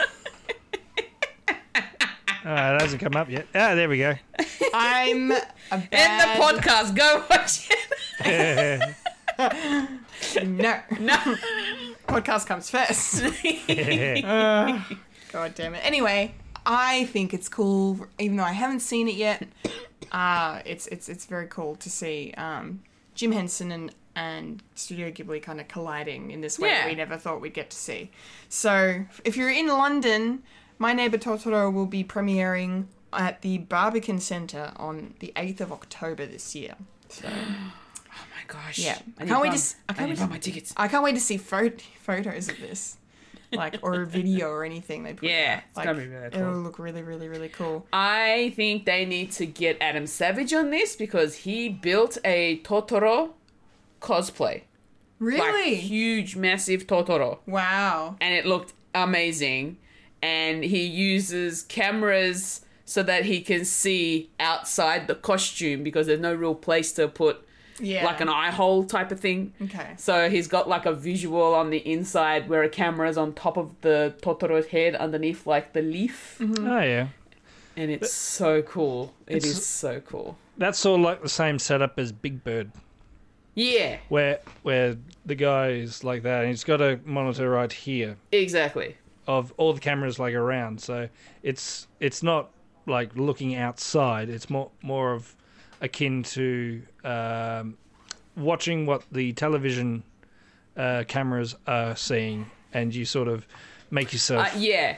[2.45, 3.47] Oh, it hasn't come up yet.
[3.55, 4.15] Ah, there we go.
[4.73, 5.35] I'm a
[5.75, 7.69] In the podcast, go watch
[8.19, 8.95] it.
[10.43, 11.13] No, No,
[12.07, 13.23] podcast comes first.
[14.23, 14.81] Uh,
[15.31, 15.85] God damn it.
[15.85, 16.33] Anyway,
[16.65, 19.47] I think it's cool, even though I haven't seen it yet.
[20.11, 22.81] Uh, it's it's it's very cool to see um,
[23.15, 27.17] Jim Henson and and Studio Ghibli kind of colliding in this way that we never
[27.17, 28.11] thought we'd get to see.
[28.47, 30.43] So if you're in London,
[30.77, 36.27] My Neighbor Totoro will be premiering at the Barbican Centre on the 8th of October
[36.27, 36.75] this year.
[37.09, 37.27] So
[38.47, 38.79] gosh.
[38.79, 38.97] Yeah.
[39.19, 40.73] I Can't wait to to s- I can't wait to my tickets.
[40.77, 41.71] I can't wait to see pho-
[42.01, 42.97] photos of this,
[43.51, 45.29] like or a video or anything they put.
[45.29, 45.63] Yeah, out.
[45.69, 46.41] it's like, gonna be really cool.
[46.41, 47.85] It'll look really, really, really cool.
[47.93, 53.31] I think they need to get Adam Savage on this because he built a Totoro
[54.01, 54.63] cosplay.
[55.19, 55.75] Like Really?
[55.75, 57.39] huge, massive Totoro.
[57.45, 58.15] wow.
[58.19, 59.77] and it looked amazing.
[60.21, 66.33] And he uses cameras so that he can see outside the costume because there's no
[66.33, 67.45] real place to put
[67.83, 68.05] Yeah.
[68.05, 69.53] like an eye hole type of thing.
[69.61, 69.93] Okay.
[69.97, 73.57] So he's got like a visual on the inside where a camera is on top
[73.57, 76.37] of the Totoro's head underneath like the leaf.
[76.39, 76.67] Mm-hmm.
[76.67, 77.07] Oh yeah.
[77.75, 79.13] And it's so cool.
[79.27, 80.37] It It's- so cool.
[80.57, 82.71] That's sort of like the same setup as Big Bird,
[83.55, 88.17] Yeah, where where the guy is like that, and he's got a monitor right here
[88.31, 88.97] exactly.
[89.27, 90.79] of all the cameras like around.
[90.81, 91.09] So
[91.41, 92.51] it's it's not
[92.85, 94.29] like looking outside.
[94.29, 95.35] It's more more of
[95.83, 97.77] akin to um,
[98.35, 100.03] watching what the television
[100.75, 103.45] uh, cameras are seeing, and you sort of
[103.91, 104.47] make yourself.
[104.47, 104.97] Uh, yeah.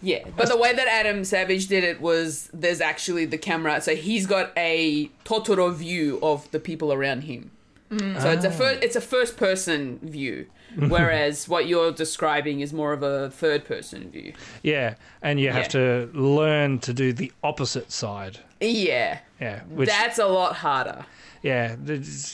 [0.00, 3.94] Yeah, but the way that Adam Savage did it was there's actually the camera, so
[3.94, 7.50] he's got a Totoro view of the people around him.
[7.90, 8.20] Mm.
[8.20, 8.52] So it's a ah.
[8.52, 10.46] first, it's a first person view,
[10.88, 14.32] whereas what you're describing is more of a third person view.
[14.62, 16.08] yeah, and you have Yeah.
[16.08, 18.40] to learn to do the opposite side.
[18.60, 21.04] Yeah, Yeah, which that's a lot harder.
[21.42, 21.76] yeah,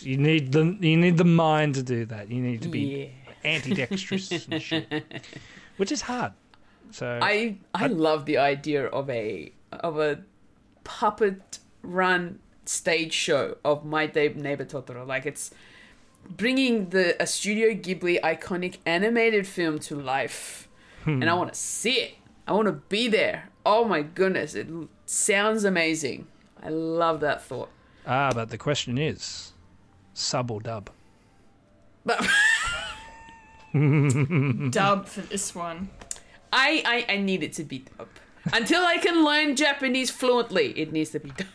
[0.02, 2.30] you need the you need the mind to do that.
[2.30, 3.12] You need to be
[3.44, 3.58] Yeah.
[3.58, 4.86] antidextrous and shit,
[5.76, 6.32] which is hard.
[6.92, 10.20] So I I love the idea of a of a
[10.84, 15.06] puppet run stage show of My Day Neighbor Totoro.
[15.06, 15.50] Like it's
[16.28, 20.68] bringing the a Studio Ghibli iconic animated film to life,
[21.06, 22.14] and I want to see it.
[22.46, 23.48] I want to be there.
[23.64, 24.68] Oh my goodness, it
[25.06, 26.26] sounds amazing.
[26.62, 27.70] I love that thought.
[28.06, 29.52] ah, but the question is,
[30.14, 30.90] sub or dub?
[32.04, 32.26] But
[33.72, 35.90] Dub for this one.
[36.52, 38.08] I, I I need it to be dub.
[38.52, 41.46] Until I can learn Japanese fluently, it needs to be dub.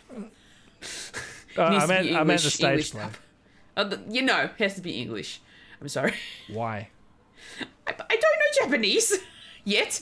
[1.57, 3.07] Uh, I meant be I meant the English- stage English play.
[3.77, 5.41] Uh, you know, it has to be English.
[5.81, 6.13] I'm sorry.
[6.49, 6.89] Why?
[7.87, 9.13] I, I don't know Japanese
[9.63, 10.01] yet.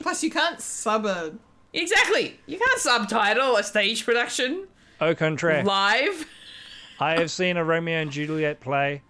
[0.00, 1.32] Plus, you can't sub a.
[1.72, 2.38] Exactly.
[2.46, 4.66] You can't subtitle a stage production
[5.00, 6.26] Au contraire, live.
[7.00, 9.02] I have seen a Romeo and Juliet play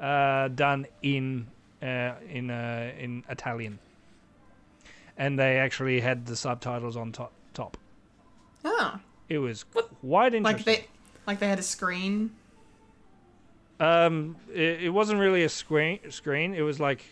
[0.00, 1.46] uh, done in
[1.82, 3.78] uh, in uh, in Italian,
[5.16, 7.32] and they actually had the subtitles on top.
[7.54, 7.76] Top.
[8.64, 10.86] Ah, It was quite like they,
[11.26, 12.30] like they had a screen.
[13.80, 15.98] Um, it, it wasn't really a screen.
[16.10, 16.54] Screen.
[16.54, 17.04] It was like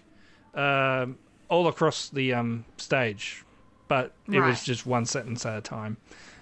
[0.54, 3.44] um, all across the um, stage,
[3.88, 4.48] but it Right.
[4.48, 5.96] was just one sentence at a time,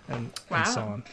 [0.09, 1.05] and, and so on.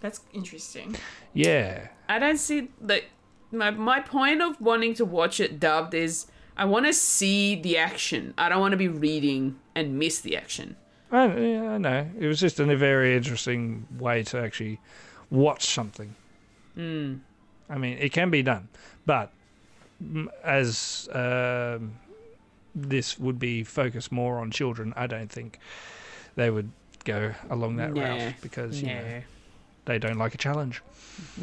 [0.00, 0.96] That's interesting.
[1.34, 3.02] Yeah, I don't see the
[3.50, 6.26] my my point of wanting to watch it dubbed is
[6.56, 8.34] I want to see the action.
[8.38, 10.76] I don't want to be reading and miss the action.
[11.12, 12.08] I, yeah, I know.
[12.18, 14.78] It was just in a very interesting way to actually
[15.30, 16.14] watch something.
[17.68, 18.68] I mean, it can be done,
[19.06, 19.32] but
[20.02, 21.98] mm, as um,
[22.74, 25.58] this would be focused more on children, I don't think
[26.36, 26.70] they would
[27.04, 28.02] go along that Nah.
[28.02, 29.22] route because you know,
[29.84, 30.82] they don't like a challenge.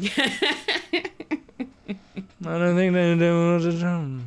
[2.44, 4.22] I don't think they do want to challenge.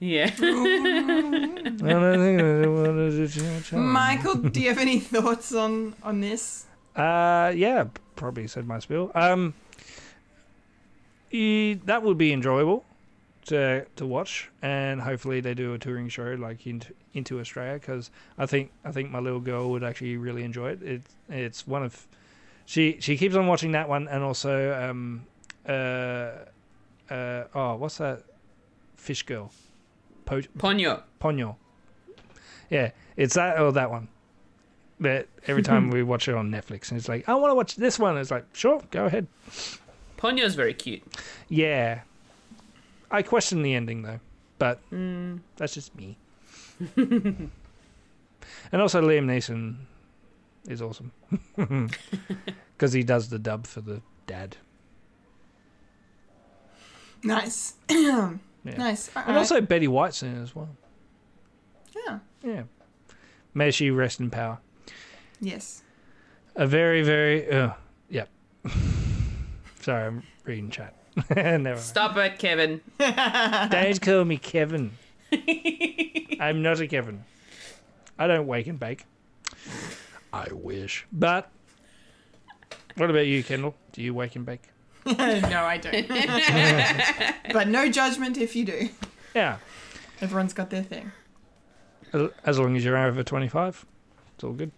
[0.00, 0.30] Yeah.
[0.34, 3.72] I don't think they do want to challenge.
[3.72, 6.64] Michael, do you have any thoughts on on this?
[6.96, 7.84] Uh, yeah,
[8.16, 9.12] probably said my spiel.
[9.14, 9.52] Um,
[11.30, 12.84] that would be enjoyable
[13.46, 18.10] to to watch, and hopefully they do a touring show like into into Australia because
[18.38, 20.82] I think I think my little girl would actually really enjoy it.
[20.82, 22.06] It it's one of
[22.64, 25.26] she she keeps on watching that one, and also um
[25.68, 26.30] uh
[27.10, 28.22] uh oh what's that
[28.96, 29.52] fish girl
[30.30, 31.02] po- Ponyo.
[31.20, 31.56] Ponyo.
[32.70, 34.08] Yeah, it's that or that one.
[35.00, 37.76] That every time we watch it on Netflix, and it's like, I want to watch
[37.76, 38.16] this one.
[38.16, 39.26] It's like, sure, go ahead.
[40.18, 41.02] Ponyo's very cute.
[41.48, 42.02] Yeah,
[43.10, 44.20] I question the ending though,
[44.58, 45.38] but hmm.
[45.56, 46.16] that's just me.
[46.96, 47.50] and
[48.72, 49.76] also, Liam Neeson
[50.68, 51.12] is awesome
[52.76, 54.56] because he does the dub for the dad.
[57.22, 57.74] Nice.
[58.64, 58.76] Yeah.
[58.76, 59.10] nice.
[59.16, 60.68] And also Betty White's in it as well.
[62.06, 62.18] yeah.
[62.42, 62.62] Yeah,
[63.54, 64.58] may she rest in power.
[65.40, 65.82] Yes.
[66.56, 67.72] A very, very, uh,
[68.08, 68.28] yep.
[69.80, 70.94] Sorry, I'm reading chat.
[71.36, 71.78] Never mind.
[71.80, 72.80] Stop it, Kevin.
[72.98, 74.92] Don't call me Kevin.
[76.40, 77.24] I'm not a Kevin.
[78.18, 79.04] I don't wake and bake.
[80.32, 81.06] I wish.
[81.12, 81.50] But
[82.96, 83.74] what about you, Kendall?
[83.92, 84.62] Do you wake and bake?
[85.06, 86.08] no, I don't.
[87.52, 88.88] but no judgment if you do.
[89.34, 89.58] Yeah.
[90.20, 91.12] Everyone's got their thing.
[92.12, 93.86] As- As long as you're over 25,
[94.34, 94.70] it's all good.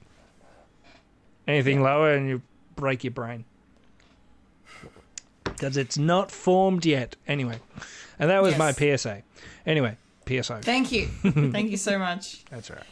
[1.49, 2.43] Anything lower and you
[2.77, 3.45] break your brain.
[5.45, 7.17] Because it's not formed yet.
[7.27, 7.59] Anyway.
[8.19, 8.59] And that was Yes.
[8.59, 9.23] my PSA.
[9.67, 9.97] Anyway,
[10.27, 10.63] PSO.
[10.63, 11.07] Thank you.
[11.23, 12.45] Thank you so much.
[12.51, 12.87] That's all right.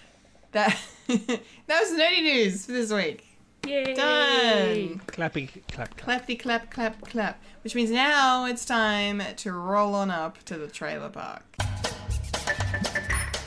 [0.52, 0.76] That
[1.06, 3.24] that was nerdy news for this week.
[3.66, 3.94] Yay.
[3.94, 5.00] Done.
[5.06, 5.96] Clappy clap.
[5.96, 7.42] Clappy clap clap clap.
[7.62, 11.42] Which means now it's time to roll on up to the trailer park.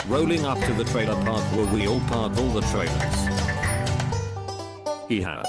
[0.07, 3.28] Rolling up to the trailer park where we all park all the trailers.
[5.09, 5.43] Hee-haw.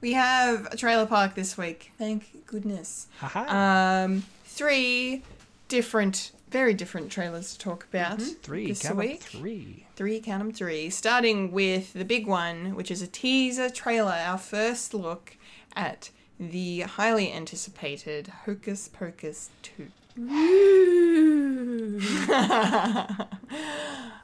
[0.00, 1.92] We have a trailer park this week.
[1.96, 3.08] Thank goodness.
[3.18, 4.04] Haha.
[4.04, 5.22] Um, three
[5.68, 8.68] different, very different trailers to talk about three.
[8.68, 9.22] this count 'em, week.
[9.22, 9.86] Three.
[9.96, 10.90] Three, count 'em three.
[10.90, 15.36] Starting with the big one, which is a teaser trailer, our first look
[15.74, 19.90] at the highly anticipated Hocus Pocus 2.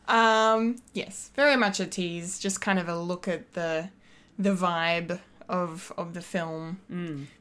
[0.08, 3.88] um, yes, very much a tease, just kind of a look at the
[4.38, 6.78] the vibe of of the film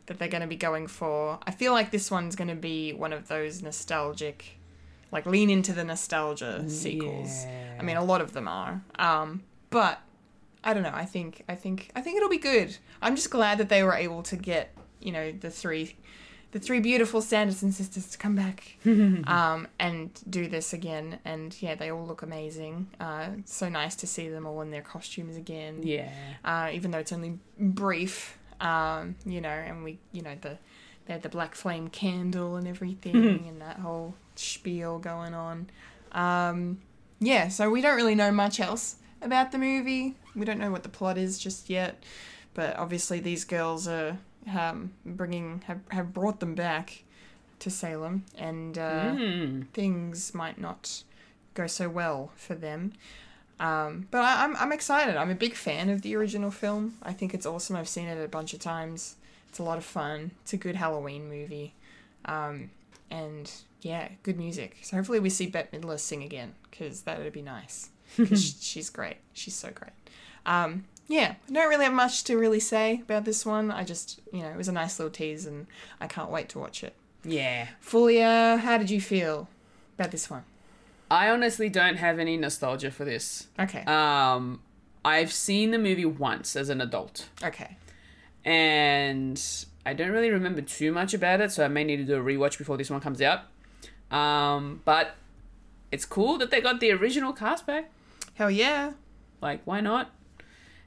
[0.08, 1.40] that they're going to be going for.
[1.44, 4.58] I feel like this one's going to be one of those nostalgic
[5.12, 7.46] like lean into the nostalgia sequels.
[7.80, 8.82] I mean, a lot of them are.
[8.98, 10.00] Um, but
[10.64, 10.92] I don't know.
[10.94, 12.78] I think I think I think it'll be good.
[13.02, 15.96] I'm just glad that they were able to get you know the three
[16.52, 21.18] the three beautiful Sanderson sisters to come back um, and do this again.
[21.24, 22.88] And yeah, they all look amazing.
[23.00, 26.10] Uh, so nice to see them all in their costumes again Yeah.
[26.44, 30.58] uh, even though it's only brief, um, you know, and we, you know, the
[31.06, 33.16] they had the black flame candle and everything,
[33.48, 35.70] and that whole spiel going on.
[36.12, 36.82] Um,
[37.20, 40.16] yeah, so we don't really know much else about the movie.
[40.36, 42.04] We don't know what the plot is just yet,
[42.54, 44.18] but obviously these girls are
[44.58, 47.04] um, bringing have have brought them back
[47.60, 49.14] to Salem, and uh,
[49.74, 51.04] things might not
[51.54, 52.94] go so well for them.
[53.60, 55.16] Um, but I, I'm I'm excited.
[55.16, 56.96] I'm a big fan of the original film.
[57.04, 57.76] I think it's awesome.
[57.76, 59.16] I've seen it a bunch of times.
[59.50, 60.32] It's a lot of fun.
[60.42, 61.76] It's a good Halloween movie,
[62.26, 62.72] um,
[63.12, 64.78] and yeah, good music.
[64.84, 67.90] So hopefully we see Bette Midler sing again because that would be nice.
[68.16, 69.18] she's great.
[69.34, 69.92] She's so great.
[70.46, 73.72] Um, yeah, I don't really have much to really say about this one.
[73.72, 75.68] I just you know it was a nice little tease, and
[76.00, 76.96] I can't wait to watch it.
[77.24, 77.68] Yeah.
[77.82, 79.48] Fulia, how did you feel
[79.98, 80.44] about this one?
[81.10, 83.48] I honestly don't have any nostalgia for this.
[83.60, 83.84] Okay.
[83.84, 84.62] Um,
[85.04, 87.78] I've seen the movie once as an adult, okay.
[88.46, 89.42] and
[89.86, 92.24] I don't really remember too much about it, so I may need to do a
[92.24, 93.42] rewatch before this one comes out.
[94.12, 95.16] Um, but
[95.92, 97.90] it's cool that they got the original cast back.
[98.36, 98.94] Hell yeah.
[99.42, 100.12] Like, why not?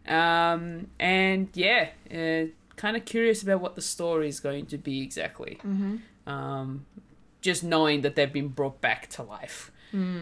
[0.07, 5.03] Um, and yeah, uh, kind of curious about what the story is going to be
[5.03, 5.59] exactly.
[5.65, 5.97] Mm-hmm.
[6.31, 6.87] Um,
[7.41, 9.71] just knowing that they've been brought back to life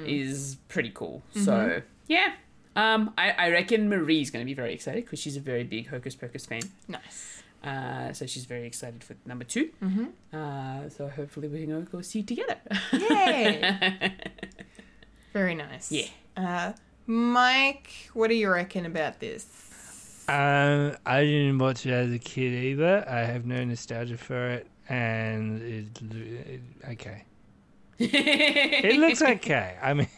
[0.05, 1.23] is pretty cool.
[1.35, 2.35] So yeah,
[2.77, 5.89] um, I, I reckon Marie's going to be very excited because she's a very big
[5.89, 6.63] Hocus Pocus fan.
[6.89, 7.32] Nice.
[7.63, 10.05] Uh, so she's very excited for number 2 Mm-hmm.
[10.37, 12.59] Uh, so hopefully we can go see it together.
[12.93, 14.13] Yay.
[15.33, 15.91] Very nice.
[15.91, 16.07] Yeah.
[16.37, 16.73] Uh,
[17.07, 20.25] Mike, what do you reckon about this?
[20.29, 23.05] Um, I didn't watch it as a kid either.
[23.09, 26.61] I have no nostalgia for it, and it, it
[26.91, 27.25] okay.
[27.99, 29.77] it looks okay.
[29.83, 30.09] I mean,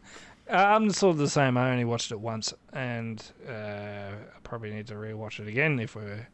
[0.50, 1.56] I'm sort of the same.
[1.56, 5.94] I only watched it once, and uh, I probably need to rewatch it again if
[5.94, 6.26] we're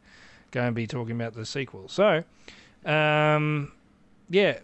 [0.51, 1.87] going to be talking about the sequel.
[1.87, 2.23] So,
[2.85, 3.71] um,
[4.29, 4.59] yeah,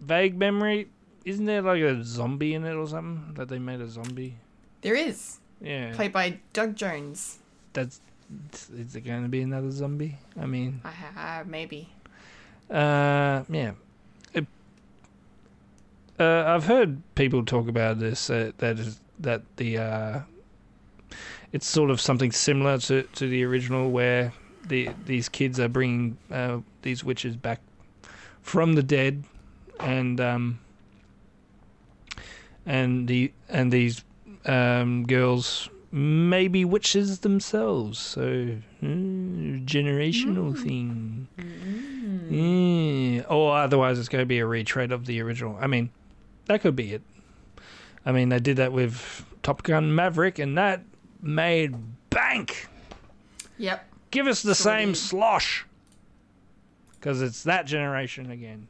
[0.00, 0.88] vague memory.
[1.24, 4.36] Isn't there like a zombie in it or something that they made a zombie?
[4.82, 5.38] There is.
[5.60, 7.38] Yeah, Played by Doug Jones.
[7.72, 8.00] that's.
[8.76, 10.16] Is it going to be another zombie?
[10.40, 11.88] I mean, Uh, maybe.
[12.70, 13.72] Uh, yeah.
[14.32, 14.46] It,
[16.18, 18.30] uh, I've heard people talk about this.
[18.30, 20.20] Uh, that is that the uh,
[21.52, 24.32] it's sort of something similar to, to the original, where
[24.66, 27.60] the these kids are bringing uh, these witches back
[28.42, 29.24] from the dead,
[29.80, 30.58] and um,
[32.66, 34.04] and the and these
[34.46, 37.98] um, girls may be witches themselves.
[37.98, 41.28] So mm, generational thing.
[42.28, 43.22] Yeah.
[43.28, 45.56] Or otherwise, it's going to be a retread of the original.
[45.60, 45.90] I mean,
[46.46, 47.02] that could be it.
[48.04, 50.82] I mean, they did that with Top Gun Maverick, and that
[51.22, 51.74] made
[52.10, 52.68] bank.
[53.58, 53.93] Yep.
[54.14, 55.66] Give us the Sure same slosh.
[56.92, 58.68] Because it's that generation again.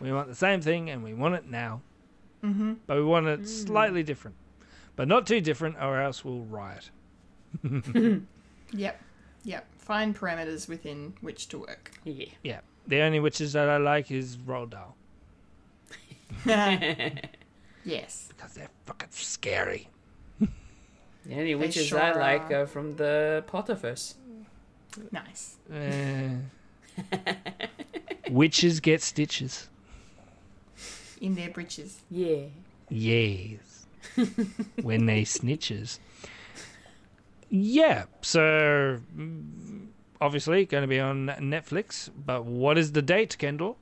[0.00, 1.82] We want the same thing, and we want it now.
[2.42, 2.72] Mm-hmm.
[2.86, 4.36] But we want it slightly different.
[4.96, 6.90] But not too different, or else we'll riot.
[8.74, 9.02] Yep.
[9.44, 9.66] Yep.
[9.76, 11.90] Find parameters within which to work.
[12.04, 12.26] yeah.
[12.42, 12.60] Yeah.
[12.86, 14.96] The only witches that I like is Roald Dahl.
[17.84, 18.28] Yes.
[18.28, 19.88] Because they're fucking scary.
[20.40, 22.62] The only witches sure I like are.
[22.62, 24.14] are from the Potterverse.
[25.10, 25.56] Nice.
[25.72, 26.36] Uh,
[28.30, 29.68] witches get stitches.
[31.20, 32.00] In their breeches.
[32.10, 32.44] Yeah.
[32.88, 33.86] Yes.
[34.82, 35.98] when they snitches.
[37.48, 39.86] Yeah, so mm,
[40.20, 43.76] obviously going to be on Netflix, but what is the date, Kendall?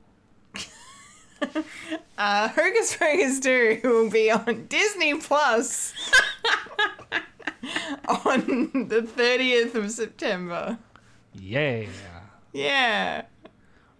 [2.17, 5.91] Uh, Hocus Pocus 2 will be on Disney Plus
[8.07, 10.77] on the 30th of September.
[11.33, 11.85] Yeah.
[12.53, 13.23] Yeah.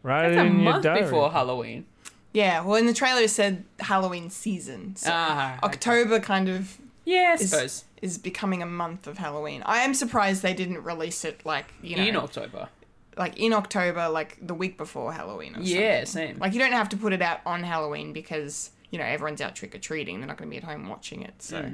[0.03, 1.03] Right It's a in your month diary.
[1.03, 1.85] before Halloween.
[2.33, 4.95] Yeah, well, in the trailer it said Halloween season.
[4.95, 5.65] So Ah, okay.
[5.65, 7.85] October kind of Yeah, I is, suppose.
[8.01, 9.63] is becoming a month of Halloween.
[9.65, 12.69] I am surprised they didn't release it like, you know, In October.
[13.17, 16.29] like in October, like the week before Halloween or Yeah, something.
[16.33, 16.39] same.
[16.39, 19.55] Like you don't have to put it out on Halloween because, you know, everyone's out
[19.55, 20.19] trick or treating.
[20.19, 21.41] They're not going to be at home watching it.
[21.41, 21.71] So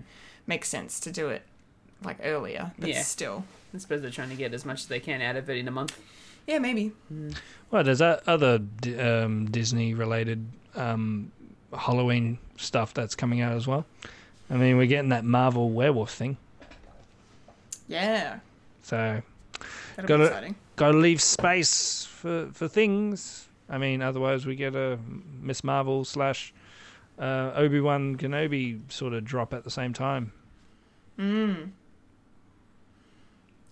[0.48, 1.44] makes sense to do it
[2.04, 2.72] like earlier.
[2.80, 3.04] But Yeah.
[3.04, 3.46] still.
[3.74, 5.68] I suppose they're trying to get as much as they can out of it in
[5.68, 5.98] a month.
[6.48, 6.94] Yeah, maybe.
[7.72, 8.62] Well, there's other
[9.00, 10.46] um, Disney-related
[10.76, 11.32] um,
[11.78, 13.86] Halloween stuff that's coming out as well.
[14.50, 16.38] I mean, we're getting that Marvel werewolf thing,
[17.88, 18.40] Yeah.
[18.82, 19.22] so
[19.96, 20.28] That'll Got be it.
[20.28, 20.56] exciting.
[20.76, 23.48] got to leave space for for things.
[23.70, 24.98] I mean, otherwise we get a
[25.42, 25.64] Ms.
[25.64, 26.54] Marvel slash
[27.20, 30.32] uh, Obi Wan Kenobi sort of drop at the same time,
[31.20, 31.72] Mm.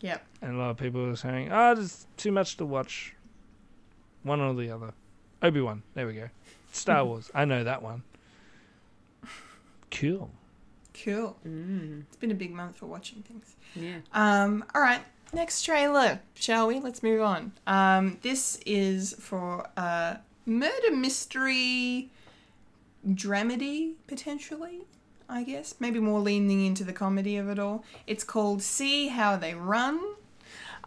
[0.05, 0.25] Yep.
[0.41, 3.13] and a lot of people are saying, "Ah, there's too much to watch."
[4.23, 4.93] One or the other.
[5.43, 5.83] Obi Wan.
[5.93, 6.29] There we go.
[6.71, 7.29] Star Wars.
[7.33, 8.03] I know that one.
[9.91, 10.29] Cool.
[11.03, 11.35] Cool.
[11.43, 13.55] It's been a big month for watching things.
[13.75, 13.97] Yeah.
[14.13, 15.01] Um, all right,
[15.33, 16.79] next trailer, shall we?
[16.79, 17.51] Let's move on.
[17.67, 22.09] Um, this is for a murder mystery
[23.07, 24.83] dramedy, potentially,
[25.27, 25.75] I guess.
[25.79, 27.83] Maybe more leaning into the comedy of it all.
[28.07, 29.99] It's called See How They Run.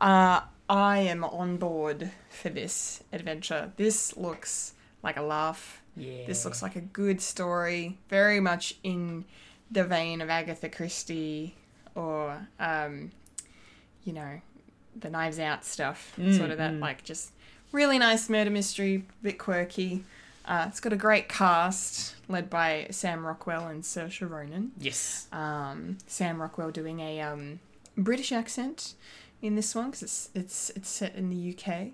[0.01, 3.73] Uh, I am on board for this adventure.
[3.77, 5.83] This looks like a laugh.
[5.97, 6.27] Yeah.
[6.27, 9.25] This looks like a good story, very much in
[9.71, 11.55] the vein of Agatha Christie
[11.95, 13.11] or, um,
[14.05, 14.41] you know,
[14.95, 16.13] the Knives Out stuff.
[16.37, 17.33] sort of that, like, just
[17.73, 20.05] really nice murder mystery, bit quirky.
[20.49, 24.73] Uh, it's got a great cast led by Sam Rockwell and Saoirse Ronan.
[24.81, 25.29] Yes.
[25.31, 27.61] Um, Sam Rockwell doing a um,
[27.99, 28.95] British accent
[29.43, 31.89] in this one because it's it's it's set in the UK.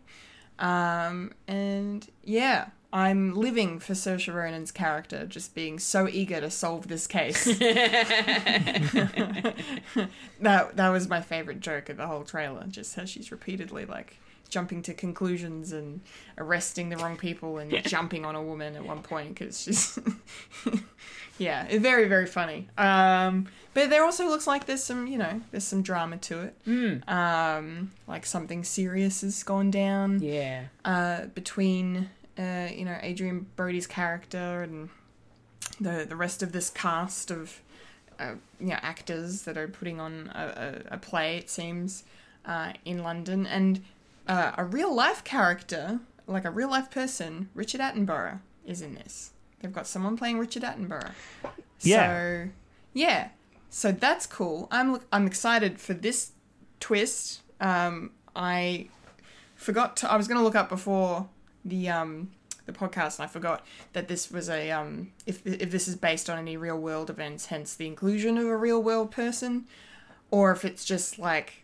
[0.65, 6.87] Um, and yeah, I'm living for Saoirse Ronan's character, just being so eager to solve
[6.87, 7.45] this case.
[10.41, 12.67] that that was my favorite joke of the whole trailer.
[12.69, 14.21] Just how she's repeatedly like
[14.55, 16.01] jumping to conclusions and
[16.39, 19.99] arresting the wrong people and jumping on a woman at one point because she's
[21.39, 22.69] yeah, very very funny.
[22.79, 26.35] Um, but there also looks like there's some you know there's some drama to
[26.67, 27.09] it.
[27.09, 30.65] Um, like something serious has gone down Yeah.
[30.85, 34.89] uh, between uh, you know Adrien Brody's character and
[35.81, 37.61] the the rest of this cast of
[38.21, 41.37] uh, you know actors that are putting on a, a, a play.
[41.39, 42.05] It seems
[42.47, 43.83] uh, in London and
[44.29, 49.33] uh, a real life character, like a real life person, Richard Attenborough is in this.
[49.61, 51.13] They've got someone playing Richard Attenborough.
[51.81, 52.45] Yeah.
[52.45, 52.51] So
[52.93, 53.29] yeah,
[53.71, 54.69] so that's cool.
[54.71, 56.33] I'm I'm excited for this
[56.81, 57.43] twist.
[57.61, 58.89] Um, I
[59.57, 61.29] forgot to, I was going to look up before
[61.65, 62.31] the um
[62.67, 66.31] the podcast and I forgot that this was a um if if this is based
[66.31, 69.67] on any real world events hence the inclusion of a real world person
[70.31, 71.64] or if it's just like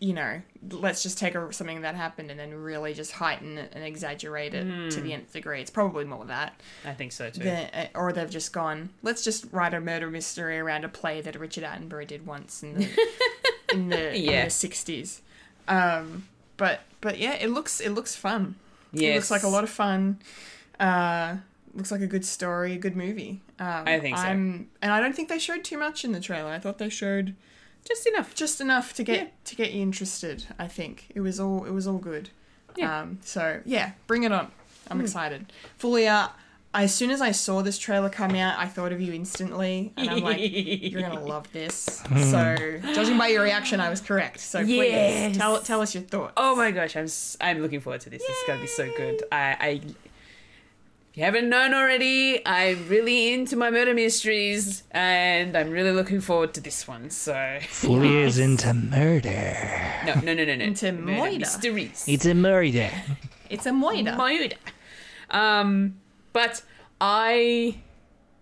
[0.00, 3.72] you know let's just take a, something that happened and then really just heighten it
[3.74, 5.60] and exaggerate it to the nth degree.
[5.60, 7.44] It's probably more that I think so too.
[7.44, 11.20] the, uh, or they've just gone let's just write a murder mystery around a play
[11.20, 12.88] that Richard Attenborough did once in the
[13.72, 15.20] in the, in the 60s
[15.68, 18.56] um but but yeah it looks it looks fun.
[18.92, 20.18] It looks like a lot of fun.
[20.78, 21.36] Uh
[21.74, 23.40] looks like a good story a good movie.
[23.60, 24.22] Um, I think so.
[24.24, 26.50] I'm, and I don't think they showed too much in the trailer.
[26.50, 27.36] I thought they showed
[27.86, 28.34] Just enough.
[28.34, 29.26] just enough to get Yeah.
[29.44, 32.30] to get you interested I think it was all it was all good
[32.76, 33.00] Yeah.
[33.00, 34.50] um so yeah bring it on
[34.90, 35.04] I'm Hmm.
[35.04, 36.30] excited Fulia
[36.72, 40.08] as soon as I saw this trailer come out I thought of you instantly and
[40.10, 42.00] I'm like you're gonna love this
[42.30, 42.56] so
[42.94, 46.54] judging by your reaction I was correct so please tell tell us your thoughts Oh
[46.54, 48.22] my gosh, I'm s- I'm looking forward to this.
[48.24, 49.22] It's gonna be so good.
[49.32, 49.80] I, I
[51.10, 56.20] if you haven't known already, I'm really into my murder mysteries, and I'm really looking
[56.20, 57.10] forward to this one.
[57.10, 59.56] So Fully is into murder.
[60.06, 60.64] no, no, no, no, no.
[60.64, 61.38] Into murder murder.
[61.40, 62.04] mysteries.
[62.06, 62.90] It's a murder.
[63.48, 64.56] it's a moida Murder.
[65.30, 65.96] Um,
[66.32, 66.62] but
[67.00, 67.78] I,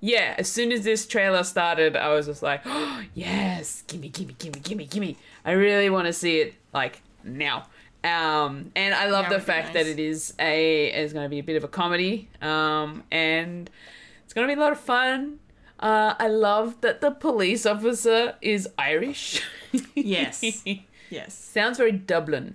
[0.01, 4.35] yeah, as soon as this trailer started, I was just like, oh, yes, gimme, gimme,
[4.39, 5.17] gimme, gimme, gimme.
[5.43, 7.67] I really want to see it like now.
[8.09, 9.75] Um, and I love That the fact nice.
[9.75, 12.29] that it is a it's going to be a bit of a comedy.
[12.43, 13.69] Um, and
[14.25, 15.39] it's going to be a lot of fun.
[15.81, 19.43] Uh, I love that the police officer is Irish.
[19.95, 20.43] yes
[21.11, 22.55] yes Sounds very Dublin.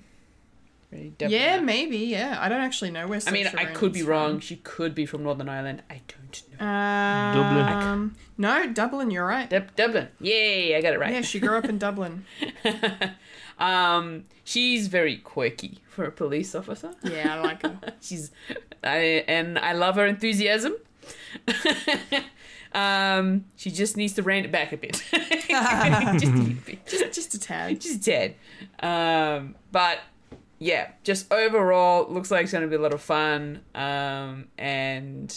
[0.91, 1.31] Very Dublin.
[1.39, 4.09] yeah maybe yeah I don't actually know where I mean, Saoirse I could be Ronan's
[4.33, 4.39] wrong.
[4.41, 5.83] She could be from Northern Ireland.
[5.89, 6.65] I don't know.
[6.67, 9.09] Um, no, Dublin.
[9.11, 9.49] You're right.
[9.49, 10.07] Dub- Dublin.
[10.19, 11.13] Yay, I got it right.
[11.13, 12.25] Yeah, she grew up in Dublin.
[13.63, 16.93] um, she's very quirky for a police officer.
[17.01, 17.79] Yeah, I like her.
[18.01, 18.29] She's,
[18.83, 20.75] I and I love her enthusiasm.
[22.73, 25.01] um, she just needs to rein it back a bit.
[26.19, 26.85] just.
[26.85, 27.79] Just, just a tad.
[27.79, 28.35] just a tad.
[28.81, 29.99] Um, but
[30.59, 33.61] yeah, just overall looks like it's going to be a lot of fun.
[33.73, 35.33] Um, and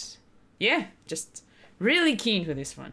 [0.59, 1.45] yeah, just
[1.79, 2.91] really keen for this one.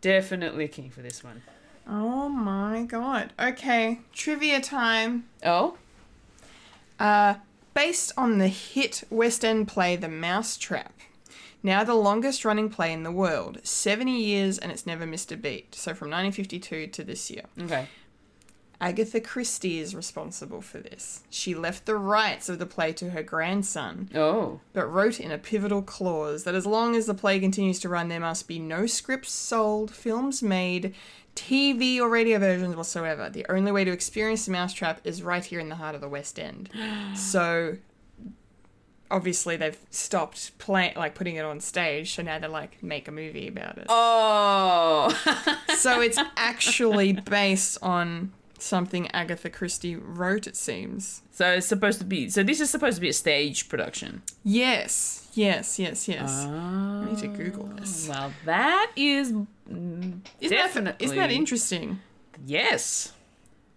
[0.00, 1.42] Definitely keen for this one.
[1.86, 3.32] Oh my god.
[3.38, 5.24] Okay, trivia time.
[5.44, 5.76] Oh,
[6.98, 7.34] Uh,
[7.74, 10.92] based on the hit West End play The Mousetrap,
[11.62, 15.36] now the longest running play in the world, 70 years and it's never missed a
[15.36, 15.74] beat.
[15.74, 17.44] So from 1952 to this year.
[17.60, 17.86] okay.
[18.82, 21.20] Agatha Christie is responsible for this.
[21.28, 25.36] She left the rights of the play to her grandson, Oh, but wrote in a
[25.36, 28.86] pivotal clause that as long as the play continues to run, there must be no
[28.86, 30.94] scripts sold, films made,
[31.36, 33.30] TV or radio versions whatsoever.
[33.30, 36.08] The only way to experience the Mousetrap is right here in the heart of the
[36.08, 36.68] West End.
[37.14, 37.76] so
[39.10, 42.14] obviously they've stopped playing, like putting it on stage.
[42.14, 43.86] So now they're like, make a movie about it.
[43.88, 45.08] oh,
[45.76, 50.46] So it's actually based on something Agatha Christie wrote.
[50.46, 51.22] It seems.
[51.32, 52.28] so it's supposed to be.
[52.28, 54.22] So this is supposed to be a stage production.
[54.44, 56.30] Yes, yes, yes, yes.
[56.46, 58.08] I need to Google this.
[58.08, 62.00] Well, that is mm, Isn't definitely that, isn't that interesting?
[62.46, 63.12] Yes,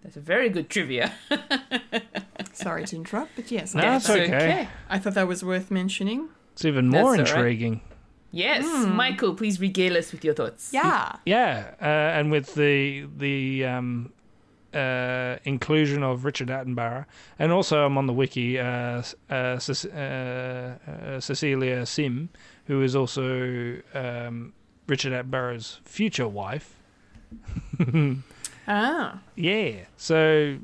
[0.04, 1.14] that's a very good trivia.
[2.54, 4.68] Sorry to interrupt, but yes, I, No, thought it's that- okay.
[4.90, 6.30] I thought that was worth mentioning.
[6.54, 7.46] It's even more That's all right.
[7.52, 7.82] intriguing.
[8.32, 10.72] Yes, Michael, please regale us with your thoughts.
[10.74, 11.16] Yeah.
[11.26, 14.12] Yeah, uh, and with the the um,
[14.74, 17.06] uh, inclusion of Richard Attenborough,
[17.40, 19.98] and also I'm on the wiki, uh, uh, Cec- uh,
[20.90, 22.30] uh, Cecilia Sim,
[22.66, 24.54] who is also um,
[24.88, 26.76] Richard Attenborough's future wife.
[28.68, 29.20] Ah.
[29.36, 30.58] Yeah, so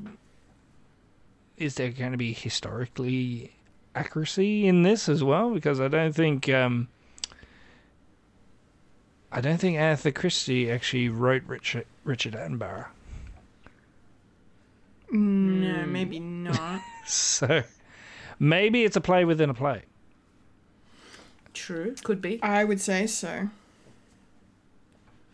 [1.58, 3.52] is there going to be historically
[3.94, 6.88] accuracy in this as well because I don't think um,
[9.30, 12.86] I don't think Agatha Christie actually wrote Richard Richard Attenborough.
[15.12, 16.80] No, maybe not.
[17.06, 17.62] So
[18.38, 19.82] maybe it's a play within a play.
[21.54, 21.94] True.
[22.04, 22.40] Could be.
[22.42, 23.48] I would say so.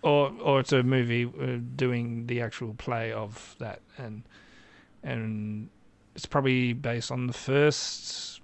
[0.03, 4.23] or or it's a movie uh, doing the actual play of that and
[5.03, 5.69] and
[6.15, 8.41] it's probably based on the first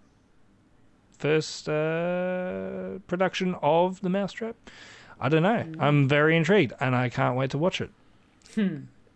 [1.19, 4.57] first uh, production of the mousetrap
[5.21, 7.91] i don't know i'm very intrigued and i can't wait to watch it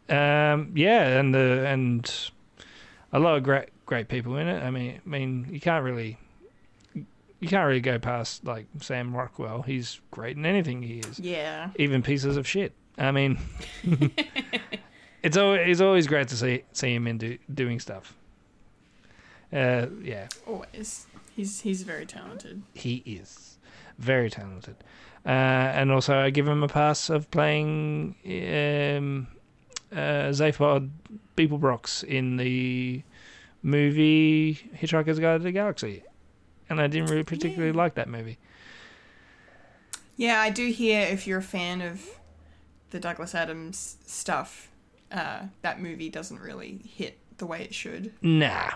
[0.09, 2.31] um yeah and the and
[3.13, 6.17] a lot of great great people in it i mean i mean you can't really
[6.95, 11.71] you can't really go past like sam rockwell he's great in anything he is Yeah.
[11.77, 12.73] even pieces of shit.
[12.99, 13.39] I mean,
[15.23, 18.15] it's always it's always great to see see him in do, doing stuff.
[19.53, 21.07] Uh, yeah, Always.
[21.35, 22.63] He's he's very talented.
[22.73, 23.59] he is
[23.99, 24.77] very talented,
[25.27, 29.27] uh, and also I give him a pass of playing um,
[29.93, 30.91] uh, Zaphod
[31.37, 33.03] Beeblebrox in the
[33.63, 36.03] movie Hitchhiker's Guide to the Galaxy,
[36.69, 38.39] and I didn't really particularly like that movie.
[40.17, 42.03] Yeah, I do hear if you're a fan of
[42.91, 44.71] the Douglas Adams stuff,
[45.13, 48.13] uh, that movie doesn't really hit the way it should.
[48.23, 48.71] Nah,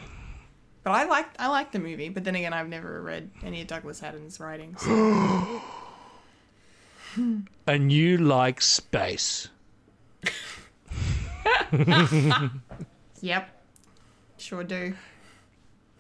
[0.83, 2.09] But I like I like the movie.
[2.11, 4.83] But then again, I've never read any of Douglas Adams' writings.
[7.67, 9.49] and you like space.
[13.21, 13.49] yep,
[14.39, 14.95] sure do.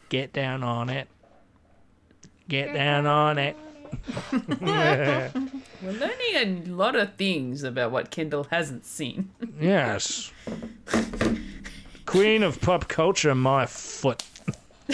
[0.09, 1.09] Get down on it.
[2.49, 3.57] Get down on it.
[4.33, 5.31] We're
[5.83, 9.31] learning a lot of things about what Kendall hasn't seen.
[9.61, 10.33] Yes.
[12.07, 14.25] Queen of pop culture, my foot.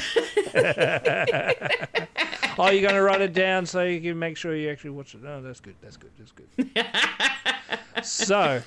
[2.58, 5.14] oh, you're going to write it down so you can make sure you actually watch
[5.14, 5.20] it.
[5.26, 5.76] Oh, that's good.
[5.80, 6.10] That's good.
[6.18, 8.04] That's good.
[8.04, 8.62] so,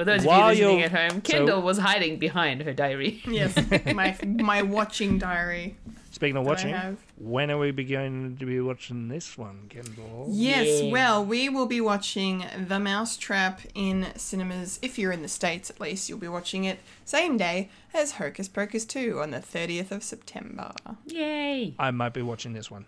[0.00, 2.72] For those While of you listening you're- at home, so- Kendall was hiding behind her
[2.72, 3.22] diary.
[3.28, 3.54] Yes,
[3.94, 5.76] my my watching diary.
[6.10, 6.74] speaking of watching,
[7.18, 10.28] when are we going to be watching this one, Kendall?
[10.30, 10.90] Yes, Yeah.
[10.90, 14.78] well, we will be watching The Mousetrap in cinemas.
[14.80, 18.48] If you're in the States, at least, you'll be watching it same day as Hocus
[18.48, 20.72] Pocus 2 on the 30th of September.
[21.04, 21.74] Yay!
[21.78, 22.86] I might be watching this one.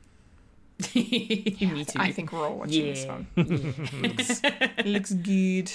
[0.94, 1.98] Me too.
[2.00, 3.12] I think we're all watching this Yeah.
[3.12, 3.26] one.
[4.02, 4.42] looks,
[4.86, 5.70] looks good.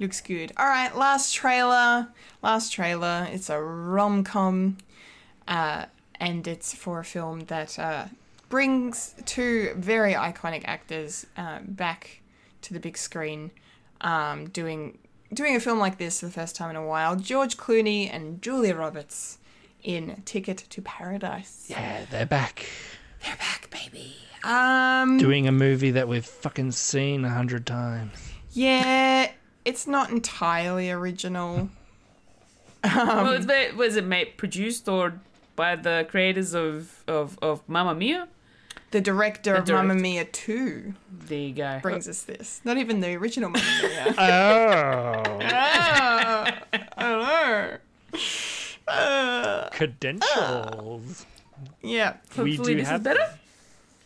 [0.00, 0.52] Looks good.
[0.56, 2.08] All right, last trailer.
[2.42, 3.26] Last trailer.
[3.30, 4.78] It's a rom com,
[5.48, 5.86] uh,
[6.20, 8.06] and it's for a film that uh,
[8.48, 12.20] brings two very iconic actors uh, back
[12.62, 13.50] to the big screen,
[14.00, 14.98] um, doing
[15.32, 17.16] doing a film like this for the first time in a while.
[17.16, 19.38] George Clooney and Julia Roberts
[19.82, 21.66] in Ticket to Paradise.
[21.68, 22.66] Yeah, they're back.
[23.24, 24.14] They're back, baby.
[24.44, 28.12] Um, Doing a movie that we've fucking seen a hundred times.
[28.52, 29.30] Yeah,
[29.68, 31.68] it's not entirely original.
[32.84, 35.20] well, it's made, was it made produced or
[35.56, 38.28] by the creators of of of Mamma Mia?
[38.90, 40.94] The director The of Mamma Mia 2
[41.26, 41.78] There you go.
[41.82, 42.62] brings us this.
[42.64, 44.14] Not even the original Mamma Mia.
[44.18, 46.54] Oh, I
[46.98, 47.76] don't know.
[48.86, 51.26] Uh, credentials.
[51.82, 53.26] yeah, we Hopefully do this have is better.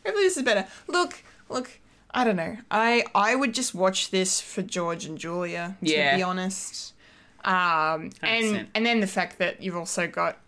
[0.05, 0.67] hopefully this is better.
[0.89, 1.71] Look, look,
[2.15, 2.59] I don't know.
[2.71, 6.17] I I would just watch this for George and Julia, to Yeah.
[6.17, 6.93] be honest.
[7.45, 10.39] Um, and and then the fact that you've also got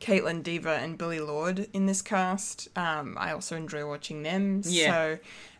[0.00, 2.68] Kaitlyn Dever and Billie Lourd in this cast.
[2.76, 4.62] Um, I also enjoy watching them.
[4.64, 4.90] Yeah.
[4.90, 5.18] So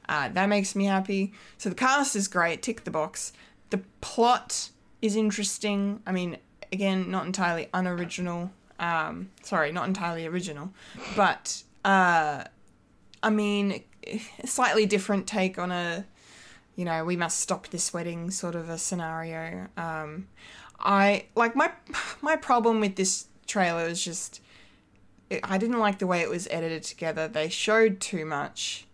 [0.08, 1.32] uh, that makes me happy.
[1.58, 2.62] So the cast is great.
[2.62, 3.32] Tick the box.
[3.70, 4.70] The plot
[5.02, 6.02] is interesting.
[6.06, 6.38] I mean,
[6.72, 8.50] again, not entirely unoriginal.
[8.78, 10.70] Um, sorry, not entirely original,
[11.14, 12.44] but uh,
[13.22, 13.82] I mean,
[14.44, 16.06] slightly different take on a,
[16.76, 19.68] you know, we must stop this wedding sort of a scenario.
[19.76, 20.28] Um,
[20.78, 21.72] I like my
[22.20, 24.40] my problem with this trailer is just
[25.44, 27.28] I didn't like the way it was edited together.
[27.28, 28.86] They showed too much.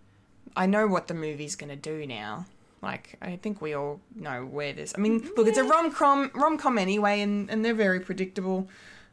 [0.56, 2.46] I know what the movie's gonna do now.
[2.82, 4.92] Like I think we all know where this.
[4.96, 8.68] I mean, look, it's a rom com rom com anyway, and and they're very predictable,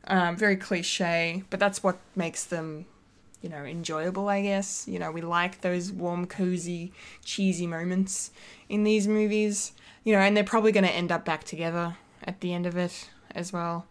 [0.07, 1.43] um, very cliche.
[1.49, 2.85] But that's what makes them
[3.43, 4.87] you know, enjoyable, I guess.
[4.87, 8.31] You know, we like those warm, cozy, cheesy moments
[8.69, 9.73] in these movies.
[10.03, 12.75] You know, and they're probably going to end up back together at the end of
[12.75, 13.85] it as well.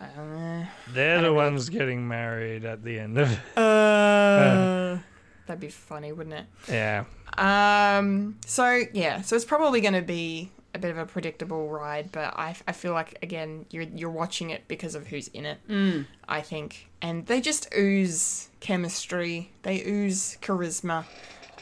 [0.00, 3.58] Uh, They're the ones getting married at the end of it.
[3.58, 4.98] uh,
[5.46, 6.46] that'd be funny, wouldn't it?
[6.68, 7.04] Yeah.
[7.36, 12.10] Um, so yeah, so it's probably going to be a bit of a predictable ride,
[12.12, 15.58] but I, I feel like again you're you're watching it because of who's in it.
[15.68, 16.06] Mm.
[16.28, 19.50] I think, and they just ooze chemistry.
[19.62, 21.04] They ooze charisma.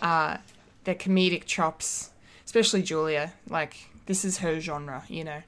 [0.00, 0.36] Uh,
[0.84, 2.10] their comedic chops,
[2.44, 3.32] especially Julia.
[3.48, 5.42] Like this is her genre, you know.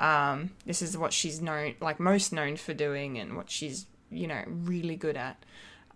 [0.00, 4.26] Um, this is what she's known, like most known for doing, and what she's you
[4.26, 5.36] know really good at.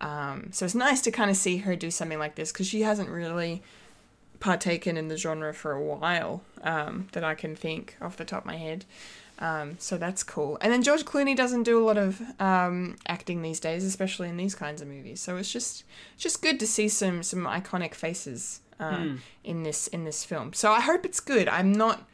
[0.01, 2.83] Um, so it's nice to kind of see her do something like this because she
[2.83, 3.61] hasn't really
[4.39, 8.43] partaken in the genre for a while um, that I can think off the top
[8.43, 8.85] of my head.
[9.43, 10.57] Um, so that's cool.
[10.61, 14.37] And then George Clooney doesn't do a lot of um, acting these days, especially in
[14.37, 15.21] these kinds of movies.
[15.21, 15.83] So it's just
[16.17, 19.09] just good to see some some iconic faces uh,
[19.43, 20.53] in this in this film.
[20.53, 21.49] So I hope it's good.
[21.49, 22.09] I'm not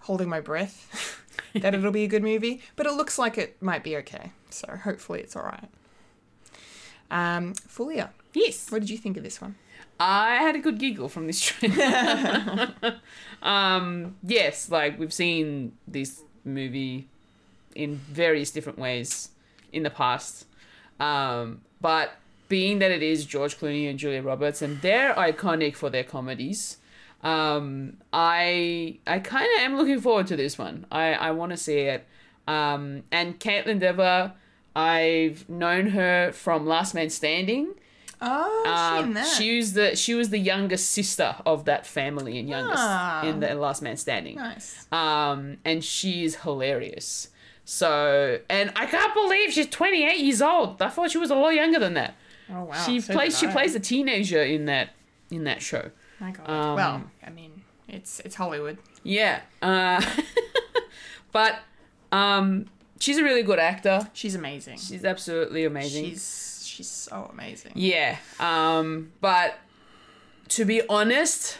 [0.00, 3.82] holding my breath that it'll be a good movie, but it looks like it might
[3.82, 4.32] be okay.
[4.50, 5.68] So hopefully it's all right.
[7.10, 8.70] Um, Fulia, Yes.
[8.70, 9.54] what did you think of this one?
[9.98, 12.74] I had a good giggle from this trailer.
[13.42, 17.08] um, yes, like we've seen this movie
[17.74, 19.30] in various different ways
[19.72, 20.46] in the past.
[20.98, 22.12] Um, but
[22.48, 26.78] being that it is George Clooney and Julia Roberts and they're iconic for their comedies,
[27.22, 30.86] um, I I kind of am looking forward to this one.
[30.90, 32.06] I, I want to see it.
[32.46, 34.32] Um, and Kaitlyn Dever,
[34.74, 37.74] I've known her from Last Man Standing.
[38.20, 42.82] Oh, Um, she was the she was the youngest sister of that family and youngest
[42.82, 43.24] Ah.
[43.24, 44.36] in the Last Man Standing.
[44.36, 44.86] nice.
[44.90, 47.28] Um, and she's hilarious.
[47.64, 50.80] So, and I can't believe she's 28 years old.
[50.80, 52.14] I thought she was a lot younger than that.
[52.50, 52.72] Oh wow.
[52.86, 54.90] she so plays she plays a teenager in that
[55.30, 55.90] in that show.
[56.18, 56.48] My God.
[56.50, 58.78] um, well, I mean, it's it's Hollywood.
[59.04, 59.42] Yeah.
[59.62, 60.02] Uh,
[61.32, 61.60] but
[62.10, 62.66] um,
[62.98, 64.08] she's a really good actor.
[64.14, 64.78] She's amazing.
[64.78, 66.06] She's absolutely amazing.
[66.06, 66.22] She's
[66.78, 67.72] she's so amazing.
[67.74, 68.18] Yeah.
[68.38, 69.58] Um, but
[70.50, 71.58] to be honest,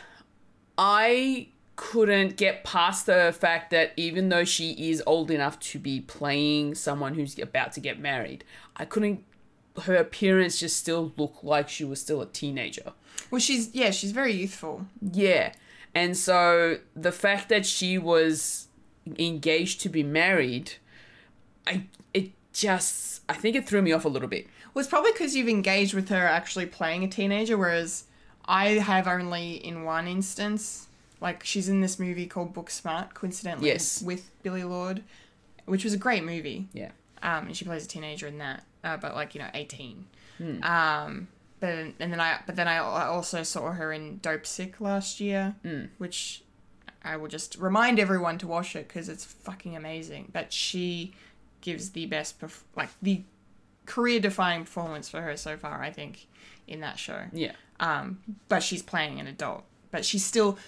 [0.79, 6.01] I couldn't get past the fact that even though she is old enough to be
[6.01, 8.45] playing someone who's about to get married,
[8.77, 9.25] I couldn't.
[9.83, 12.93] Her appearance just still looked like she was still a teenager.
[13.31, 14.87] Well, she's yeah, she's very youthful.
[15.01, 15.53] Yeah.
[15.95, 18.69] And so the fact that she was
[19.19, 20.75] engaged to be married,
[21.67, 24.47] I it just I think it threw me off a little bit.
[24.79, 28.05] It's probably because you've engaged with her actually playing a teenager, whereas
[28.45, 30.87] I have only in one instance.
[31.21, 34.01] Like she's in this movie called Booksmart, coincidentally, Yes.
[34.03, 35.03] with Billie Lourd,
[35.67, 36.69] which was a great movie.
[36.73, 36.91] Yeah.
[37.23, 40.07] um, and she plays a teenager in that, uh, but like you know, eighteen.
[40.39, 40.63] Hmm.
[40.63, 45.57] Um, but and then I but then I also saw her in Dopesick last year,
[45.63, 45.87] Hmm.
[45.99, 46.45] which
[47.03, 50.31] I will just remind everyone to watch it because it's fucking amazing.
[50.33, 51.13] But she
[51.61, 53.23] gives the best, perf- like the
[53.89, 56.27] career-defining performance for her so far, I think,
[56.67, 57.23] in that show.
[57.33, 57.53] Yeah.
[57.81, 60.59] Um, but she's playing an adult, but she's still.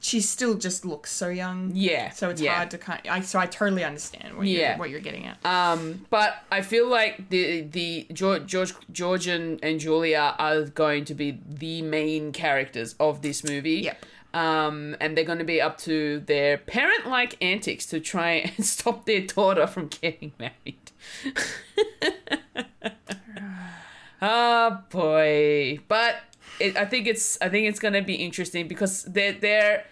[0.00, 1.72] She still just looks so young.
[1.74, 2.54] Yeah, So it's yeah.
[2.54, 3.00] hard to kind.
[3.04, 4.68] Of, I, so I totally understand what Yeah.
[4.70, 5.44] you're, what you're getting at.
[5.44, 11.04] Um, but I feel like the the George George, George and, and Julia are going
[11.06, 13.80] to be the main characters of this movie.
[13.90, 14.06] Yep.
[14.34, 19.06] Um, and they're going to be up to their parent-like antics to try and stop
[19.06, 20.92] their daughter from getting married.
[24.20, 25.80] oh boy!
[25.88, 26.16] But
[26.60, 29.84] it, I think it's I think it's going to be interesting because they're they're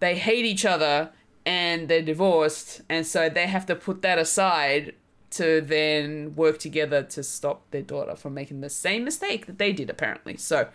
[0.00, 1.10] they hate each other
[1.46, 4.94] and they're divorced, and so they have to put that aside
[5.30, 9.72] to then work together to stop their daughter from making the same mistake that they
[9.72, 10.36] did apparently.
[10.36, 10.68] So,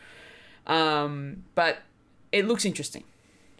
[0.68, 1.80] um, but
[2.34, 3.03] it looks interesting.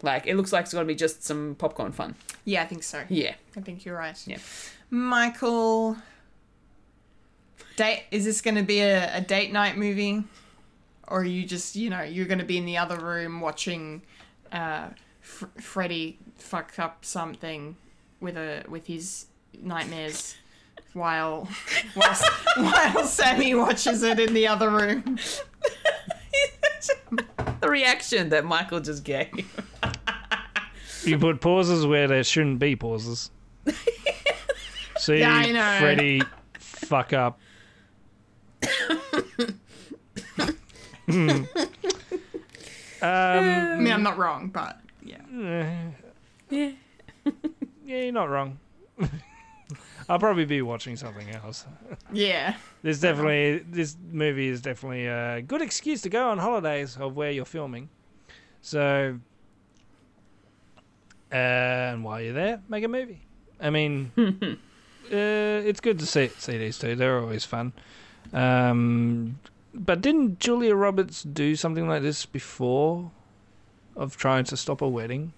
[0.02, 2.14] Like it looks like it's going to be just some popcorn fun.
[2.44, 3.04] Yeah, I think so.
[3.08, 4.20] Yeah, I think you're right.
[4.26, 4.38] yeah.
[4.90, 5.96] Michael,
[7.76, 10.24] date is this going to be a, a date night movie,
[11.08, 14.02] or are you just you know you're going to be in the other room watching
[14.52, 14.88] uh,
[15.22, 17.76] F- Freddy fuck up something
[18.20, 19.26] with a with his
[19.62, 20.36] nightmares
[20.92, 21.48] while
[21.94, 22.16] while,
[22.56, 25.18] while Sammy watches it in the other room.
[27.60, 29.28] The reaction that Michael just gave.
[31.04, 33.30] You put pauses where there shouldn't be pauses.
[34.98, 35.78] See Yeah, I know.
[35.78, 36.22] Freddy
[36.58, 37.38] fuck up.
[41.08, 41.46] um,
[43.02, 45.20] I mean, I'm not wrong, but yeah.
[45.30, 45.90] Yeah.
[46.50, 46.70] yeah,
[47.84, 48.58] you're not wrong.
[50.08, 51.66] I'll probably be watching something else.
[52.12, 52.56] Yeah.
[52.82, 57.30] There's definitely this movie is definitely a good excuse to go on holidays of where
[57.30, 57.88] you're filming.
[58.60, 59.18] So,
[61.32, 63.22] uh, and while you're there, make a movie.
[63.60, 64.56] I mean, uh,
[65.10, 66.94] it's good to see see these two.
[66.94, 67.72] They're always fun.
[68.32, 69.38] Um,
[69.74, 73.10] but didn't Julia Roberts do something like this before,
[73.96, 75.32] of trying to stop a wedding?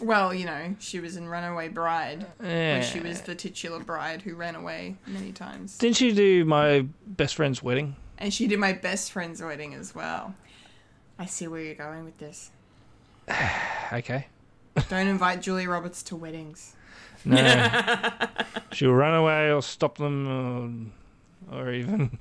[0.00, 2.74] Well, you know, she was in Runaway Bride, Yeah.
[2.74, 5.78] where she was the titular bride who ran away many times.
[5.78, 7.94] Didn't you do my best friend's wedding?
[8.18, 10.34] And she did my best friend's wedding as well.
[11.18, 12.50] I see where you're going with this.
[13.92, 14.26] Okay.
[14.88, 16.74] Don't invite Julia Roberts to weddings.
[17.24, 18.10] No.
[18.72, 20.90] She'll run away or stop them
[21.50, 22.18] or, or even.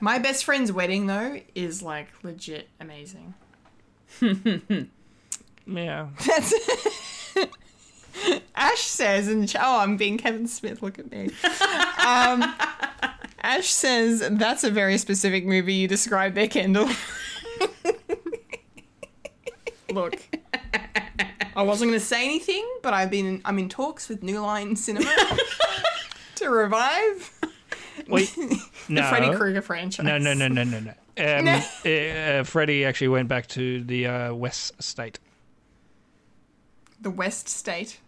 [0.00, 3.34] My best friend's wedding, though, is like legit amazing.
[5.66, 6.08] Yeah.
[6.26, 6.54] That's.
[8.54, 10.82] Ash says, and oh, I'm being Kevin Smith.
[10.82, 11.30] Look at me.
[12.04, 12.54] Um,
[13.42, 16.88] Ash says that's a very specific movie you described there, Kendall.
[19.90, 20.22] Look,
[21.54, 24.76] I wasn't going to say anything, but I've been I'm in talks with New Line
[24.76, 25.12] Cinema
[26.36, 27.32] to revive
[28.08, 28.34] Wait.
[28.36, 29.08] the No.
[29.08, 30.04] Freddy Krueger franchise.
[30.06, 30.94] No, no, no, no, no, no.
[31.14, 35.18] Um, uh, uh, Freddie actually went back to the uh, West State.
[37.02, 37.98] The West State.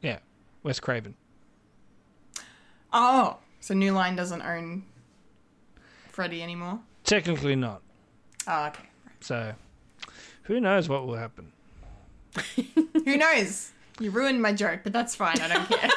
[0.00, 0.18] Yeah.
[0.62, 1.14] Wes Craven.
[2.92, 4.82] Oh, so New Line doesn't own
[6.08, 6.80] Freddy anymore.
[7.04, 7.82] Technically not.
[8.48, 8.84] Oh, okay.
[9.20, 9.54] So,
[10.42, 11.52] who knows what will happen?
[13.04, 13.70] Who knows?
[14.00, 15.38] You ruined my joke, but that's fine.
[15.40, 15.90] I don't care.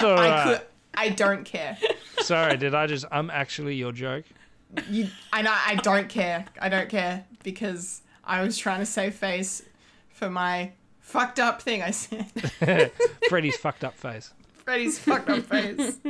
[0.00, 0.44] I right.
[0.44, 0.66] could.
[0.94, 1.78] I don't care.
[2.20, 4.24] Sorry, did I just um actually your joke?
[4.90, 5.08] You.
[5.32, 5.54] I know.
[5.54, 6.44] I don't care.
[6.60, 9.62] I don't care because I was trying to save face
[10.10, 11.82] for my fucked up thing.
[11.82, 12.26] I said
[13.28, 14.32] Freddie's fucked up face.
[14.64, 15.98] Freddy's fucked up face.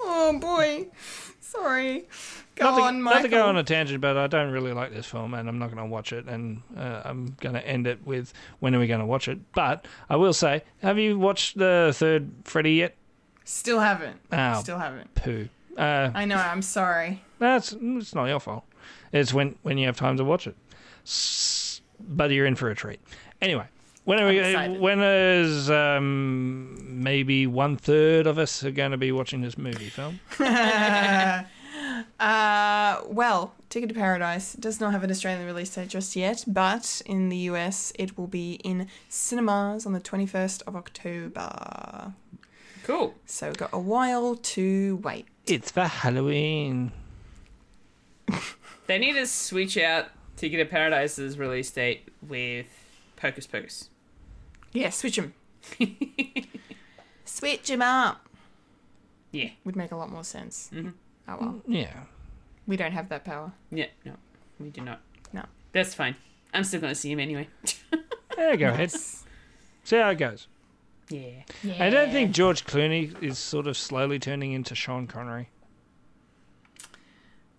[0.00, 0.86] Oh boy.
[1.40, 2.06] Sorry.
[2.54, 4.94] Go not to, on, not to go on a tangent, but I don't really like
[4.94, 6.26] this film, and I'm not going to watch it.
[6.26, 9.38] And uh, I'm going to end it with when are we going to watch it?
[9.54, 12.94] But I will say, have you watched the third Freddy yet?
[13.44, 14.20] Still haven't.
[14.30, 14.60] Oh.
[14.60, 15.12] Still haven't.
[15.16, 15.48] Poo.
[15.76, 16.36] Uh, I know.
[16.36, 17.22] I'm sorry.
[17.40, 18.64] that's it's not your fault.
[19.12, 20.56] It's when when you have time to watch it.
[21.08, 23.00] S- But you're in for a treat.
[23.40, 23.64] Anyway,
[24.04, 24.38] when are we?
[24.38, 24.80] I'm excited.
[24.80, 29.88] When is um, maybe one third of us are going to be watching this movie
[29.88, 30.20] film?
[32.20, 37.00] Uh, well, Ticket to Paradise does not have an Australian release date just yet, but
[37.06, 42.12] in the US it will be in cinemas on the 21st of October.
[42.84, 43.14] Cool.
[43.26, 45.26] So we've got a while to wait.
[45.46, 46.92] It's for Halloween.
[48.86, 50.06] They need to switch out
[50.38, 52.66] Ticket to Paradise's release date with
[53.20, 53.90] Hocus Pocus.
[54.72, 55.34] Yeah, switch them.
[57.24, 58.26] switch them up.
[59.32, 59.50] Yeah.
[59.64, 60.70] Would make a lot more sense.
[60.72, 60.90] Mm-hmm.
[61.28, 61.92] Oh well, Yeah.
[62.66, 63.52] we don't have that power.
[63.70, 64.12] Yeah, no,
[64.60, 65.00] we do not.
[65.32, 65.44] No.
[65.72, 66.16] That's fine.
[66.54, 67.48] I'm still going to see him anyway.
[68.38, 68.92] Yeah, go ahead.
[68.92, 70.46] See how it goes.
[71.08, 71.42] yeah.
[71.80, 75.48] I don't think George Clooney is sort of slowly turning into Sean Connery.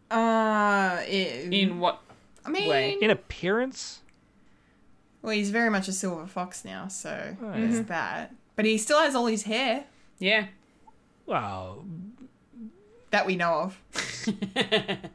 [0.10, 2.02] Uh, it, In what?
[2.50, 2.98] I mean, way?
[3.02, 4.02] In appearance?
[5.22, 8.34] well, he's very much a silver fox now, so Oh, there's that.
[8.56, 9.86] But he still has all his hair
[10.20, 10.48] Yeah.
[11.26, 11.86] Well,
[13.12, 13.82] that we know of.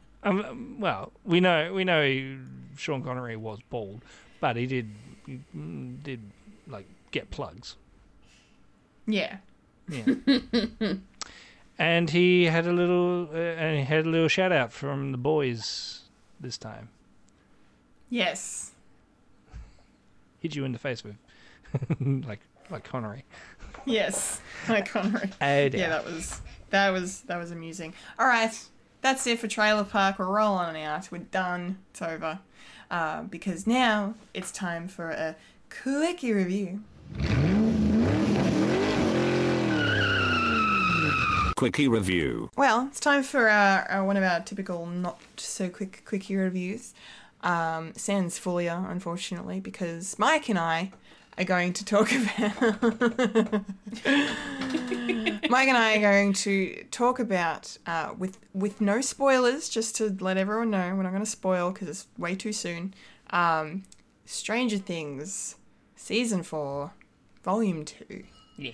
[0.23, 2.37] um, well, we know we know he,
[2.77, 4.01] Sean Connery was bald,
[4.39, 4.89] but he did
[5.25, 6.21] he, mm, did
[6.67, 7.75] like get plugs.
[9.07, 9.37] Yeah.
[9.89, 10.05] Yeah.
[11.77, 15.17] and he had a little uh, and he had a little shout out from the
[15.17, 16.01] boys
[16.39, 16.89] this time.
[18.09, 18.71] Yes.
[20.39, 21.15] Hit you in the face with
[22.25, 23.25] like like Connery.
[23.85, 24.41] Yes.
[24.69, 25.29] Like Connery.
[25.41, 25.81] Oh, dear.
[25.81, 27.93] Yeah, that was that was that was amusing.
[28.19, 28.53] All right,
[29.01, 30.19] that's it for Trailer Park.
[30.19, 31.11] We're rolling out.
[31.11, 31.79] We're done.
[31.91, 32.39] It's over.
[32.91, 35.35] Uh, because now it's time for a
[35.69, 36.81] quickie review.
[41.55, 42.49] Quickie review.
[42.57, 46.93] Well, it's time for our, our one of our typical not so quick quickie reviews.
[47.45, 50.91] Um, sans Folia, unfortunately, because Mike and I
[51.37, 52.71] are going to talk about.
[55.49, 60.15] Mike and I are going to talk about uh, with with no spoilers, just to
[60.19, 62.95] let everyone know we're not going to spoil because it's way too soon.
[63.29, 63.83] Um,
[64.25, 65.55] Stranger Things,
[65.95, 66.93] season four,
[67.43, 68.23] volume two.
[68.57, 68.71] Yeah.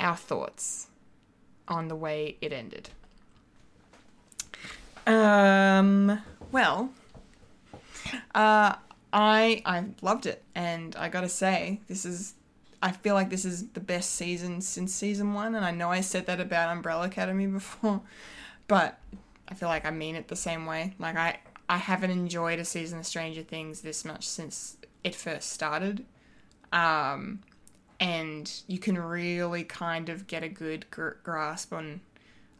[0.00, 0.88] Our thoughts
[1.68, 2.90] on the way it ended.
[5.06, 6.20] Um.
[6.50, 6.90] Well.
[8.34, 8.74] Uh,
[9.12, 12.34] I I loved it, and I gotta say, this is.
[12.80, 16.00] I feel like this is the best season since season one, and I know I
[16.00, 18.02] said that about Umbrella Academy before,
[18.68, 19.00] but
[19.48, 20.94] I feel like I mean it the same way.
[20.98, 25.50] Like I I haven't enjoyed a season of Stranger Things this much since it first
[25.50, 26.04] started.
[26.72, 27.40] Um,
[28.00, 32.00] and you can really kind of get a good gr- grasp on,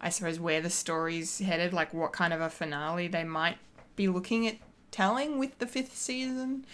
[0.00, 3.58] I suppose, where the story's headed, like what kind of a finale they might
[3.96, 4.56] be looking at
[4.90, 6.64] telling with the fifth season.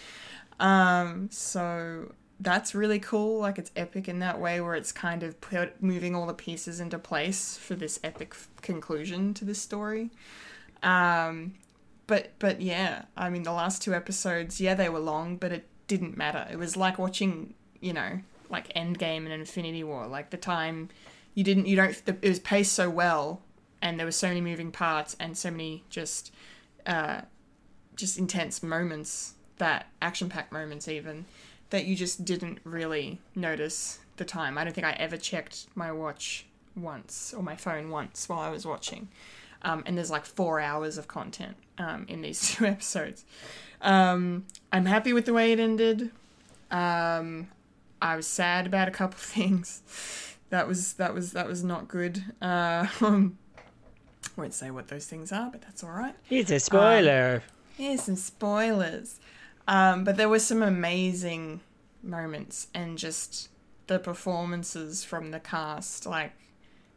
[0.59, 3.39] Um, so that's really cool.
[3.39, 6.79] Like it's epic in that way, where it's kind of put, moving all the pieces
[6.79, 10.09] into place for this epic f- conclusion to this story.
[10.83, 11.53] Um,
[12.07, 15.67] but but yeah, I mean the last two episodes, yeah, they were long, but it
[15.87, 16.47] didn't matter.
[16.51, 18.19] It was like watching, you know,
[18.49, 20.07] like Endgame and Infinity War.
[20.07, 20.89] Like the time
[21.33, 22.01] you didn't, you don't.
[22.07, 23.41] It was paced so well,
[23.81, 26.31] and there were so many moving parts and so many just,
[26.85, 27.21] uh,
[27.95, 31.25] just intense moments that action-packed moments even
[31.69, 34.57] that you just didn't really notice the time.
[34.57, 36.45] I don't think I ever checked my watch
[36.75, 39.07] once or my phone once while I was watching.
[39.61, 43.25] Um, and there's like four hours of content um, in these two episodes.
[43.81, 46.11] Um, I'm happy with the way it ended.
[46.71, 47.47] Um,
[48.01, 49.81] I was sad about a couple things.
[50.49, 52.23] That was that was that was not good.
[52.41, 52.87] Uh,
[54.37, 56.15] won't say what those things are, but that's all right.
[56.29, 57.41] It's a spoiler.
[57.77, 59.19] Here's some spoilers.
[59.67, 61.61] Um, but there were some amazing
[62.03, 63.49] moments and just
[63.87, 66.05] the performances from the cast.
[66.05, 66.33] Like,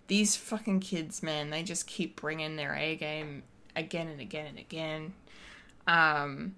[0.06, 3.42] these fucking kids, man, they just keep bringing their A game
[3.76, 5.14] again and again and again.
[5.86, 6.56] Um,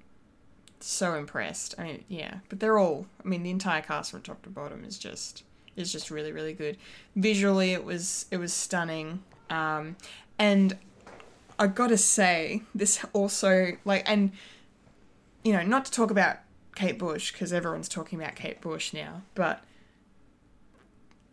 [0.81, 1.75] so impressed.
[1.79, 3.07] I mean, yeah, but they're all.
[3.25, 5.45] I mean, the entire cast from top to bottom is just
[5.77, 6.77] is just really really good.
[7.17, 9.23] Visually, it was it was stunning.
[9.51, 9.97] Um,
[10.39, 10.77] and
[11.61, 14.33] I gotta say, this also like and
[15.45, 16.39] you know not to talk about
[16.75, 19.63] Kate Bush because everyone's talking about Kate Bush now, but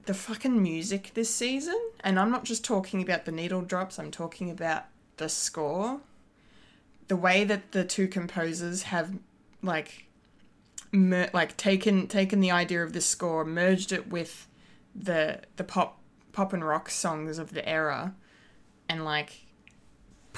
[0.06, 4.12] the fucking music this season, and I'm not just talking about the needle drops, I'm
[4.12, 4.84] talking about
[5.16, 6.02] the score.
[7.08, 9.14] The way that the two composers have
[9.64, 10.08] like
[10.91, 14.49] mer- like taken taken the idea of the score, merged it with
[14.94, 16.02] the the pop
[16.34, 18.14] pop and rock songs of the era
[18.90, 19.47] and like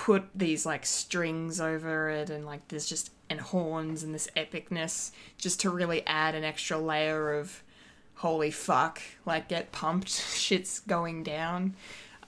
[0.06, 5.12] put these like strings over it and like there's just and horns and this epicness
[5.38, 7.62] just to really add an extra layer of
[8.16, 11.76] holy fuck like get pumped shit's going down.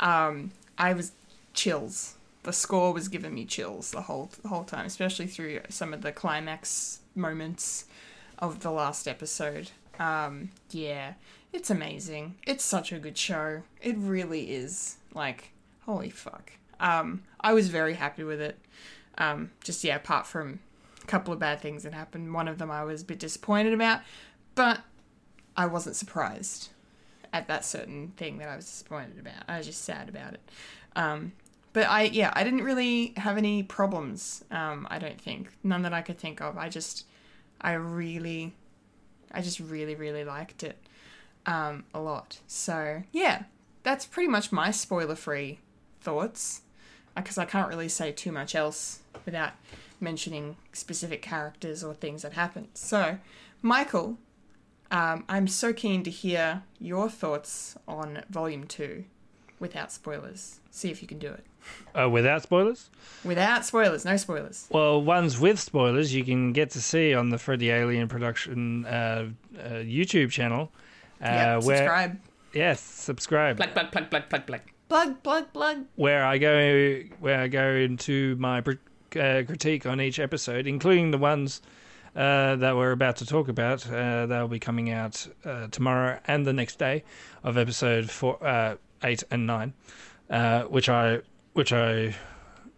[0.02, 1.14] Um i was
[1.53, 2.15] chills.
[2.43, 6.02] The score was giving me chills the whole the whole time especially through some of
[6.02, 7.85] the climax moments
[8.38, 9.72] of the last episode.
[9.98, 11.14] Um yeah
[11.53, 12.35] it's amazing.
[12.45, 13.64] It's such a good show.
[13.81, 15.52] It really is like
[15.85, 18.59] holy fuck um i was very happy with it
[19.17, 20.59] um just yeah apart from
[21.01, 23.73] a couple of bad things that happened one of them i was a bit disappointed
[23.73, 24.01] about
[24.55, 24.81] but
[25.55, 26.69] I wasn't surprised
[27.33, 29.43] at that certain thing that I was disappointed about.
[29.47, 30.41] I was just sad about it.
[30.95, 31.33] Um,
[31.73, 34.43] but I, yeah, I didn't really have any problems.
[34.51, 36.57] Um, I don't think none that I could think of.
[36.57, 37.05] I just,
[37.61, 38.53] I really,
[39.31, 40.77] I just really, really liked it
[41.45, 42.39] um, a lot.
[42.47, 43.43] So yeah,
[43.83, 45.59] that's pretty much my spoiler-free
[46.01, 46.61] thoughts,
[47.23, 49.53] because I can't really say too much else without
[49.99, 52.69] mentioning specific characters or things that happened.
[52.73, 53.19] So,
[53.61, 54.18] Michael,
[54.89, 59.06] um, I'm so keen to hear your thoughts on Volume 2
[59.60, 60.60] without spoilers.
[60.72, 61.45] See if you can do it.
[61.93, 62.89] Uh, without spoilers?
[63.23, 64.68] Without spoilers, no spoilers.
[64.72, 69.30] Well, ones with spoilers you can get to see on the Freddy Alien Production uh,
[69.57, 70.72] uh, YouTube channel.
[71.22, 72.19] Uh, yeah, where, subscribe.
[72.53, 73.57] Yes, subscribe.
[73.57, 74.61] Plug, plug, plug, plug, plug, plug.
[74.91, 75.85] Plug, plug, plug.
[75.95, 78.63] Where I go, where I go into my uh,
[79.13, 81.61] critique on each episode, including the ones
[82.13, 83.89] uh, that we're about to talk about.
[83.89, 87.05] Uh, they'll be coming out uh, tomorrow and the next day
[87.41, 89.73] of episode four, uh, eight and nine,
[90.30, 91.22] uh, which I
[91.53, 92.13] which I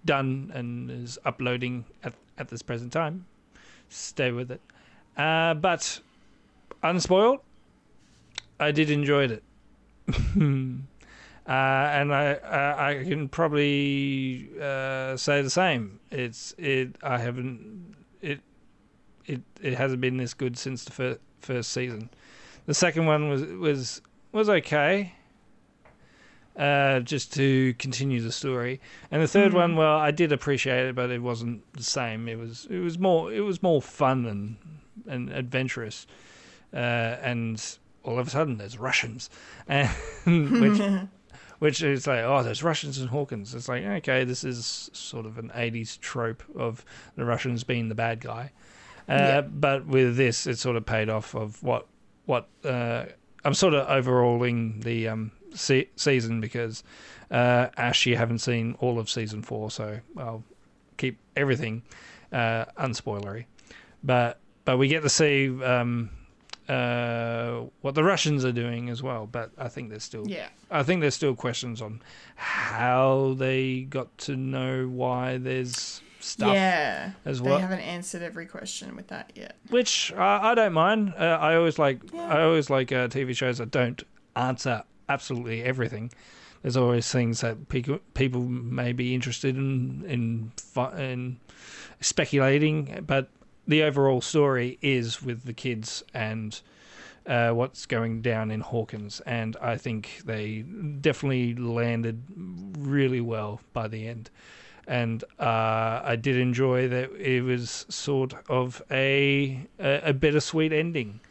[0.05, 3.25] done and is uploading at at this present time.
[3.89, 4.61] Stay with it,
[5.15, 5.99] but
[6.83, 7.39] unspoiled.
[8.59, 9.43] I did enjoy it.
[11.47, 15.99] Uh, and I, I I can probably uh, say the same.
[16.09, 16.95] It's it.
[17.03, 18.39] I haven't it
[19.25, 22.09] it it hasn't been this good since the fir- first season.
[22.65, 24.01] The second one was was
[24.31, 25.13] was okay.
[26.55, 28.79] Uh, just to continue the story,
[29.09, 32.27] and the 3rd one, well, I did appreciate it, but it wasn't the same.
[32.27, 34.57] It was it was more it was more fun and
[35.07, 36.05] and adventurous,
[36.71, 37.59] uh, and
[38.03, 39.31] all of a sudden there's Russians,
[39.67, 39.89] and
[40.27, 40.79] which
[41.59, 43.53] which is like oh there's Russians and Hawkins.
[43.55, 46.83] It's like okay, this is sort of an '80s trope of
[47.15, 48.51] the Russians being the bad guy.
[49.09, 49.41] Uh, Yeah.
[49.41, 51.87] But with this, it sort of paid off of what
[52.25, 53.05] what uh,
[53.43, 56.83] I'm sort of overhauling the um, se- season because
[57.31, 60.43] uh, Ash, you haven't seen all of season four, so I'll
[60.97, 61.83] keep everything
[62.31, 63.45] uh, unspoilery.
[64.03, 66.09] But but we get to see um,
[66.69, 69.27] uh, what the Russians are doing as well.
[69.27, 70.47] But I think there's still Yeah.
[70.71, 72.01] I think there's still questions on
[72.35, 77.55] how they got to know why there's stuff yeah, as well.
[77.55, 79.57] they haven't answered every question with that yet.
[79.69, 81.13] which uh, I don't mind.
[81.17, 82.27] Uh, I always like Yeah.
[82.27, 84.01] I always like uh, TV shows that don't
[84.35, 86.11] answer absolutely everything.
[86.61, 90.51] There's always things that people people may be interested in in
[90.97, 91.39] in
[91.99, 93.29] speculating, but
[93.67, 96.61] the overall story is with the kids and
[97.25, 102.21] uh, what's going down in Hawkins, and I think they definitely landed
[102.77, 104.29] really well by the end.
[104.85, 111.21] And uh, I did enjoy that it was sort of a a, a bittersweet ending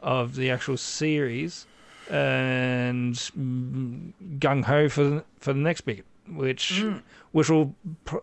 [0.00, 1.66] of the actual series,
[2.10, 6.84] and gung ho for for the next bit, which
[7.32, 7.74] which will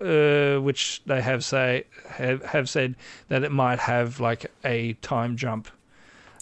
[0.02, 2.96] uh, which they have say have, have said
[3.30, 5.68] that it might have like a time jump,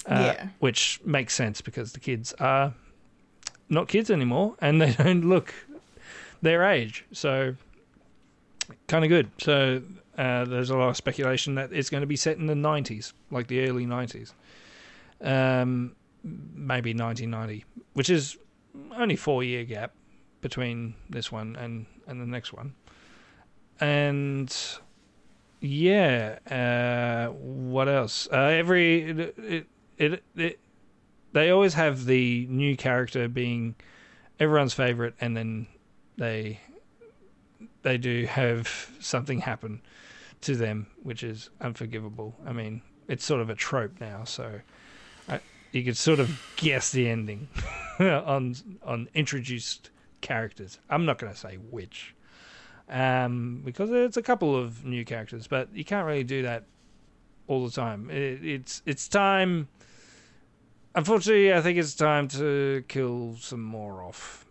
[0.10, 0.48] uh, Yeah.
[0.60, 2.74] which makes sense because the kids are
[3.70, 5.54] not kids anymore and they don't look
[6.42, 7.56] their age, so
[8.88, 9.30] kind of good.
[9.40, 9.82] So
[10.18, 13.14] uh, there's a lot of speculation that it's going to be set in the 90s,
[13.32, 14.32] like the early 90s,
[15.22, 18.38] um, maybe 1990, which is
[18.96, 19.94] only four year gap
[20.46, 22.76] between this one and and the next one,
[23.80, 24.56] and
[25.60, 28.28] yeah, uh, what else?
[28.32, 29.68] Uh, every it, it,
[29.98, 30.60] it, it
[31.34, 33.74] they always have the new character being
[34.40, 35.66] everyone's favorite, and then
[36.16, 36.60] they
[37.82, 39.82] they do have something happen
[40.42, 42.36] to them, which is unforgivable.
[42.46, 44.62] I mean, it's sort of a trope now, so
[45.28, 45.40] I,
[45.72, 47.48] you could sort of guess the ending
[48.00, 48.54] on
[48.84, 49.90] on introduced
[50.26, 50.80] characters.
[50.90, 52.16] I'm not going to say which,
[52.90, 56.64] um, because it's a couple of new characters, but you can't really do that
[57.48, 58.10] all the time.
[58.10, 59.68] It, it's it's time.
[60.96, 64.46] Unfortunately, I think it's time to kill some more off.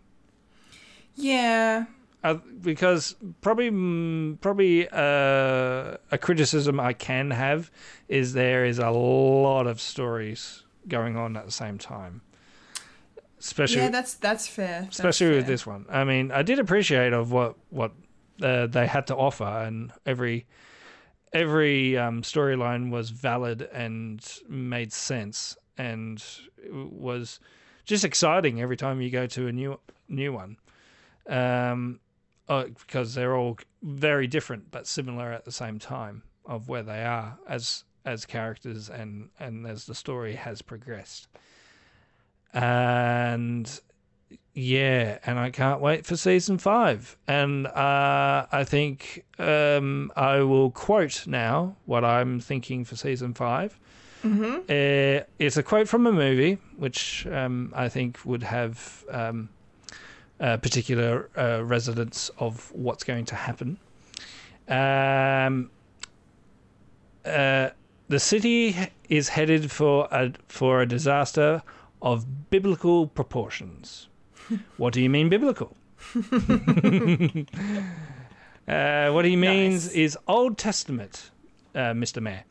[1.15, 1.85] Yeah,
[2.23, 7.69] Uh, because probably mm, probably uh, a criticism I can have
[8.07, 12.21] is there is a lot of stories going on at the same time,
[13.45, 14.81] especially yeah, that's that's fair.
[14.81, 15.53] That's especially with fair.
[15.53, 15.85] this one.
[15.89, 17.91] I mean, I did appreciate of what what
[18.41, 20.45] uh, they had to offer, and every
[21.31, 26.23] every um, storyline was valid and made sense, and
[26.71, 27.39] was
[27.85, 30.57] just exciting every time you go to a new new one.
[31.27, 31.99] Um,
[32.47, 37.03] uh, because they're all very different but similar at the same time of where they
[37.03, 41.27] are as as characters and and as the story has progressed.
[42.55, 43.79] And
[44.53, 47.17] yeah, and I can't wait for season five.
[47.27, 53.79] And uh, I think um, I will quote now what I'm thinking for season 5
[54.25, 54.61] Mm-hmm.
[54.67, 59.49] Uh, it's a quote from a movie, which um, I think would have um,
[60.39, 63.77] a particular uh, resonance of what's going to happen.
[64.67, 65.69] Um,
[67.23, 67.69] uh,
[68.07, 68.75] the city
[69.09, 71.61] is headed for a for a disaster
[72.05, 74.07] of biblical proportions.
[74.77, 75.75] what do you mean biblical?
[78.67, 79.95] uh, what he means Nice.
[79.95, 81.31] is Old Testament,
[81.73, 82.21] uh, Mr.
[82.21, 82.43] Mayor.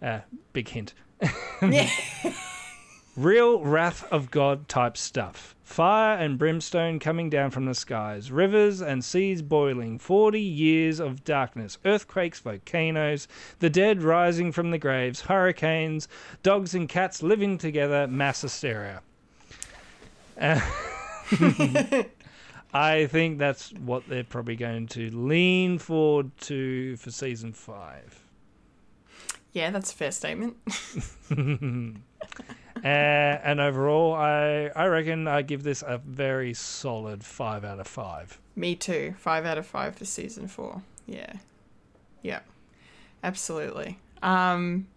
[0.00, 0.20] Uh,
[0.52, 0.94] big hint.
[3.16, 5.54] Real wrath of God type stuff.
[5.72, 11.24] Fire and brimstone coming down from the skies, rivers and seas boiling, 40 years of
[11.24, 13.26] darkness, earthquakes, volcanoes,
[13.58, 16.08] the dead rising from the graves, hurricanes,
[16.42, 19.00] dogs and cats living together, mass hysteria.
[20.38, 20.60] Uh,
[22.74, 28.20] I think that's what they're probably going to lean forward to for season five.
[29.54, 30.58] yeah, that's a fair statement.
[32.92, 37.86] Uh, and overall, I I reckon I give this a very solid five out of
[37.86, 38.40] five.
[38.56, 39.14] Me too.
[39.18, 40.82] Five out of five for season four.
[41.06, 41.32] Yeah.
[42.22, 42.40] Yeah.
[43.22, 43.98] Absolutely.
[44.22, 44.88] Um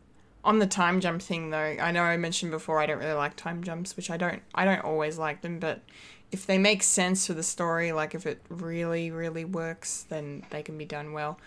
[0.44, 3.36] on the time jump thing though, I know I mentioned before I don't really like
[3.36, 5.82] time jumps, which I don't I don't always like them, but
[6.32, 10.64] if they make sense for the story, like if it really, really works, then they
[10.64, 11.40] can be done well.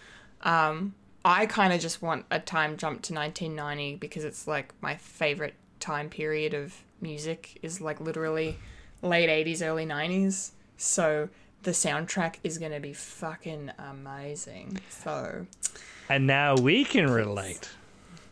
[0.43, 0.94] Um
[1.24, 5.55] I kind of just want a time jump to 1990 because it's like my favorite
[5.80, 8.56] time period of music is like literally
[9.02, 10.50] late 80s, early 90s.
[10.76, 11.28] So
[11.62, 14.78] the soundtrack is going to be fucking amazing.
[14.90, 15.46] So,
[16.09, 17.68] And now we can relate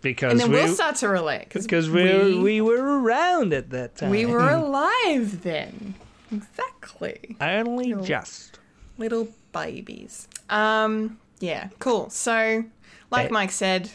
[0.02, 3.96] because and then we we'll start to relate because we we were around at that
[3.96, 4.10] time.
[4.10, 5.94] we were alive then.
[6.30, 7.36] Exactly.
[7.40, 8.58] only just.
[8.98, 10.28] little babies.
[10.50, 12.10] Um, yeah, cool.
[12.10, 12.64] So,
[13.10, 13.30] like.
[13.30, 13.90] Mike said,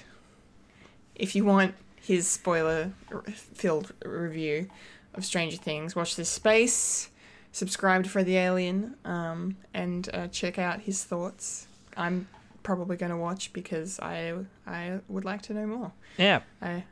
[1.16, 2.92] if you want his spoiler
[3.34, 4.70] filled review
[5.14, 7.10] of Stranger Things, watch this space,
[7.52, 11.68] subscribe to For the Alien, um, and uh, check out his thoughts.
[11.98, 12.28] I'm
[12.64, 14.34] probably going to watch because I
[14.66, 15.92] I would like to know more.
[16.18, 16.42] Yeah.
[16.62, 16.84] I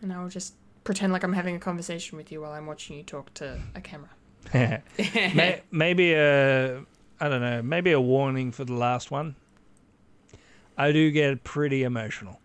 [0.00, 0.54] and I'll just
[0.84, 3.80] pretend like I'm having a conversation with you while I'm watching you talk to a
[3.80, 4.10] camera.
[5.34, 6.84] May- maybe a
[7.20, 9.36] I don't know, maybe a warning for the last one.
[10.76, 12.40] I do get pretty emotional,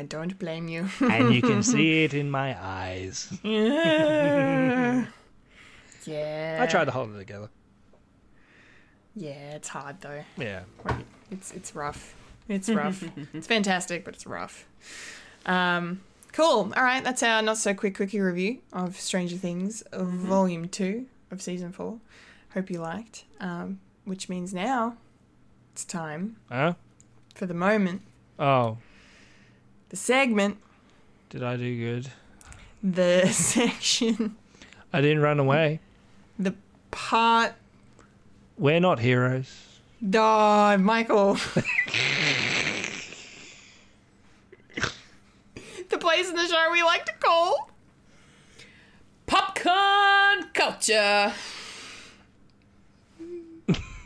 [0.00, 0.88] I don't blame you.
[1.00, 3.28] and you can see it in my eyes.
[3.42, 5.04] yeah.
[6.62, 7.50] I try to hold it together.
[9.14, 10.24] Yeah, it's hard though.
[10.38, 10.62] Yeah.
[11.30, 12.14] It's it's rough.
[12.48, 13.04] It's rough.
[13.34, 14.66] it's fantastic, but it's rough.
[15.46, 16.00] Um,
[16.32, 16.72] cool.
[16.74, 21.06] All right, that's our not so quick quickie review of Stranger Things, of Volume Two
[21.30, 21.98] of Season Four.
[22.54, 23.24] Hope you liked.
[23.38, 24.96] Um, which means now
[25.72, 26.74] it's time Huh?
[27.34, 28.00] for the moment,
[28.38, 28.78] Oh,
[29.90, 30.56] the segment,
[31.28, 32.10] did I do good?
[32.82, 34.36] the section,
[34.92, 35.80] I didn't run away.
[36.38, 36.54] the
[36.90, 37.52] part.
[38.58, 39.52] We're not heroes.
[40.14, 41.34] Oh, Michael.
[45.88, 47.70] the place in the show we like to call.
[49.26, 51.32] Popcorn culture.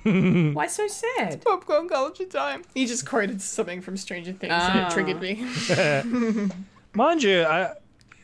[0.54, 1.42] Why so sad?
[1.44, 2.62] Popcorn culture time.
[2.74, 4.86] He just quoted something from Stranger Things and Ah.
[4.86, 5.44] it triggered me.
[6.94, 7.72] Mind you, I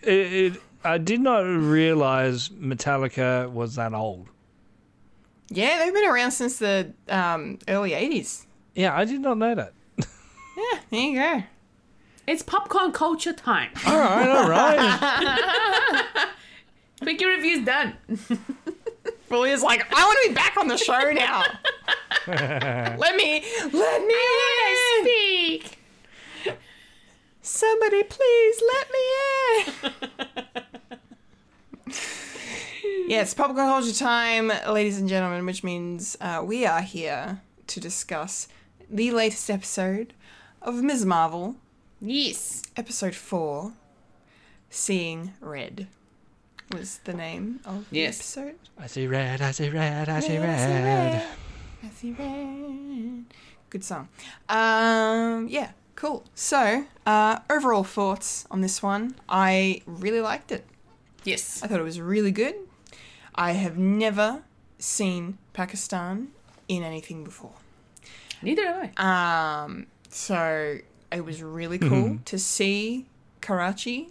[0.03, 4.29] it, it, I did not realize Metallica was that old.
[5.49, 8.47] yeah, they've been around since the um, early 80s.
[8.75, 9.73] Yeah, I did not know that.
[9.99, 11.43] Yeah, there you go.
[12.27, 13.71] It's popcorn culture time.
[13.87, 16.27] All right, all right.
[17.03, 17.95] Quick your review's done.
[19.33, 21.45] Is like, I want to be back on the show now.
[22.27, 24.15] let me, let me
[24.69, 25.05] in.
[25.05, 25.79] Speak.
[27.41, 29.05] Somebody please let me
[31.87, 31.95] in.
[33.09, 38.49] yes, popcorn culture time, ladies and gentlemen, which means uh, we are here to discuss
[38.91, 40.13] the latest episode
[40.61, 41.07] of Ms.
[41.07, 41.55] Marvel,
[42.01, 42.63] Yes.
[42.77, 43.75] episode four,
[44.71, 45.87] Seeing Red.
[46.73, 48.19] Was the name of the Yes.
[48.19, 48.59] episode?
[48.79, 51.29] I see red, I see red, I see I see red.
[51.83, 53.25] I see red.
[53.71, 54.09] Good song.
[54.49, 56.25] Um, yeah, cool.
[56.35, 59.17] So, uh, overall thoughts on this one.
[59.29, 60.65] I really liked it.
[61.25, 61.61] Yes.
[61.63, 62.55] I thought it was really good.
[63.35, 64.43] I have never
[64.79, 66.29] seen Pakistan
[66.69, 67.55] in anything before.
[68.43, 69.63] Neither have I.
[69.65, 70.79] Um, so
[71.13, 73.07] it was really cool to see
[73.41, 74.11] Karachi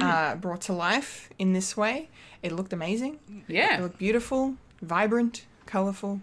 [0.00, 2.08] uh, brought to life in this way.
[2.42, 3.18] It looked amazing.
[3.48, 3.78] It yeah.
[3.80, 6.20] looked beautiful, vibrant, colorful.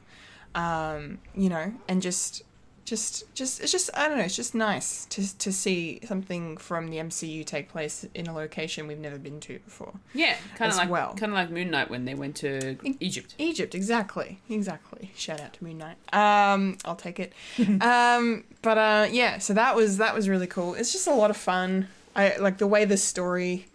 [0.53, 2.43] Um, you know, and just,
[2.83, 6.89] just, just, it's just, I don't know, it's just nice to to see something from
[6.89, 9.93] the MCU take place in a location we've never been to before.
[10.13, 10.35] Yeah.
[10.57, 11.13] Kind of like well.
[11.15, 13.35] kind of like Moon Knight when they went to Egypt.
[13.37, 15.11] Egypt, exactly, exactly.
[15.15, 15.95] Shout out to Moon Knight.
[16.13, 17.31] Um, I'll take it.
[17.81, 20.73] um, but uh, yeah, so that was that was really cool.
[20.73, 21.87] It's just a lot of fun.
[22.15, 23.67] I like the way the story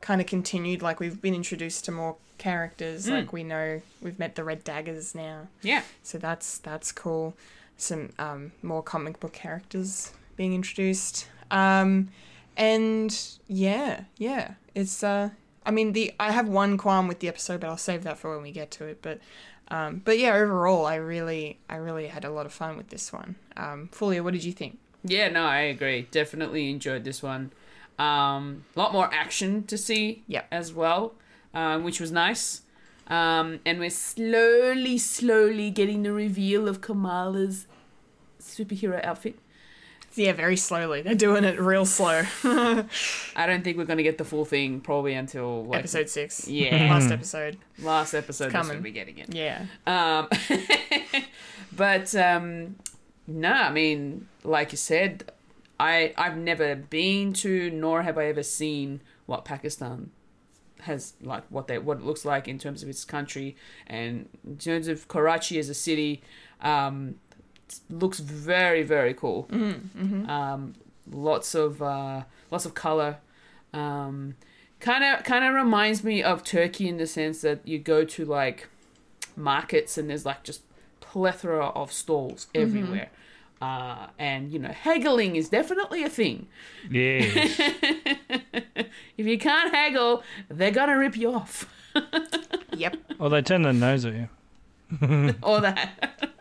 [0.00, 0.82] kind of continued.
[0.82, 3.08] Like we've been introduced to more characters.
[3.08, 5.82] Like we know we've met the Red Daggers now, Yeah.
[6.02, 7.34] so that's that's cool.
[7.78, 11.28] Some um, more comic book characters being introduced.
[11.50, 12.08] Um,
[12.56, 13.16] and
[13.48, 15.30] yeah, yeah, it's uh,
[15.64, 18.32] I mean the I have one qualm with the episode, but I'll save that for
[18.34, 19.00] when we get to it.
[19.02, 19.20] But
[19.68, 23.12] um, but yeah, overall, I really I really had a lot of fun with this
[23.12, 23.36] one.
[23.56, 24.78] Um, Fulia, what did you think?
[25.04, 26.08] Yeah, no, I agree.
[26.10, 27.52] Definitely enjoyed this one.
[27.98, 30.46] Um, a lot more action to see Yep.
[30.50, 31.14] as well,
[31.54, 32.62] um, which was nice.
[33.08, 37.66] Um, and we're slowly, slowly getting the reveal of Kamala's
[38.40, 39.38] superhero outfit.
[40.14, 41.02] Yeah, very slowly.
[41.02, 42.22] They're doing it real slow.
[42.44, 46.48] I don't think we're going to get the full thing probably until like, episode six.
[46.48, 46.88] Yeah.
[46.94, 47.58] last episode.
[47.78, 48.50] last episode.
[48.50, 48.82] That's coming.
[48.82, 49.34] we're getting it.
[49.34, 50.28] Yeah, Um,
[51.76, 52.76] but um,
[53.26, 55.30] no, I mean, like you said,
[55.78, 60.10] I I've never been to, nor have I ever seen what Pakistan
[60.80, 64.58] has like what they what it looks like in terms of its country and in
[64.58, 66.22] terms of Karachi as a city.
[66.60, 67.16] Um,
[67.90, 69.48] looks very very cool.
[70.30, 70.74] Um,
[71.10, 73.18] lots of uh, lots of color.
[73.72, 74.36] Um,
[74.80, 78.24] kind of kind of reminds me of Turkey in the sense that you go to
[78.24, 78.68] like
[79.36, 80.62] markets and there's like just
[81.00, 83.10] plethora of stalls everywhere.
[83.60, 86.46] Uh, and you know, haggling is definitely a thing.
[86.90, 87.60] Yes.
[89.16, 91.72] If you can't haggle, they're gonna rip you off.
[92.76, 92.96] yep.
[93.18, 94.28] Well, they turn their nose at you.
[95.42, 96.38] or that.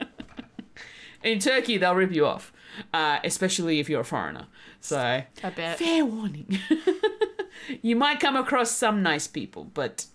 [1.23, 2.51] In Turkey, they'll rip you off,
[2.93, 4.47] uh, especially if you're a foreigner.
[4.81, 5.79] So, I bet.
[5.79, 6.59] fair warning.
[7.81, 10.05] you might come across some nice people, but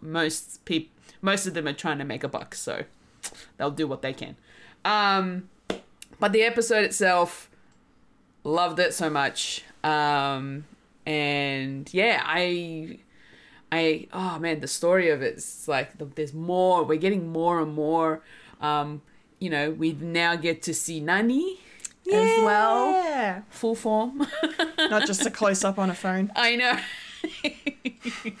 [0.00, 2.84] most people, most of them are trying to make a buck, so
[3.58, 4.36] they'll do what they can.
[4.84, 5.48] Um,
[6.18, 7.50] but the episode itself,
[8.44, 9.64] loved it so much.
[9.84, 10.64] Um,
[11.04, 12.98] and yeah, I,
[13.70, 16.84] I, oh man, the story of it's like the, there's more.
[16.84, 18.22] We're getting more and more.
[18.60, 19.02] Um,
[19.38, 21.60] you know, we now get to see Nani
[22.12, 23.42] as well, Yeah.
[23.50, 24.26] full form.
[24.78, 26.30] Not just a close up on a phone.
[26.36, 26.78] I know.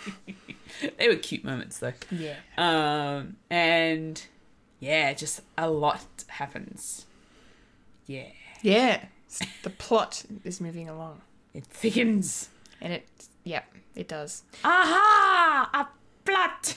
[0.98, 1.92] they were cute moments though.
[2.10, 2.36] Yeah.
[2.56, 4.22] Um, and
[4.80, 7.06] yeah, just a lot happens.
[8.06, 8.28] Yeah,
[8.62, 9.04] Yeah.
[9.62, 11.20] The plot is moving along.
[11.52, 12.48] it thickens.
[12.80, 13.08] And it,
[13.44, 13.62] yeah,
[13.94, 14.44] it does.
[14.64, 15.68] Aha!
[15.74, 15.86] A
[16.24, 16.76] plot.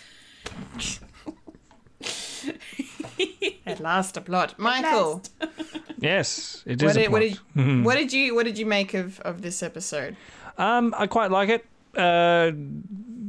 [3.65, 4.57] At last, a plot.
[4.57, 5.21] Michael,
[5.99, 8.93] Yes, it is what a did, what did, what did you what did you make
[8.93, 10.15] of, of this episode?
[10.57, 11.65] Um, I quite like it.
[11.95, 12.51] Uh,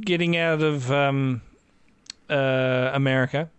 [0.01, 1.41] getting out of um,
[2.29, 3.49] uh, America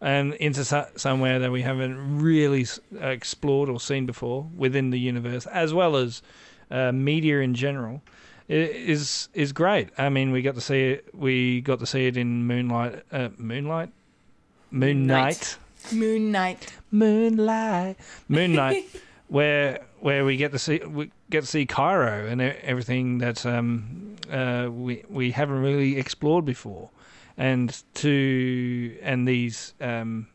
[0.00, 4.98] and into so- somewhere that we haven't really s- explored or seen before within the
[4.98, 6.22] universe, as well as
[6.70, 8.02] uh, media in general,
[8.48, 9.88] is is great.
[9.98, 11.14] I mean, we got to see it.
[11.14, 13.02] We got to see it in Moonlight.
[13.12, 13.90] Uh, Moonlight.
[14.70, 15.56] Moon Knight.
[15.92, 16.72] Moon Knight.
[16.90, 17.96] Moonlight,
[18.28, 18.84] Moon Moonlight,
[19.28, 24.16] where where we get to see we get to see Cairo and everything that um
[24.30, 26.90] uh we we haven't really explored before,
[27.38, 30.28] and to and these um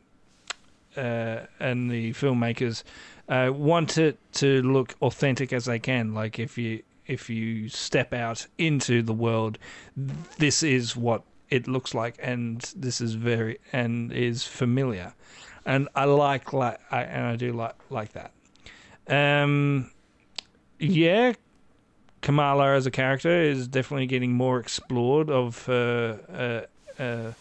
[0.97, 2.83] uh and the filmmakers
[3.29, 6.15] uh want it to look authentic as they can.
[6.15, 9.59] Like if you if you step out into the world,
[10.39, 15.13] this is what it looks like, and this is very and is familiar
[15.65, 18.31] and I like like I, and I do like like that.
[19.07, 19.91] Um,
[20.79, 21.33] yeah,
[22.21, 26.67] Kamala as a character is definitely getting more explored of her
[26.99, 27.31] uh,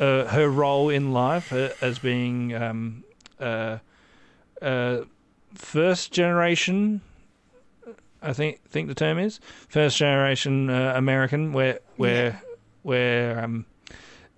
[0.00, 3.04] uh, her role in life uh, as being um,
[3.38, 3.78] uh,
[4.62, 5.02] uh,
[5.54, 7.00] first generation.
[8.22, 12.42] I think think the term is first generation uh, American, where where
[12.82, 13.64] where um,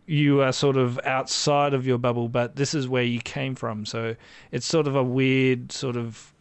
[0.06, 3.86] you are sort of outside of your bubble, but this is where you came from.
[3.86, 4.16] So
[4.50, 6.32] it's sort of a weird sort of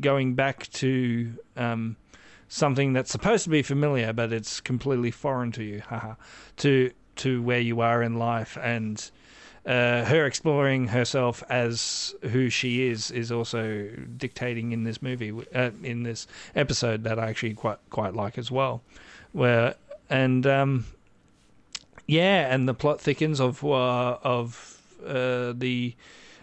[0.00, 1.96] going back to um,
[2.48, 5.80] something that's supposed to be familiar, but it's completely foreign to you.
[5.88, 6.14] Haha.
[6.58, 9.10] to to where you are in life, and
[9.66, 15.70] uh, her exploring herself as who she is is also dictating in this movie, uh,
[15.82, 18.82] in this episode that I actually quite quite like as well.
[19.32, 19.74] Where
[20.08, 20.86] and um,
[22.06, 25.94] yeah, and the plot thickens of uh, of uh, the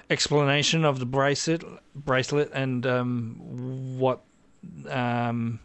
[0.10, 1.64] explanation of the bracelet
[1.95, 4.22] bracelet and um, what
[4.89, 5.60] um,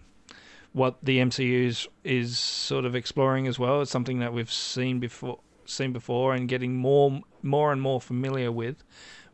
[0.72, 3.82] what the MCU is, sort of exploring as well.
[3.82, 8.50] It's something that we've seen before seen before and getting more more and more familiar
[8.50, 8.82] with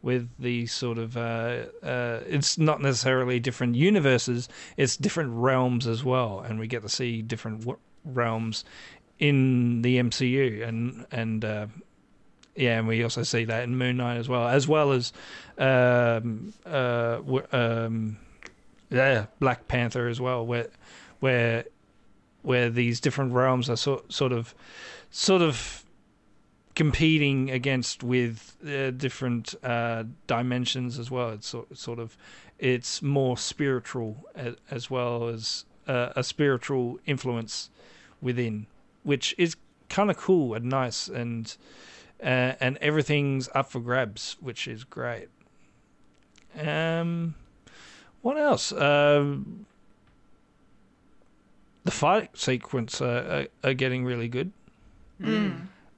[0.03, 4.47] with the sort of uh, uh, it's not necessarily different universes
[4.77, 8.67] it's different realms as well and we get to see different w- realms
[9.19, 11.67] in the MCU and and uh,
[12.57, 15.13] yeah, and we also see that in Moon Knight as well, as well as
[15.59, 17.21] um, uh,
[17.53, 18.17] um,
[18.91, 20.69] yeah, Black Panther as well, where
[21.21, 21.65] where
[22.43, 24.55] where these different realms are sort sort of
[25.11, 25.85] sort of
[26.75, 31.31] competing against with uh, different uh, dimensions as well.
[31.31, 32.17] It's sort sort of
[32.59, 37.71] it's more spiritual as, as well as uh, a spiritual influence
[38.21, 38.67] within,
[39.03, 39.57] which is
[39.89, 41.57] kind of cool and nice and
[42.23, 45.29] uh, and everything's up for grabs, which is great.
[46.59, 47.35] Um,
[48.23, 48.73] what else?
[48.73, 49.67] Um,
[51.87, 54.53] the fight sequence are, are, are getting really good.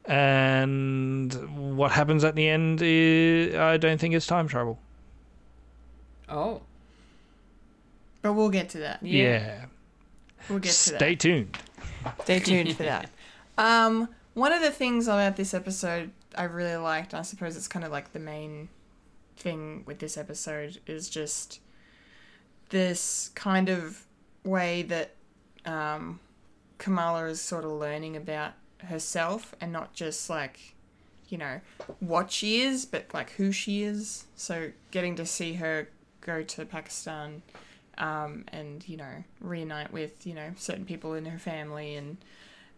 [0.05, 4.79] And what happens at the end is, I don't think it's time travel.
[6.29, 6.63] Oh,
[8.23, 9.03] But we'll get to that.
[9.03, 9.67] Yeah.
[10.49, 10.99] We'll get to that.
[10.99, 11.59] Stay tuned.
[12.23, 13.11] Stay tuned for that.
[13.59, 17.85] Um, one of the things about this episode I really liked, I suppose it's kind
[17.85, 18.69] of like the main
[19.37, 21.59] thing with this episode, is just
[22.69, 24.07] this kind of
[24.45, 25.17] way that
[25.69, 26.21] um,
[26.79, 30.75] Kamala is sort of learning about herself and not just like,
[31.29, 31.61] you know,
[32.01, 34.25] what she is, but like who she is.
[34.35, 35.89] So getting to see her
[36.23, 37.43] go to Pakistan
[37.99, 42.17] um, and, you know, reunite with, you know, certain people in her family and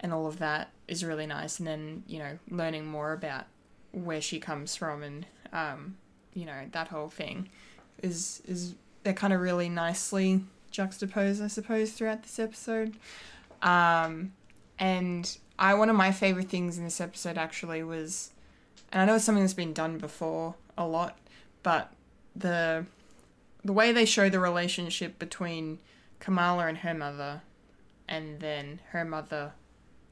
[0.02, 1.58] and all of that is really nice.
[1.58, 3.44] And then, you know, learning more about
[3.92, 5.98] where she comes from and, um,
[6.32, 7.50] you know, that whole thing
[8.02, 12.94] is, is they're kind of really nicely juxtaposed, I suppose, throughout this episode.
[13.62, 14.32] Um,
[14.78, 18.30] and I, one of my favorite things in this episode actually was,
[18.92, 21.18] and I know it's something that's been done before a lot,
[21.62, 21.92] but
[22.34, 22.86] the
[23.62, 25.78] the way they show the relationship between
[26.18, 27.42] Kamala and her mother,
[28.08, 29.52] and then her mother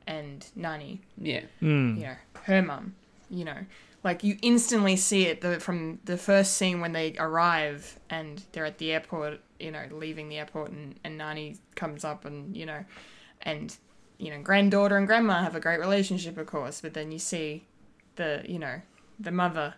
[0.07, 1.01] and Nani.
[1.17, 1.43] Yeah.
[1.61, 1.97] Hmm.
[1.97, 2.95] You know, her mum.
[3.31, 3.59] You know,
[4.05, 8.65] like you instantly see it the, from the first scene when they arrive and they're
[8.67, 9.41] at the airport.
[9.61, 12.85] You know, leaving the airport, and and Nani comes up, and you know,
[13.43, 13.77] and
[14.19, 16.81] you know, granddaughter and grandma have a great relationship, of course.
[16.81, 17.65] But then you see
[18.17, 18.81] the you know
[19.19, 19.75] the mother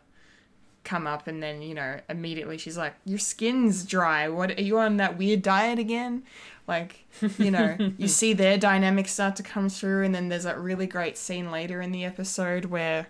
[0.82, 4.78] come up and then you know immediately she's like your skin's dry what are you
[4.78, 6.22] on that weird diet again
[6.66, 7.04] like
[7.38, 10.86] you know you see their dynamics start to come through and then there's that really
[10.86, 13.06] great scene later in the episode where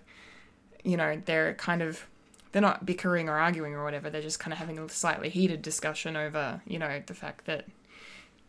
[0.82, 2.06] you know they're kind of
[2.52, 5.62] they're not bickering or arguing or whatever they're just kind of having a slightly heated
[5.62, 7.66] discussion over you know the fact that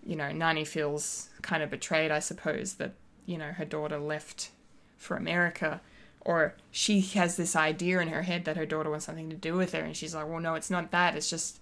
[0.05, 2.93] you know nani feels kind of betrayed i suppose that
[3.25, 4.49] you know her daughter left
[4.97, 5.81] for america
[6.21, 9.55] or she has this idea in her head that her daughter wants something to do
[9.55, 11.59] with her and she's like well no it's not that it's just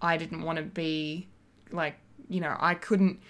[0.00, 1.26] i didn't want to be
[1.70, 1.96] like
[2.28, 3.20] you know i couldn't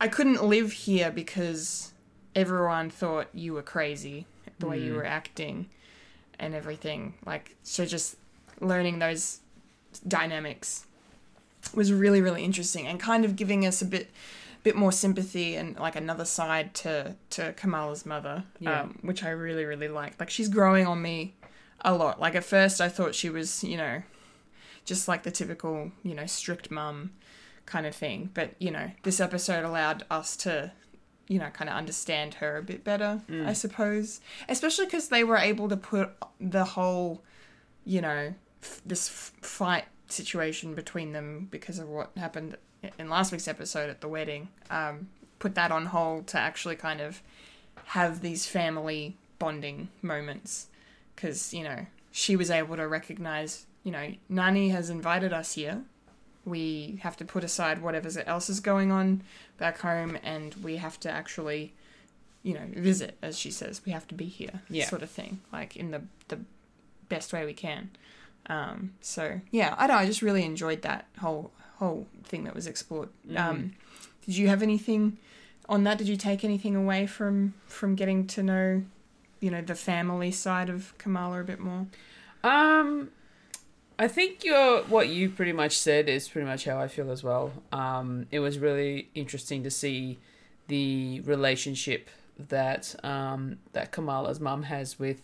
[0.00, 1.92] i couldn't live here because
[2.34, 4.26] everyone thought you were crazy
[4.58, 4.96] the way you mm.
[4.96, 5.68] were acting
[6.42, 8.16] and everything like so just
[8.60, 9.40] learning those
[10.06, 10.84] dynamics
[11.74, 14.10] was really really interesting and kind of giving us a bit
[14.62, 18.82] bit more sympathy and like another side to to Kamala's mother, Yeah.
[18.82, 20.20] um, which I really really liked.
[20.20, 21.34] Like she's growing on me
[21.84, 22.20] a lot.
[22.20, 24.02] Like at first I thought she was you know
[24.84, 27.10] just like the typical you know strict mum
[27.66, 30.70] kind of thing, but you know this episode allowed us to
[31.28, 34.20] you know kind of understand her a bit better, I suppose.
[34.48, 37.22] Especially because they were able to put the whole
[37.84, 42.56] you know f- this f- fight situation between them because of what happened
[42.98, 45.08] in last week's episode at the wedding um,
[45.38, 47.22] put that on hold to actually kind of
[47.86, 50.66] have these family bonding moments.
[51.14, 55.82] Because you know she was able to recognize you know nani has invited us here
[56.44, 59.22] we have to put aside whatever else is going on
[59.58, 61.72] back home and we have to actually
[62.42, 64.86] you know visit as she says we have to be here Yeah.
[64.88, 66.40] sort of thing like in the the
[67.08, 67.90] best way we can
[68.46, 69.96] um, so yeah, I don't.
[69.96, 73.08] I just really enjoyed that whole whole thing that was explored.
[73.36, 73.74] Um,
[74.26, 75.16] did you have anything
[75.68, 75.96] on that?
[75.98, 78.82] Did you take anything away from from getting to know,
[79.38, 81.86] you know, the family side of Kamala a bit more?
[82.42, 83.10] Um,
[83.98, 87.22] I think your what you pretty much said is pretty much how I feel as
[87.22, 87.52] well.
[87.70, 90.18] Um, it was really interesting to see
[90.68, 92.08] the relationship
[92.38, 95.22] that um, that Kamala's mum has with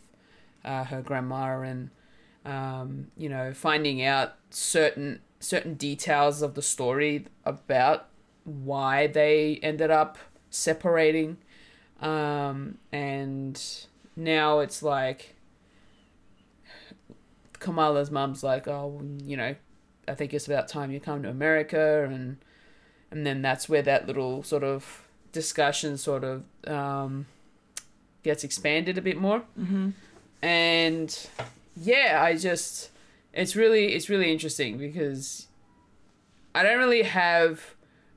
[0.64, 1.90] uh, her grandma, and
[2.44, 8.08] um, you know, finding out certain certain details of the story about
[8.44, 10.18] why they ended up
[10.50, 11.38] separating,
[12.00, 13.86] um, and
[14.16, 15.36] now it's like
[17.58, 19.54] Kamala's mum's like, oh, you know,
[20.06, 22.38] I think it's about time you come to America, and
[23.10, 27.26] and then that's where that little sort of discussion sort of um,
[28.22, 29.42] gets expanded a bit more.
[29.58, 29.90] Mm-hmm.
[30.42, 31.28] And
[31.76, 32.90] yeah, I just
[33.32, 35.46] it's really it's really interesting because
[36.54, 37.74] I don't really have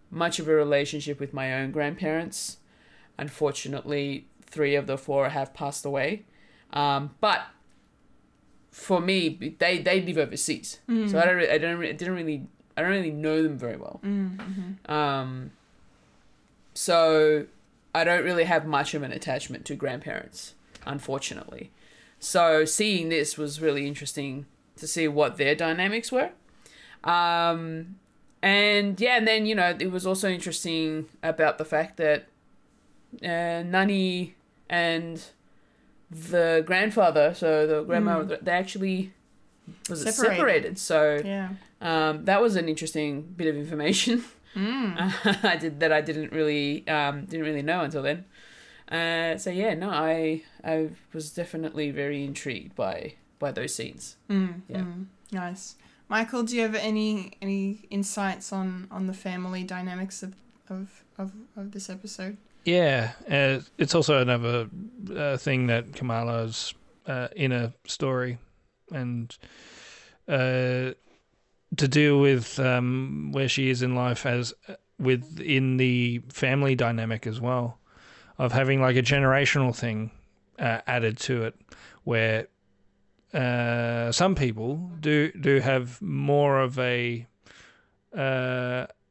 [0.09, 2.57] much of a relationship with my own grandparents.
[3.17, 6.23] Unfortunately, three of the four have passed away.
[6.73, 7.41] Um, but
[8.71, 10.79] for me, they they live overseas,
[11.09, 13.99] so I don't I don't I didn't really I don't really know them very well.
[14.87, 15.51] Um,
[16.73, 17.45] so
[17.93, 21.71] I don't really have much of an attachment to grandparents, unfortunately.
[22.19, 24.45] So seeing this was really interesting
[24.77, 26.29] to see what their dynamics were.
[27.03, 27.97] Um,
[28.41, 32.27] and yeah, and then you know it was also interesting about the fact that
[33.23, 34.35] uh, Nani
[34.69, 35.21] and
[36.11, 39.13] the grandfather, so the grandma, they actually
[39.89, 40.37] was it Separated.
[40.37, 40.79] separated.
[40.79, 41.49] So Yeah.
[41.81, 44.23] um, that was an interesting bit of information.
[44.55, 48.25] I did that I didn't really um, didn't really know until then.
[48.91, 54.17] Uh, so yeah, no, I I was definitely very intrigued by by those scenes.
[54.29, 54.83] yeah.
[55.31, 55.75] Nice.
[56.09, 60.33] Michael, do you have any any insights on on the family dynamics of
[60.69, 62.35] of of, of this episode?
[62.63, 64.69] Yeah, uh, it's also another
[65.15, 66.73] uh, thing that Kamala's
[67.07, 68.37] uh, inner story,
[68.91, 69.35] and
[70.27, 70.93] uh,
[71.75, 77.25] to deal with um, where she is in life as uh, within the family dynamic
[77.25, 77.79] as well,
[78.37, 80.11] of having like a generational thing
[80.59, 81.55] uh, added to it,
[82.03, 82.47] where
[84.11, 87.25] some people do do have more of a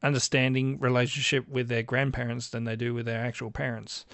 [0.03, 4.07] understanding relationship with their grandparents than they do with their actual parents.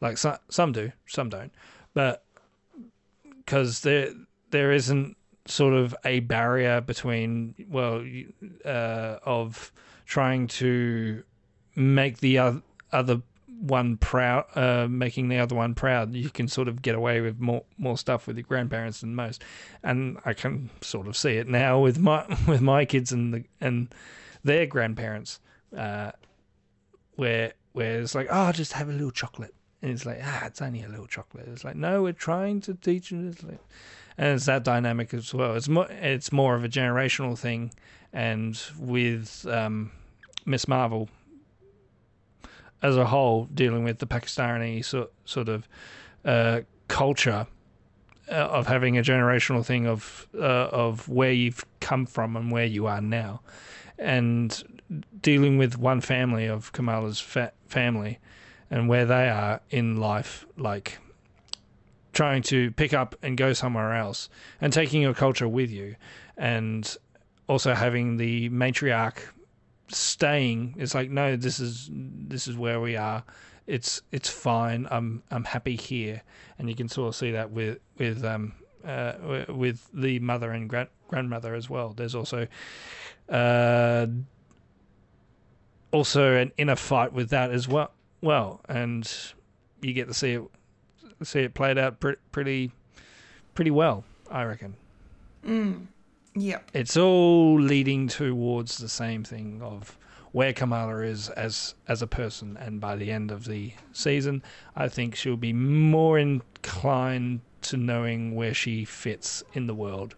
[0.00, 1.52] Like some some do, some don't,
[1.94, 2.24] but
[3.38, 4.12] because there
[4.50, 8.04] there isn't sort of a barrier between well
[8.64, 9.72] uh, of
[10.06, 11.22] trying to
[11.76, 12.62] make the oth-
[12.92, 13.22] other
[13.60, 16.14] one proud uh, making the other one proud.
[16.14, 19.42] You can sort of get away with more more stuff with your grandparents than most.
[19.82, 23.44] And i can sort of see it now with my with my kids and the
[23.60, 23.94] and
[24.44, 25.40] their grandparents
[25.76, 26.12] uh,
[27.16, 29.54] where where it's like oh just have a little chocolate.
[29.82, 31.48] And it's like ah it's only a little chocolate.
[31.48, 33.60] It's like no we're trying to teach you it's like
[34.20, 35.56] and it's that dynamic as well.
[35.56, 37.72] It's more it's more of a generational thing,
[38.12, 39.92] and with um,
[40.44, 40.68] Ms.
[40.68, 41.08] Marvel
[42.82, 45.66] as a whole dealing with the Pakistani sort sort of
[46.26, 47.46] uh, culture
[48.30, 52.66] uh, of having a generational thing of uh, of where you've come from and where
[52.66, 53.40] you are now,
[54.00, 54.82] and
[55.20, 58.18] dealing with one family of Kamala's fa- family
[58.70, 60.98] and where they are in life, like
[62.12, 64.28] trying to pick up and go somewhere else
[64.60, 65.94] and taking your culture with you
[66.36, 66.96] and
[67.46, 69.18] also having the matriarch
[69.88, 70.74] staying.
[70.78, 73.22] It's like no this is this is where we are.
[73.66, 74.88] It's it's fine.
[74.90, 76.22] I'm i'm happy here.
[76.58, 78.52] And you can sort of see that with with um
[78.84, 81.92] uh with the mother and grand, grandmother as well.
[81.96, 82.46] There's also
[83.30, 84.06] uh
[85.92, 87.90] also an inner fight with that as well
[88.20, 89.32] well and
[89.80, 90.42] you get to see it
[91.22, 92.70] see it played out pre- pretty
[93.54, 94.74] pretty well i reckon.
[96.36, 96.70] Yep.
[96.74, 99.98] it's all leading towards the same thing of
[100.32, 104.42] where Kamala is as as a person, and by the end of the season,
[104.76, 110.14] I think she'll be more inclined to knowing where she fits in the world,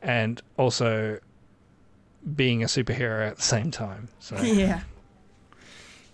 [0.00, 1.18] and also
[2.34, 4.08] being a superhero at the same time.
[4.20, 4.80] So Yeah.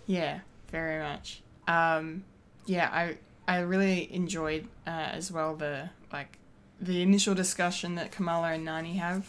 [0.07, 0.39] Yeah,
[0.69, 1.41] very much.
[1.67, 2.23] Um,
[2.65, 3.17] yeah, I
[3.47, 6.37] I really enjoyed uh, as well the like
[6.79, 9.25] the initial discussion that Kamala and Nani have,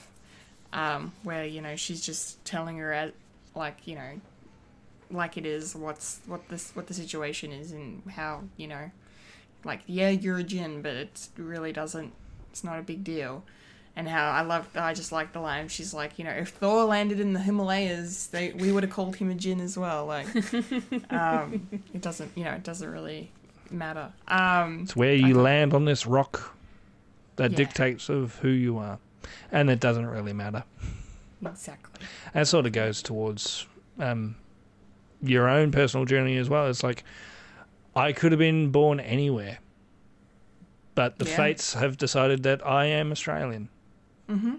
[0.72, 3.14] um, where you know she's just telling her at
[3.54, 4.20] like you know,
[5.10, 8.90] like it is what's what this what the situation is and how you know,
[9.64, 12.12] like yeah you're a jinn but it really doesn't
[12.50, 13.44] it's not a big deal.
[13.94, 15.68] And how I love, I just like the line.
[15.68, 19.16] She's like, you know, if Thor landed in the Himalayas, they we would have called
[19.16, 20.06] him a jinn as well.
[20.06, 20.26] Like,
[21.10, 23.30] um, it doesn't, you know, it doesn't really
[23.70, 24.10] matter.
[24.28, 26.56] Um, it's where you land on this rock
[27.36, 27.56] that Yeah.
[27.58, 28.98] dictates of who you are,
[29.50, 30.64] and it doesn't really matter.
[31.44, 32.06] exactly.
[32.32, 33.66] that sort of goes towards
[33.98, 34.36] um,
[35.22, 36.66] your own personal journey as well.
[36.68, 37.04] It's like
[37.94, 39.58] I could have been born anywhere,
[40.94, 41.36] but the Yeah.
[41.36, 43.68] fates have decided that I am Australian.
[44.28, 44.54] Mm-hmm.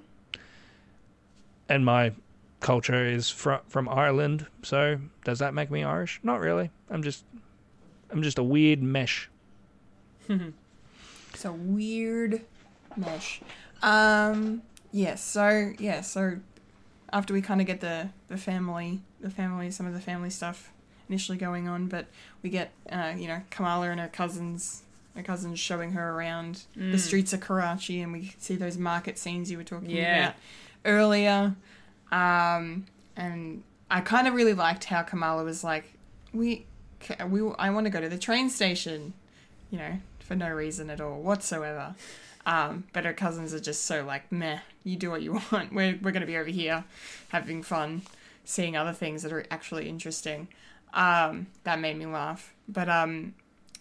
[1.70, 2.12] And my
[2.60, 6.20] culture is from from Ireland, so does that make me Irish?
[6.24, 6.72] Not really.
[6.90, 7.26] I'm just
[8.12, 9.30] I'm just a weird mesh.
[11.34, 12.42] It's a weird
[12.96, 13.42] mesh.
[13.82, 14.62] Um,
[14.92, 15.24] yes.
[15.24, 16.02] so yeah.
[16.02, 16.38] So
[17.12, 20.72] after we kind of get the the family, the family, some of the family stuff
[21.10, 22.06] initially going on, but
[22.44, 24.84] we get uh, you know Kamala and her cousins.
[25.16, 29.52] Her cousins showing her around the streets of Karachi, and we see those market scenes
[29.52, 30.24] you were talking Yeah.
[30.24, 30.36] about
[30.86, 31.56] earlier.
[32.12, 32.86] Um,
[33.16, 35.94] and I kind of really liked how Kamala was like,
[36.34, 36.66] "We,
[37.28, 39.14] we, I want to go to the train station,"
[39.70, 41.96] you know, for no reason at all whatsoever.
[42.46, 45.72] Um, but her cousins are just so like, meh, you do what you want.
[45.74, 46.84] We're, we're going to be over here
[47.30, 48.02] having fun,
[48.44, 50.50] seeing other things that are actually interesting.
[50.94, 52.54] Um, that made me laugh.
[52.68, 53.34] But um,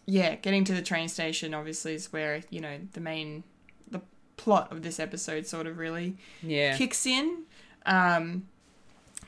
[0.07, 3.45] yeah, getting to the train station obviously is where, you know, the main,
[3.91, 4.01] the
[4.37, 6.77] plot of this episode sort of really Yeah.
[6.77, 7.43] kicks in
[7.87, 8.47] um,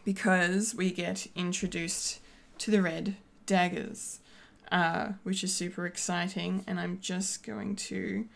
[0.05, 2.21] because we get introduced
[2.59, 4.21] to the red daggers,
[4.73, 6.65] uh, which is super exciting.
[6.67, 8.27] And I'm just going to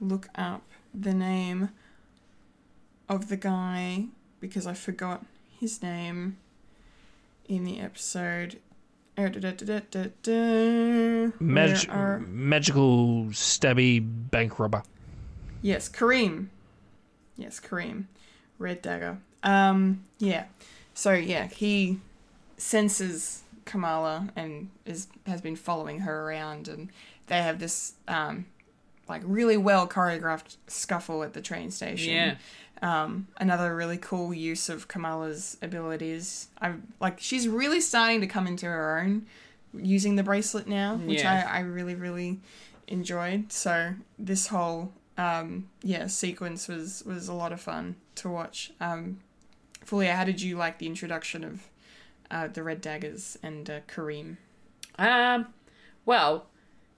[0.00, 0.62] look up
[0.92, 1.70] the name
[3.08, 4.06] of the guy
[4.40, 5.24] because I forgot
[5.60, 6.36] his name
[7.48, 8.58] in the episode.
[11.40, 14.00] Mag- are- Magical stabby
[14.30, 14.82] bank robber.
[15.62, 16.48] Yes, Kareem.
[17.36, 18.04] Yes, Kareem.
[18.58, 19.18] Red Dagger.
[19.42, 20.44] Um, yeah.
[20.94, 22.00] So yeah, he
[22.56, 26.90] senses Kamala and is has been following her around and
[27.26, 28.46] they have this um
[29.08, 32.12] like really well choreographed scuffle at the train station.
[32.12, 32.34] Yeah.
[32.82, 36.48] Um, another really cool use of Kamala's abilities.
[36.60, 39.26] I like she's really starting to come into her own
[39.74, 41.48] using the bracelet now, which Yeah.
[41.50, 42.40] I, I really, really
[42.88, 43.50] enjoyed.
[43.52, 48.72] So this whole um, yeah sequence was was a lot of fun to watch.
[48.80, 49.20] Um,
[49.86, 51.68] Fulia, how did you like the introduction of
[52.30, 54.36] uh, the Red Daggers and uh, Kareem?
[54.98, 55.46] Um,
[56.04, 56.46] well,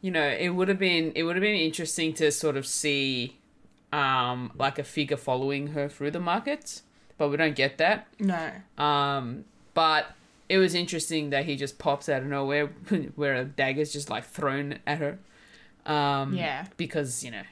[0.01, 3.35] you know, it would have been it would have been interesting to sort of see
[3.92, 6.82] um, like a figure following her through the markets,
[7.18, 8.06] but we don't get that.
[8.18, 8.50] No.
[8.82, 9.44] Um,
[9.74, 10.06] but
[10.48, 12.66] it was interesting that he just pops out of nowhere
[13.16, 15.18] where a dagger's just like thrown at her.
[15.86, 16.66] Um, Yeah.
[16.76, 17.42] Because, you know,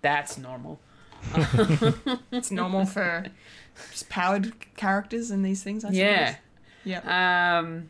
[0.00, 0.80] that's normal.
[2.32, 3.26] It's normal for
[3.90, 5.98] just powered characters in these things, I suppose.
[5.98, 6.36] Yeah.
[6.84, 7.58] Yeah.
[7.58, 7.88] Um,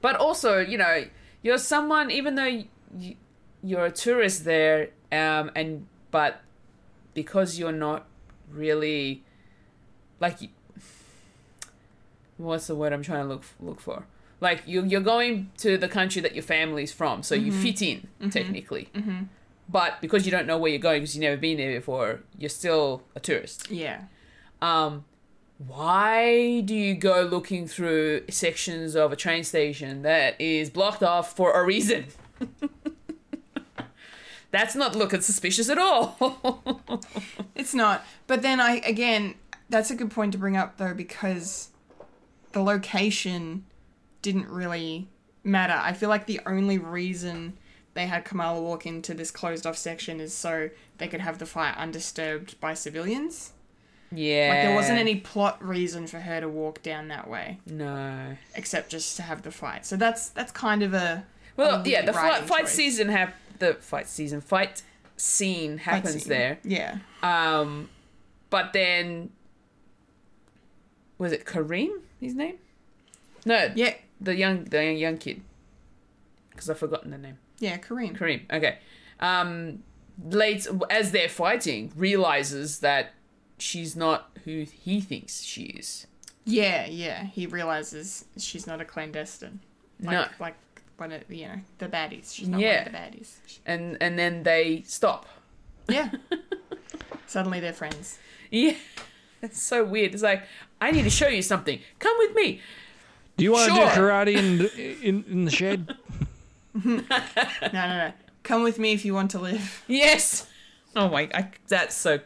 [0.00, 1.04] but also, you know,
[1.42, 2.62] you're someone, even though
[2.98, 3.14] you,
[3.62, 6.40] you're a tourist there, um, and but
[7.22, 8.06] because you're not
[8.48, 9.24] really
[10.20, 10.38] like,
[12.36, 14.06] what's the word I'm trying to look look for?
[14.40, 18.08] Like you, you're going to the country that your family's from, so you fit in
[18.30, 18.88] technically.
[18.94, 19.24] Mm-hmm.
[19.68, 22.48] But because you don't know where you're going, because you've never been there before, you're
[22.48, 24.02] still a tourist yeah.
[24.62, 25.04] um,
[25.58, 31.34] why do you go looking through sections of a train station that is blocked off
[31.34, 32.06] for a reason?
[34.50, 36.16] That's not looking suspicious at all.
[37.54, 38.04] It's not.
[38.26, 39.34] But then I again,
[39.68, 41.68] that's a good point to bring up though because
[42.52, 43.64] the location
[44.22, 45.08] didn't really
[45.44, 45.74] matter.
[45.74, 47.58] I feel like the only reason
[47.94, 51.46] they had Kamala walk into this closed off section is so they could have the
[51.46, 53.52] fight undisturbed by civilians.
[54.12, 54.48] yeah.
[54.50, 58.36] Like there wasn't any plot reason for her to walk down that way No.
[58.54, 59.84] except just to have the fight.
[59.84, 61.24] So that's that's kind of a
[61.56, 64.82] Well, yeah, the fight, fight season have the fight season fight
[65.16, 66.28] scene fight happens scene.
[66.28, 66.58] there.
[66.64, 66.98] Yeah.
[67.22, 67.88] Um,
[68.50, 69.30] but then
[71.18, 71.90] was it Kareem?
[72.20, 72.56] His name?
[73.44, 73.70] No.
[73.74, 73.94] Yeah.
[74.20, 75.42] The young the young, young kid.
[76.50, 77.38] Because I've forgotten the name.
[77.60, 78.16] Yeah, Kareem.
[78.16, 78.42] Kareem.
[78.52, 78.78] Okay.
[79.20, 79.82] Um,
[80.24, 83.14] late as they're fighting, realizes that
[83.58, 86.06] she's not who he thinks she is.
[86.44, 87.24] Yeah, yeah.
[87.24, 89.60] He realizes she's not a clandestine.
[90.00, 90.26] Like, No.
[90.40, 90.54] Like
[90.98, 92.34] one of you know the baddies.
[92.34, 92.78] She's not Yeah.
[92.84, 93.30] one of the baddies.
[93.66, 95.26] And and then they stop.
[95.88, 96.10] Yeah.
[97.26, 98.18] Suddenly they're friends.
[98.50, 98.74] Yeah.
[99.42, 100.14] It's so weird.
[100.14, 100.42] It's like,
[100.80, 101.80] I need to show you something.
[102.00, 102.60] Come with me.
[103.36, 105.96] Do you want to do karate in the, in, in the shed?
[106.84, 107.00] No,
[107.72, 108.12] no, no.
[108.42, 109.84] Come with me if you want to live.
[109.88, 110.46] Yes.
[110.96, 112.20] Oh my, I, that's so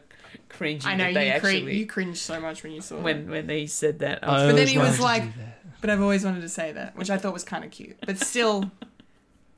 [0.49, 0.85] cringy.
[0.85, 3.25] I know that you, they cri- actually you cringed so much when you saw when
[3.25, 3.31] that.
[3.31, 4.19] when they said that.
[4.23, 5.59] I I was- But then always he was like, do that.
[5.83, 7.97] But I've always wanted to say that, which I thought was kind of cute.
[8.05, 8.71] But still,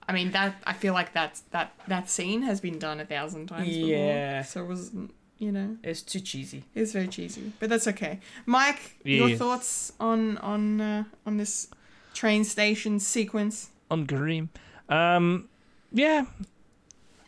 [0.10, 3.46] I mean that I feel like that's that that scene has been done a thousand
[3.46, 4.42] times Yeah.
[4.42, 4.44] before.
[4.52, 4.92] So it was
[5.38, 6.64] you know it's too cheesy.
[6.74, 8.20] it's very cheesy, but that's okay.
[8.48, 11.68] Mike, your thoughts on on uh, on this
[12.16, 13.70] train station sequence?
[13.92, 14.50] on Kareem.
[14.90, 15.48] Um,
[15.92, 16.26] yeah,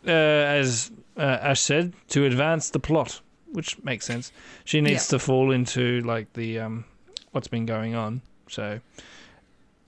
[0.08, 3.22] uh, as uh, Ash said, to advance the plot,
[3.52, 4.32] which makes sense.
[4.66, 5.18] She needs Yeah.
[5.18, 6.86] to fall into like the um,
[7.32, 8.22] what's been going on.
[8.50, 8.80] So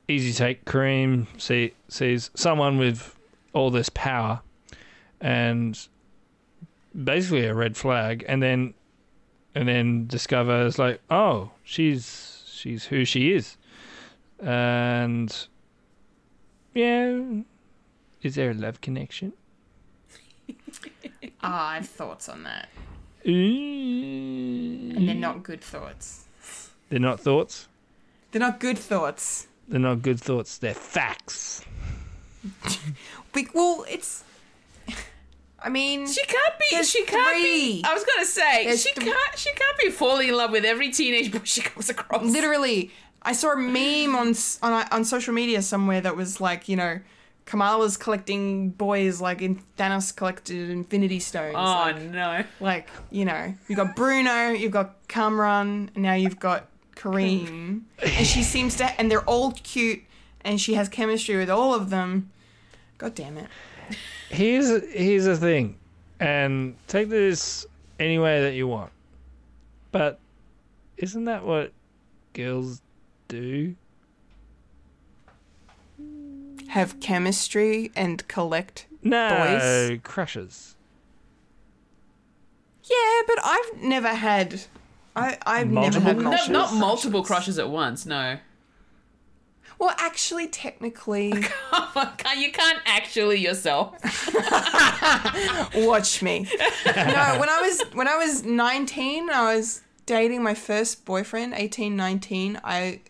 [0.07, 0.65] easy take.
[0.65, 3.15] Kareem see, sees someone with
[3.53, 4.41] all this power,
[5.21, 5.79] and
[7.03, 8.73] basically a red flag, and then
[9.55, 13.57] and then discovers like, oh, she's she's who she is,
[14.39, 15.47] and
[16.73, 17.19] yeah.
[18.21, 19.33] Is there a love connection?
[21.41, 22.67] Ah, I have thoughts on that,
[23.23, 26.25] and they're not good thoughts.
[26.89, 27.69] They're not thoughts.
[28.31, 29.47] They're not good thoughts.
[29.67, 30.57] They're not good thoughts.
[30.57, 31.63] They're facts.
[33.33, 34.23] Be- well, it's.
[35.61, 36.83] I mean, She can't be.
[36.83, 37.43] She can't three.
[37.43, 37.83] be.
[37.85, 39.37] I was gonna say There's she th- can't.
[39.37, 42.23] She can't be falling in love with every teenage boy she comes across.
[42.23, 42.91] literally,
[43.21, 44.33] I saw a meme on
[44.63, 46.99] on uh, on social media somewhere that was like, you know,
[47.45, 51.55] Kamala's collecting boys like in Thanos collected Infinity Stones.
[51.57, 52.43] Oh like, no.
[52.61, 56.67] like, you know, you've got Bruno, you've got Kamran, and now you've got
[56.99, 60.01] Kareem, and she seems to, and they're all cute,
[60.41, 62.29] and she has chemistry with all of them.
[62.97, 63.47] God damn it!
[64.29, 65.77] Here's here's the thing,
[66.19, 67.65] and take this
[67.99, 68.91] any way that you want.
[69.91, 70.19] But
[70.97, 71.71] isn't that what
[72.33, 72.81] girls
[73.29, 73.75] do?
[76.67, 78.87] Have chemistry and collect.
[79.01, 79.99] No, Boys?
[80.03, 80.75] crushes.
[82.83, 84.61] Yeah, but I've never had.
[85.15, 88.05] I I've Multiple never had No, not multiple crushes at once.
[88.05, 88.37] No.
[89.77, 93.95] Well, actually, technically, you can't actually yourself.
[95.75, 96.47] watch me.
[96.85, 101.95] No, when I was when I was 19, I was dating my first boyfriend, 18,
[101.95, 102.59] 19.
[102.63, 103.01] I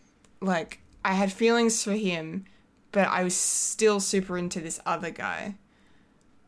[0.41, 2.45] like I had feelings for him,
[2.91, 5.55] but I was still super into this other guy.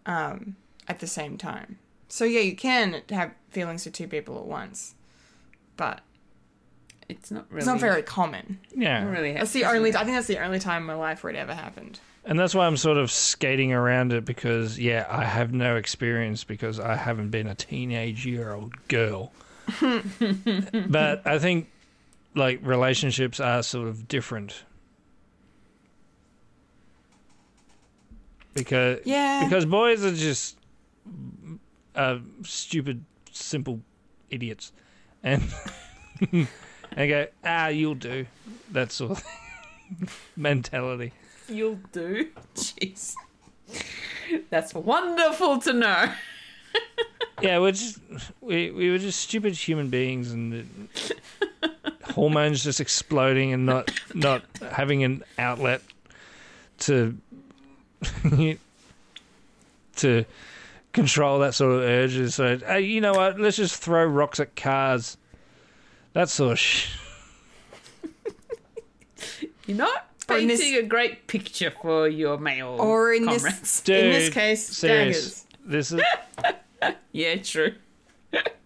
[0.06, 0.56] Um,
[0.88, 1.80] at the same time.
[2.10, 4.95] So yeah, you can have feelings for two people at once,
[5.82, 6.02] but
[7.10, 7.58] It's not really.
[7.58, 8.60] it's not very common.
[8.76, 9.03] Yeah.
[9.03, 9.34] not really.
[9.34, 9.90] That's the only.
[9.95, 11.99] I think that's the only time in my life where it ever happened.
[12.24, 16.44] And that's why I'm sort of skating around it because, yeah, I have no experience
[16.44, 19.32] because I haven't been a teenage year old girl.
[19.82, 21.68] but I think,
[22.36, 24.64] like, relationships are sort of different.
[28.53, 29.44] Because, Yeah.
[29.45, 30.58] because boys are just
[31.95, 33.80] uh, stupid, simple
[34.30, 34.74] idiots.
[35.23, 35.43] And,
[36.31, 36.48] and
[36.95, 38.26] go, ah, you'll do.
[38.72, 39.23] That sort of
[40.35, 41.14] mentality.
[41.48, 42.30] You'll do.
[42.56, 43.14] Jeez.
[44.49, 46.14] That's wonderful to know.
[47.41, 47.98] Yeah, we're just
[48.39, 50.88] we we were just stupid human beings, and
[52.03, 55.81] hormones just exploding and not not having an outlet
[56.80, 57.18] to
[59.95, 60.26] to
[60.93, 62.35] control that sort of urges.
[62.35, 63.39] So, uh, hey, you know what?
[63.39, 65.18] Let's just throw rocks at cars.
[66.13, 66.89] That sort of sh-
[69.65, 73.43] You're not painting this- a great picture for your male Or in comrades.
[73.61, 75.45] this Dude, in this case, serious.
[75.45, 75.45] daggers.
[75.65, 76.01] This is.
[77.11, 77.76] Yeah, true.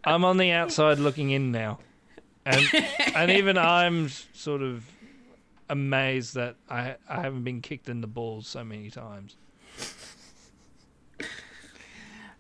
[0.06, 1.80] I'm on the outside looking in now,
[2.46, 2.64] and
[3.14, 4.86] and even I'm sort of
[5.68, 9.36] amazed that I I haven't been kicked in the balls so many times.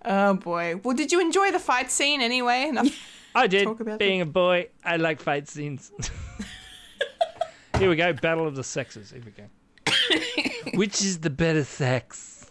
[0.05, 0.79] Oh boy.
[0.83, 2.67] Well, did you enjoy the fight scene anyway?
[2.69, 2.87] Enough.
[3.35, 3.65] I did.
[3.65, 5.91] Talk about Being a boy, I like fight scenes.
[7.77, 8.13] Here we go.
[8.13, 9.11] Battle of the sexes.
[9.11, 10.71] Here we go.
[10.77, 12.45] Which is the better sex?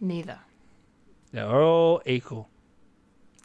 [0.00, 0.38] Neither.
[1.32, 2.48] They're all equal,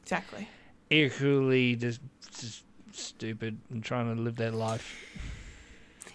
[0.02, 0.49] Exactly.
[0.89, 2.02] equally just,
[2.39, 4.95] just stupid and trying to live their life.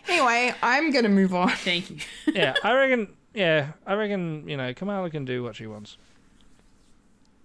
[0.09, 1.51] Anyway, I'm gonna move on.
[1.51, 1.99] Thank you.
[2.27, 3.15] yeah, I reckon.
[3.35, 4.49] Yeah, I reckon.
[4.49, 5.97] You know, Kamala can do what she wants.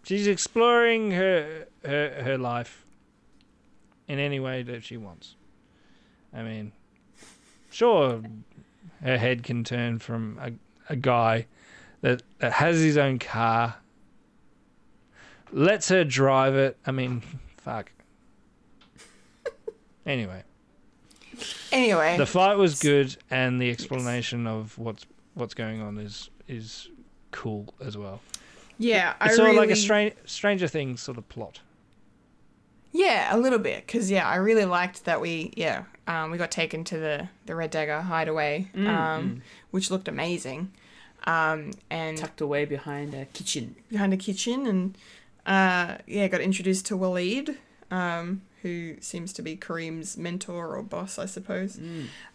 [0.04, 2.86] She's exploring her her her life
[4.08, 5.36] in any way that she wants.
[6.34, 6.74] I mean,
[7.70, 8.22] sure,
[9.02, 10.52] her head can turn from a
[10.92, 11.48] a guy
[12.02, 13.78] that that has his own car,
[15.52, 16.78] lets her drive it.
[16.86, 17.22] I mean,
[17.58, 17.92] fuck.
[20.06, 20.44] Anyway.
[21.72, 25.06] Anyway, The fight was good, and the explanation of what's
[25.36, 26.90] what's going on is is
[27.32, 28.20] cool as well.
[28.78, 31.60] yeah, I It's sort really, of like a strange Stranger Things sort of plot.
[32.92, 36.52] yeah, a little bit, because yeah, I really liked that we yeah um, we got
[36.52, 39.42] taken to the the Red Dagger hideaway, um,
[39.72, 40.72] which looked amazing,
[41.26, 43.76] um, and Tucked away behind a kitchen.
[43.90, 44.98] behind a kitchen, and
[45.46, 47.58] uh, yeah, got introduced to Waleed,
[47.92, 51.78] um, who seems to be Kareem's mentor or boss, I suppose.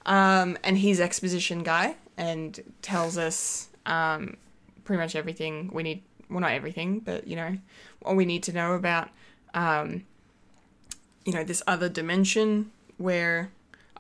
[0.07, 4.37] Um, and he's exposition guy and tells us um,
[4.85, 6.03] pretty much everything we need.
[6.29, 7.59] Well, not everything, but you know,
[7.99, 9.09] what we need to know about,
[9.55, 10.05] um,
[11.25, 13.51] you know, this other dimension where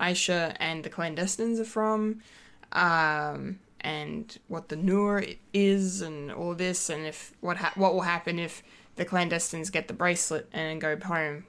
[0.00, 2.22] Aisha and the clandestines are from,
[2.70, 8.02] um, and what the Noor is, and all this, and if what ha- what will
[8.02, 8.62] happen if
[8.94, 11.46] the clandestines get the bracelet and go home.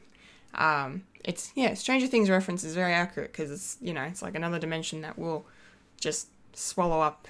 [0.56, 4.36] Um, it's yeah, Stranger Things reference is very accurate because it's you know it's like
[4.36, 5.45] another dimension that will
[5.99, 7.28] just swallow up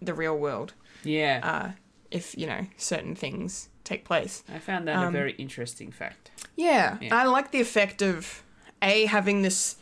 [0.00, 0.72] the real world
[1.04, 1.40] Yeah.
[1.42, 1.72] uh,
[2.10, 4.42] if you know certain things take place.
[4.52, 6.30] I found that a very interesting fact.
[6.56, 7.16] Yeah, Yeah.
[7.16, 8.42] I like the effect of
[8.80, 9.76] a having this,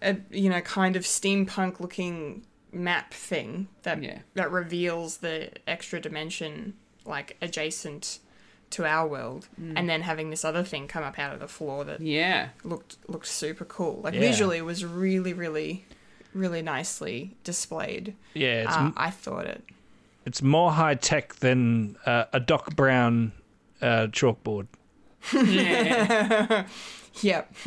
[0.00, 4.20] uh, you know, kind of steampunk looking map thing that Yeah.
[4.34, 8.20] that reveals the extra dimension like adjacent
[8.72, 11.84] to our world, and then having this other thing come up out of the floor
[11.84, 12.48] that Yeah.
[12.64, 14.00] looked looked super cool.
[14.02, 14.20] Like Yeah.
[14.20, 15.84] visually, it was really, really,
[16.34, 18.14] really nicely displayed.
[18.34, 19.62] Yeah, it's Uh, m I thought it.
[20.24, 23.32] it's more high tech than uh, a Doc Brown
[23.80, 24.66] uh, chalkboard.
[27.20, 27.54] Yep.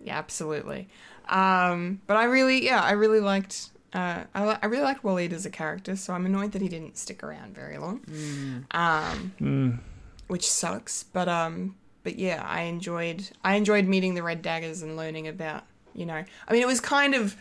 [0.00, 0.88] yeah, absolutely.
[1.28, 3.68] Um, but I really, yeah, I really liked.
[3.92, 6.98] Uh, I, I really liked Waleed as a character, so I'm annoyed that he didn't
[6.98, 8.00] stick around very long.
[8.72, 9.80] Um,
[10.26, 11.02] which sucks.
[11.04, 13.28] But um, but yeah, I enjoyed.
[13.42, 15.64] I enjoyed meeting the Red Daggers and learning about.
[15.94, 17.36] You know, I mean, it was kind of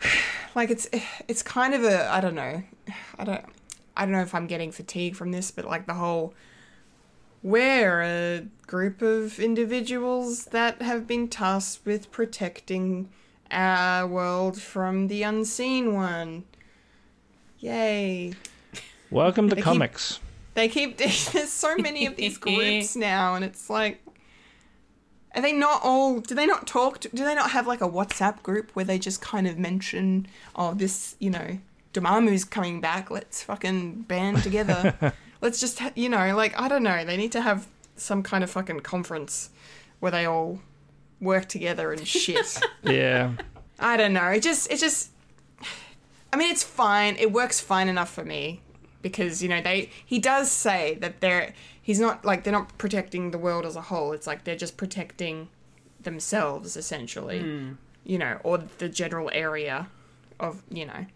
[0.54, 0.88] like it's
[1.28, 2.62] it's kind of a I don't know,
[3.18, 3.44] I don't
[3.96, 6.34] I don't know if I'm getting fatigue from this, but like the whole
[7.42, 13.08] we're a group of individuals that have been tasked with protecting
[13.50, 16.44] our world from the unseen one.
[17.58, 18.32] Yay.
[19.10, 20.20] Welcome to They keep- comics.
[20.54, 24.04] They keep there's so many of these groups now and it's like
[25.34, 27.88] are they not all do they not talk to, do they not have like a
[27.88, 31.58] WhatsApp group where they just kind of mention oh this, you know,
[31.92, 35.14] Dormammu's coming back, let's fucking band together.
[35.40, 38.50] let's just you know, like I don't know, they need to have some kind of
[38.50, 39.50] fucking conference
[40.00, 40.60] where they all
[41.20, 42.58] work together and shit.
[42.82, 43.32] Yeah,
[43.78, 44.28] I don't know.
[44.28, 45.10] It just it just
[46.32, 47.16] I mean, it's fine.
[47.18, 48.60] It works fine enough for me
[49.02, 49.90] because you know they.
[50.04, 51.54] He does say that they're.
[51.82, 54.12] He's not like they're not protecting the world as a whole.
[54.12, 55.48] It's like they're just protecting
[56.00, 57.40] themselves essentially.
[57.40, 57.72] Hmm.
[58.04, 59.88] You know, or the general area
[60.38, 61.06] of you know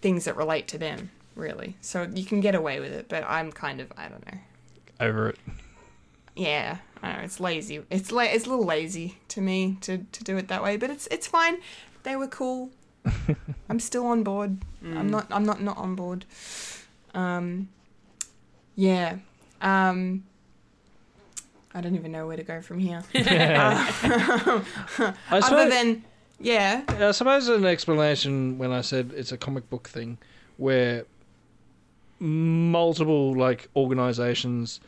[0.00, 1.76] things that relate to them really.
[1.80, 4.38] So you can get away with it, but I'm kind of I don't know.
[5.00, 5.38] Over it.
[6.34, 7.82] Yeah, I know it's lazy.
[7.90, 10.90] It's la- it's a little lazy to me to, to do it that way, but
[10.90, 11.58] it's it's fine.
[12.04, 12.70] They were cool.
[13.68, 14.58] I'm still on board.
[14.84, 16.24] I'm not I'm not not on board.
[17.14, 17.68] Um,
[18.76, 19.16] yeah.
[19.60, 20.24] Um,
[21.74, 23.02] I don't even know where to go from here.
[23.14, 24.64] I
[25.30, 26.04] Other suppose, than
[26.40, 30.18] yeah, I suppose an explanation when I said it's a comic book thing
[30.56, 31.04] where
[32.18, 34.80] multiple like organizations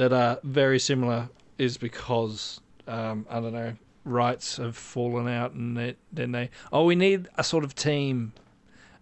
[0.00, 1.28] that are very similar
[1.58, 2.58] is because
[2.88, 7.28] um, I don't know rights have fallen out and they, then they oh we need
[7.36, 8.32] a sort of team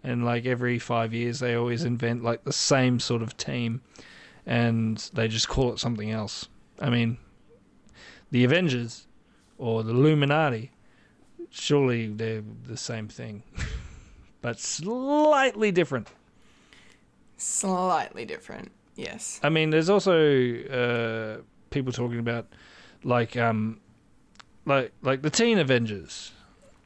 [0.03, 3.79] and like every five years they always invent like the same sort of team
[4.45, 6.49] and they just call it something else.
[6.81, 7.17] I mean,
[8.31, 9.07] the Avengers
[9.57, 10.71] or the Illuminati
[11.49, 13.43] surely they're the same thing,
[14.41, 16.09] but slightly different.
[17.37, 18.73] slightly different.
[18.99, 19.39] Yes.
[19.43, 20.15] I mean, there's also
[20.65, 22.47] uh, people talking about
[23.03, 23.79] like um,
[24.65, 26.31] like like the Teen Avengers,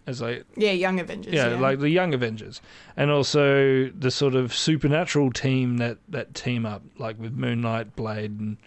[0.05, 1.33] as like Yeah, Young Avengers.
[1.33, 2.61] yeah, Yeah, like the Young Avengers,
[2.95, 8.39] and also the sort of supernatural team that that team up, like with Moonlight, Blade,
[8.39, 8.57] and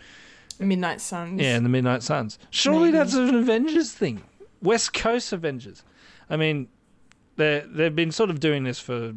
[0.59, 1.41] Midnight Suns.
[1.41, 2.39] yeah, and the Midnight Suns.
[2.51, 2.99] Surely Maybe.
[2.99, 4.23] that's an Avengers thing,
[4.61, 5.85] West Coast Avengers.
[6.29, 6.67] I mean,
[7.37, 9.13] they they've been sort of doing this for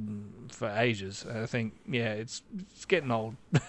[0.51, 1.25] for ages.
[1.25, 3.35] I think yeah, it's it's getting old.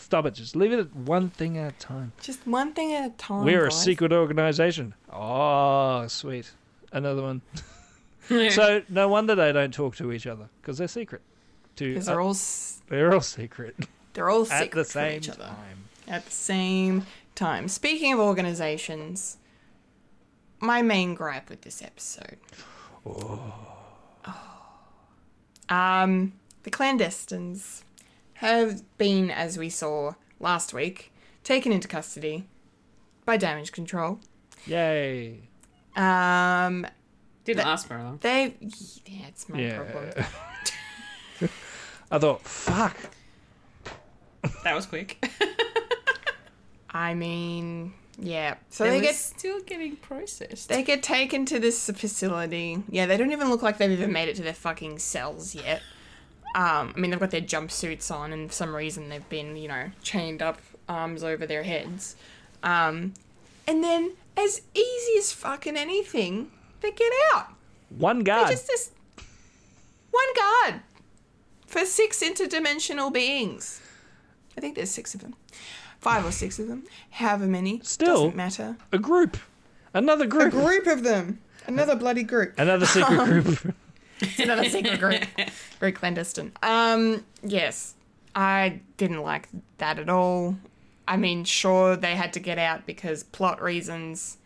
[0.00, 0.34] Stop it.
[0.34, 2.12] Just leave it at one thing at a time.
[2.20, 3.44] Just one thing at a time.
[3.44, 4.94] We're a secret organization.
[5.12, 6.52] Oh, sweet.
[6.92, 7.42] Another one.
[8.50, 11.20] so no wonder they don't talk to each other because they're secret.
[11.76, 13.76] To Because uh, they're all s- they're all secret
[14.14, 15.84] they're all secret at the same each other time.
[16.06, 17.68] at the same time.
[17.68, 19.36] Speaking of organizations,
[20.60, 22.38] my main gripe with this episode.
[23.04, 23.52] Oh.
[25.68, 27.82] Um, the clandestines
[28.38, 31.12] have been, as we saw last week,
[31.42, 32.46] taken into custody
[33.24, 34.20] by damage control.
[34.64, 35.40] Yay!
[35.96, 36.86] Um,
[37.44, 38.18] Didn't last very long.
[38.22, 38.54] they
[39.06, 40.12] yeah, it's my problem.
[40.16, 40.26] Yeah.
[42.12, 42.96] I thought, fuck.
[44.62, 45.28] That was quick.
[46.90, 48.54] I mean, yeah.
[48.70, 50.68] So they they get still getting processed.
[50.68, 52.84] They get taken to this facility.
[52.88, 55.82] Yeah, they don't even look like they've even made it to their fucking cells yet.
[56.54, 59.68] Um, I mean, they've got their jumpsuits on, and for some reason they've been, you
[59.68, 62.16] know, chained up, arms over their heads.
[62.62, 63.14] Um,
[63.66, 66.50] and then, as easy as fucking anything,
[66.80, 67.48] they get out.
[67.90, 68.48] One guard.
[68.50, 68.90] Just this
[70.10, 70.80] one guard
[71.66, 73.80] for six interdimensional beings.
[74.56, 75.34] I think there's six of them,
[76.00, 77.80] five or six of them, however many.
[77.84, 78.76] Still- doesn't matter.
[78.90, 79.36] A group.
[79.94, 80.64] Another group, A group.
[80.84, 81.40] group of them.
[81.66, 82.58] Another bloody group.
[82.58, 83.74] Another secret group.
[84.20, 85.24] It's another secret group.
[85.80, 86.52] Very clandestine.
[86.62, 87.94] Um, yes.
[88.34, 90.56] I didn't like that at all.
[91.06, 94.36] I mean, sure, they had to get out because plot reasons,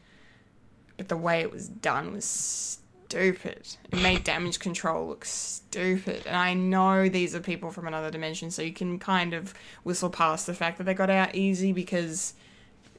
[0.97, 3.77] but the way it was done was stupid.
[3.91, 6.23] It made damage control look stupid.
[6.27, 10.09] And I know these are people from another dimension, so you can kind of whistle
[10.09, 12.35] past the fact that they got out easy because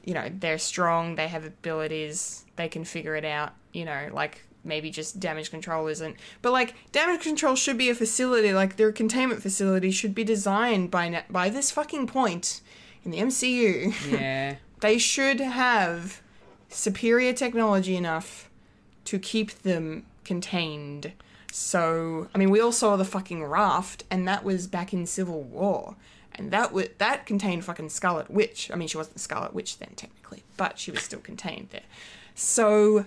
[0.04, 4.42] you know, they're strong, they have abilities, they can figure it out, you know, like
[4.64, 6.16] maybe just damage control isn't.
[6.42, 10.90] But like damage control should be a facility, like their containment facility should be designed
[10.90, 12.60] by na- by this fucking point
[13.04, 13.94] in the MCU.
[14.10, 14.56] yeah.
[14.80, 16.22] they should have
[16.68, 18.50] superior technology enough
[19.04, 21.12] to keep them contained.
[21.52, 25.42] So, I mean, we all saw the fucking raft, and that was back in Civil
[25.42, 25.94] War,
[26.34, 28.70] and that was that contained fucking Scarlet Witch.
[28.72, 31.82] I mean, she wasn't Scarlet Witch then technically, but she was still contained there.
[32.34, 33.06] So,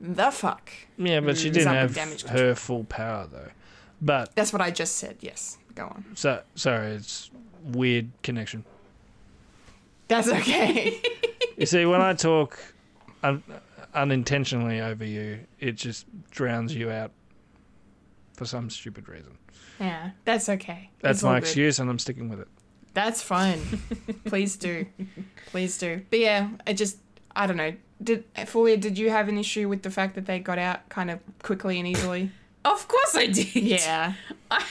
[0.00, 0.70] the fuck.
[0.96, 3.50] yeah, but she mm, didn't have damage her full power though.
[4.02, 5.18] But That's what I just said.
[5.20, 6.04] Yes, go on.
[6.14, 7.30] so sorry, it's
[7.64, 8.64] weird connection.
[10.08, 11.00] That's okay.
[11.56, 12.58] You see, when I talk
[13.22, 13.42] un-
[13.92, 17.10] unintentionally over you, it just drowns you out
[18.32, 19.36] for some stupid reason.
[19.78, 20.88] yeah, that's okay.
[21.02, 21.42] That's It's my good.
[21.44, 22.48] excuse, and I'm sticking with it.
[22.94, 23.60] That's fine.
[24.24, 24.86] Please do.
[25.50, 26.00] Please do.
[26.08, 26.96] But yeah, I just
[27.36, 27.74] I don't know.
[28.02, 31.10] Did Fulia, did you have an issue with the fact that they got out kind
[31.10, 32.30] of quickly and easily?
[32.64, 33.54] Of course I did.
[33.54, 34.14] Yeah.
[34.50, 34.64] I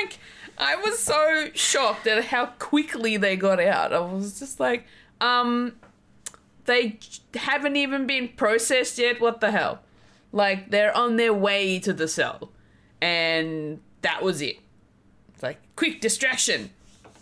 [0.00, 0.18] like
[0.58, 3.92] I was so shocked at how quickly they got out.
[3.92, 4.84] I was just like,
[5.20, 5.74] um
[6.64, 6.98] they
[7.34, 9.20] haven't even been processed yet.
[9.20, 9.80] What the hell?
[10.32, 12.50] Like they're on their way to the cell.
[13.00, 14.56] and that was it.
[15.34, 16.70] It's like quick distraction,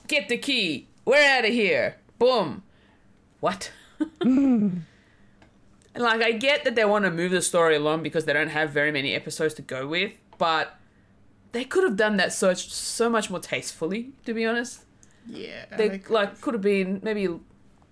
[0.08, 1.96] get the key, we're out of here.
[2.18, 2.62] Boom.
[3.40, 3.70] What?
[6.00, 8.70] Like I get that they want to move the story along because they don't have
[8.70, 10.76] very many episodes to go with, but
[11.52, 14.10] they could have done that so so much more tastefully.
[14.24, 14.84] To be honest,
[15.26, 15.66] Yeah.
[15.76, 17.28] they they could- like could have been maybe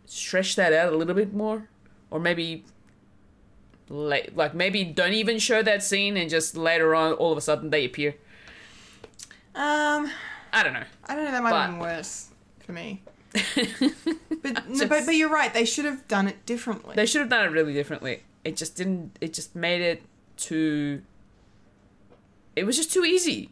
[0.06, 1.68] stretch that out a little bit more,
[2.10, 2.64] or maybe
[3.88, 7.40] like like maybe don't even show that scene and just later on all of a
[7.42, 8.14] sudden they appear.
[9.54, 10.10] um,
[10.52, 10.84] I don't know.
[11.06, 11.30] I don't know.
[11.32, 12.28] That might But- have been worse
[12.64, 13.02] for me.
[14.42, 15.52] but no, but but you're right.
[15.52, 16.94] They should have done it differently.
[16.96, 18.22] They should have done it really differently.
[18.44, 19.16] It just didn't.
[19.20, 20.02] It just made it
[20.36, 21.02] too.
[22.56, 23.50] It was just too easy.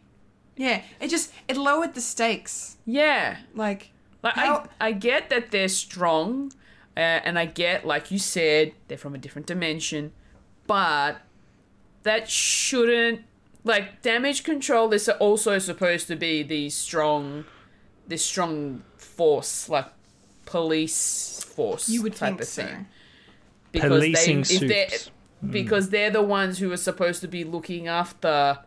[0.55, 2.77] yeah, it just it lowered the stakes.
[2.85, 3.37] Yeah.
[3.53, 3.91] Like
[4.23, 6.51] Like How- I, I get that they're strong,
[6.95, 10.11] uh, and I get, like you said, they're from a different dimension,
[10.65, 11.17] but
[12.03, 13.21] that shouldn't
[13.63, 17.43] like damage control This is also supposed to be the strong,
[18.07, 18.83] this strong
[19.17, 19.87] force, like
[20.45, 21.89] police force.
[21.89, 22.63] you would type think of so.
[22.63, 22.87] thing.
[23.71, 25.11] Because Policing they, if they're, suits.
[25.49, 28.59] because they're the ones who are supposed to be looking after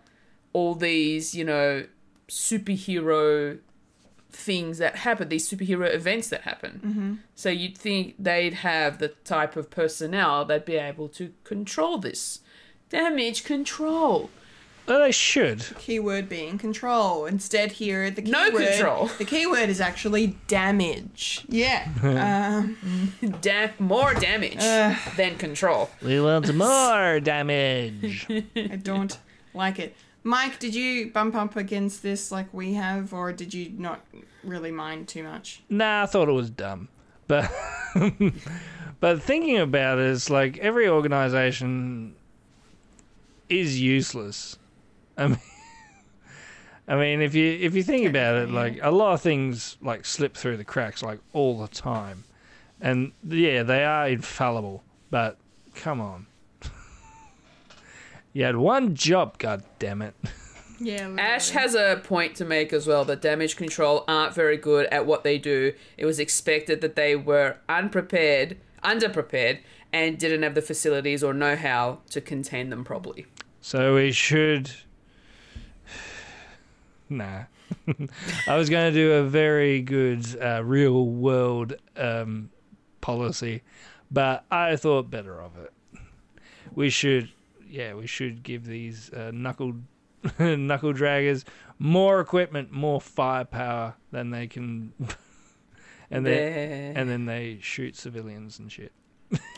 [0.53, 1.87] all these, you know,
[2.29, 3.59] superhero
[4.31, 6.81] things that happen, these superhero events that happen.
[6.85, 7.15] Mm-hmm.
[7.35, 12.41] So you'd think they'd have the type of personnel that'd be able to control this.
[12.91, 14.31] Damage control.
[14.91, 15.65] Well, they should.
[15.79, 17.25] Keyword being control.
[17.25, 19.07] Instead, here the No keyword, control.
[19.19, 21.45] The keyword is actually damage.
[21.49, 21.87] Yeah.
[22.03, 22.77] um,
[23.41, 24.59] Da- more damage
[25.17, 25.91] than control.
[26.03, 28.27] We want more damage.
[28.57, 29.17] I don't
[29.55, 29.95] like it.
[30.25, 34.05] Mike, did you bump up against this like we have, or did you not
[34.43, 35.63] really mind too much?
[35.69, 36.89] nah, I thought it was dumb.
[37.29, 37.49] But
[38.99, 42.17] but thinking about it, it's like every organization
[43.49, 44.57] is useless.
[45.21, 45.39] I mean
[46.89, 50.05] I mean if you if you think about it, like a lot of things like
[50.05, 52.25] slip through the cracks like all the time.
[52.81, 55.37] And yeah, they are infallible, but
[55.75, 56.27] come on.
[58.33, 60.15] you had one job, god damn it.
[60.81, 61.15] Yeah.
[61.19, 65.05] Ash has a point to make as well that damage control aren't very good at
[65.05, 65.75] what they do.
[65.99, 69.61] It was expected that they were unprepared, underprepared,
[69.93, 73.27] and didn't have the facilities or know how to contain them properly.
[73.61, 74.71] So we should.
[77.11, 77.45] Nah.
[78.47, 82.51] I was going to do a very good uh, real world um,
[83.01, 83.63] policy,
[84.11, 85.73] but I thought better of it.
[86.73, 87.31] We should,
[87.69, 89.75] yeah, we should give these uh, knuckle
[90.39, 91.45] knuckle draggers
[91.79, 94.93] more equipment, more firepower than they can,
[96.11, 98.93] and then and then they shoot civilians and shit.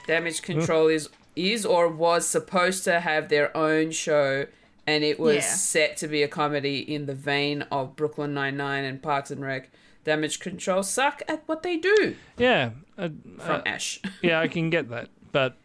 [0.06, 4.46] Damage control is is or was supposed to have their own show,
[4.86, 5.40] and it was Yeah.
[5.42, 9.40] set to be a comedy in the vein of Brooklyn Nine Nine and Parks and
[9.40, 9.70] Rec.
[10.04, 12.16] Damage control suck at what they do.
[12.36, 14.00] Yeah, uh, From uh, Ash.
[14.22, 15.56] yeah, I can get that, but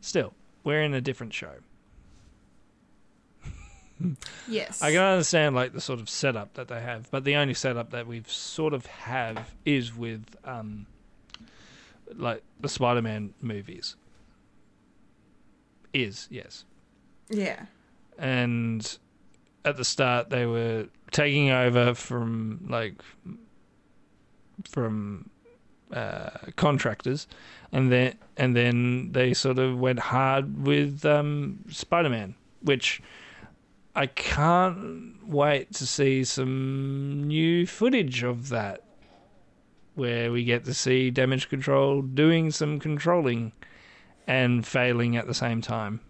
[0.00, 0.32] still,
[0.64, 1.52] we're in a different show.
[4.48, 4.82] Yes.
[4.82, 7.90] I can understand like the sort of setup that they have, but the only setup
[7.90, 10.86] that we've sort of have is with um,
[12.16, 13.94] like the Spider-Man movies.
[15.92, 16.64] Is yes,
[17.32, 17.64] Yeah.
[18.18, 18.98] and
[19.64, 23.02] at the start they were taking over from like
[24.68, 25.30] from
[25.92, 27.26] uh, contractors,
[27.70, 33.02] and then and then they sort of went hard with um, Spider-Man, which
[33.94, 38.84] I can't wait to see some new footage of that,
[39.94, 43.52] where we get to see Damage Control doing some controlling
[44.26, 46.00] and failing at the same time.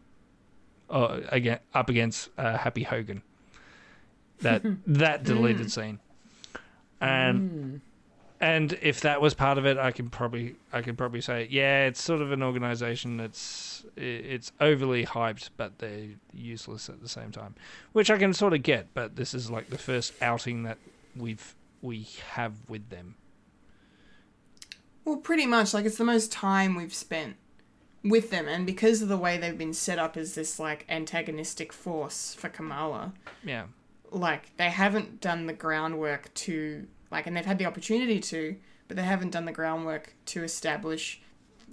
[0.93, 3.23] Uh, oh, again, up against uh, Happy Hogan.
[4.40, 5.69] That that deleted hmm.
[5.69, 6.01] scene,
[7.01, 7.77] and hmm.
[8.40, 11.86] and if that was part of it, I can probably I could probably say yeah,
[11.86, 17.31] it's sort of an organization that's it's overly hyped, but they're useless at the same
[17.31, 17.55] time,
[17.93, 18.93] which I can sort of get.
[18.94, 20.78] But this is like the first outing that
[21.16, 23.16] we've we have with them.
[25.05, 25.74] Well, pretty much.
[25.74, 27.36] Like, it's the most time we've spent
[28.05, 31.73] with them, and because of the way they've been set up as this, like, antagonistic
[31.73, 33.12] force for Kamala,
[33.45, 33.66] Yeah,
[34.11, 38.57] like, they haven't done the groundwork to, like, and they've had the opportunity to,
[38.89, 41.23] but they haven't done the groundwork to establish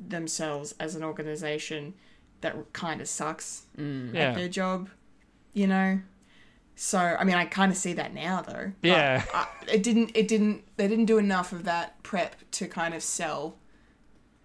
[0.07, 1.93] themselves as an organization
[2.41, 4.09] that kind of sucks mm.
[4.09, 4.89] at yeah, their job,
[5.53, 5.99] you know?
[6.75, 8.71] So, I mean, I kind of see that now, though.
[8.81, 9.25] Yeah.
[9.33, 10.11] I, uh, it didn't.
[10.15, 10.63] It didn't.
[10.77, 13.57] They didn't do enough of that prep to kind of sell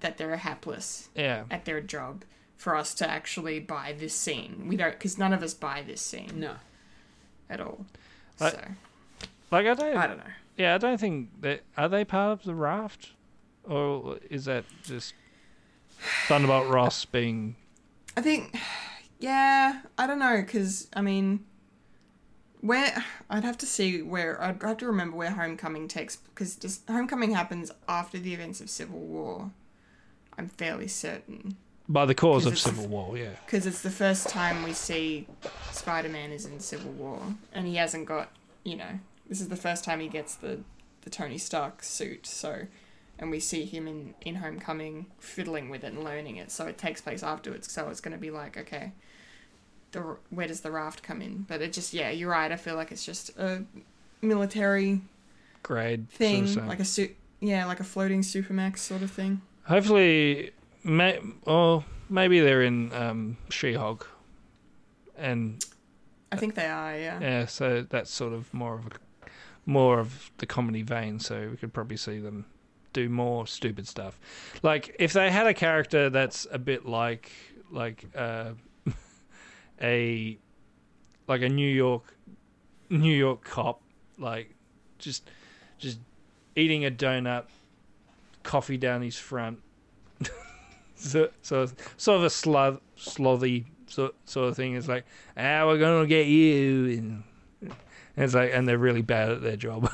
[0.04, 1.44] that they're hapless yeah.
[1.50, 2.24] at their job.
[2.56, 4.66] for us to actually buy this scene.
[4.68, 6.54] We don't because none of us buy this scene No.
[7.50, 7.84] at all.
[8.40, 8.60] I- so
[9.50, 9.96] Like I don't.
[9.96, 10.32] I don't know.
[10.56, 13.10] Yeah, I don't think that are they part of the raft,
[13.64, 15.14] or is that just
[16.28, 17.56] Thunderbolt Ross being?
[18.16, 18.56] I think,
[19.18, 21.44] yeah, I don't know, because I mean,
[22.60, 26.88] where I'd have to see where I'd have to remember where Homecoming takes because just
[26.88, 29.50] Homecoming happens after the events of Civil War.
[30.38, 31.56] I'm fairly certain
[31.88, 33.30] By the cause of Civil War, yeah.
[33.44, 35.26] because it's the first time we see
[35.70, 37.20] Spider-Man is in Civil War,
[37.52, 38.30] and he hasn't got,
[38.64, 38.98] you know,
[39.28, 40.60] this is the first time he gets the
[41.02, 42.66] the Tony Stark suit, so.
[43.16, 46.78] And we see him in, in Homecoming fiddling with it and learning it, so it
[46.78, 47.70] takes place afterwards.
[47.70, 48.90] So it's going to be like, okay,
[49.92, 51.46] the where does the raft come in?
[51.48, 52.50] But it just yeah, you're right.
[52.50, 53.64] I feel like it's just a
[54.20, 55.00] military
[55.62, 59.40] Grade thing, sort of like a suit, yeah, like a floating supermax sort of thing.
[59.64, 64.10] Hopefully, may, or maybe they're in um, She-Hulk,
[65.16, 65.64] and
[66.30, 67.20] I think they are, yeah.
[67.20, 68.90] yeah, so that's sort of more of a
[69.66, 71.18] more of the comedy vein.
[71.18, 72.46] So we could probably see them
[72.92, 74.18] do more stupid stuff.
[74.62, 77.30] Like if they had a character that's a bit like
[77.70, 78.52] like uh,
[79.82, 80.38] a
[81.28, 82.16] like a New York
[82.90, 83.82] New York cop,
[84.18, 84.54] like
[84.98, 85.30] just
[85.78, 85.98] just
[86.56, 87.44] eating a donut,
[88.44, 89.58] coffee down his front.
[90.94, 91.66] so, so
[91.96, 94.76] sort of a sloth, slothy sort, sort of thing.
[94.76, 95.04] It's like,
[95.36, 97.22] ah, we're gonna get you, and,
[97.60, 97.72] and
[98.24, 99.90] it's like, and they're really bad at their job.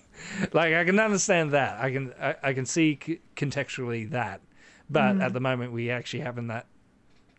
[0.52, 1.78] like I can understand that.
[1.80, 4.40] I can I, I can see c- contextually that,
[4.90, 6.66] but at the moment we actually haven't that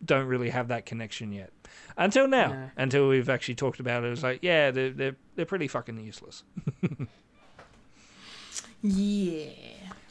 [0.04, 1.52] don't really have that connection yet.
[1.96, 2.70] Until now, No.
[2.76, 6.42] until we've actually talked about it, it's like, yeah, they're they're they're pretty fucking useless.
[8.84, 9.50] Yeah,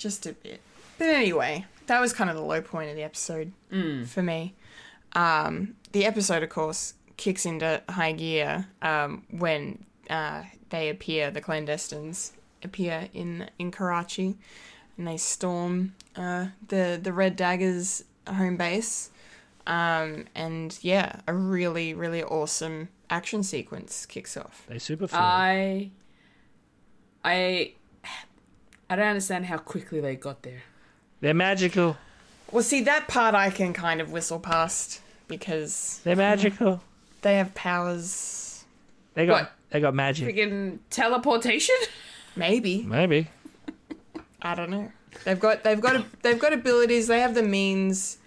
[0.02, 0.62] just a bit.
[0.98, 3.52] But anyway, that was kind of the low point of the episode
[4.06, 4.56] for me.
[5.14, 11.42] Um, the episode, of course, kicks into high gear um, when uh, they appear, the
[11.42, 12.32] clandestines
[12.64, 14.38] appear in in Karachi,
[14.98, 19.10] and they storm uh, the the Red Daggers home base.
[19.68, 24.66] Um, and yeah, a really really awesome action sequence kicks off.
[24.68, 25.22] They super fun.
[25.22, 25.92] I,
[27.24, 27.74] I,
[28.92, 30.64] I don't understand how quickly they got there.
[31.22, 31.98] they're magical.
[32.52, 35.00] Well, see that part I can kind of whistle past
[35.30, 36.82] because They're magical.
[37.22, 38.66] they have powers.
[39.14, 39.52] They got What?
[39.70, 40.36] they got magic.
[40.36, 41.76] Freaking teleportation.
[42.36, 43.30] Maybe Maybe.
[44.42, 44.92] I don't know.
[45.24, 47.08] They've got they've got they've got abilities.
[47.08, 48.18] They have the means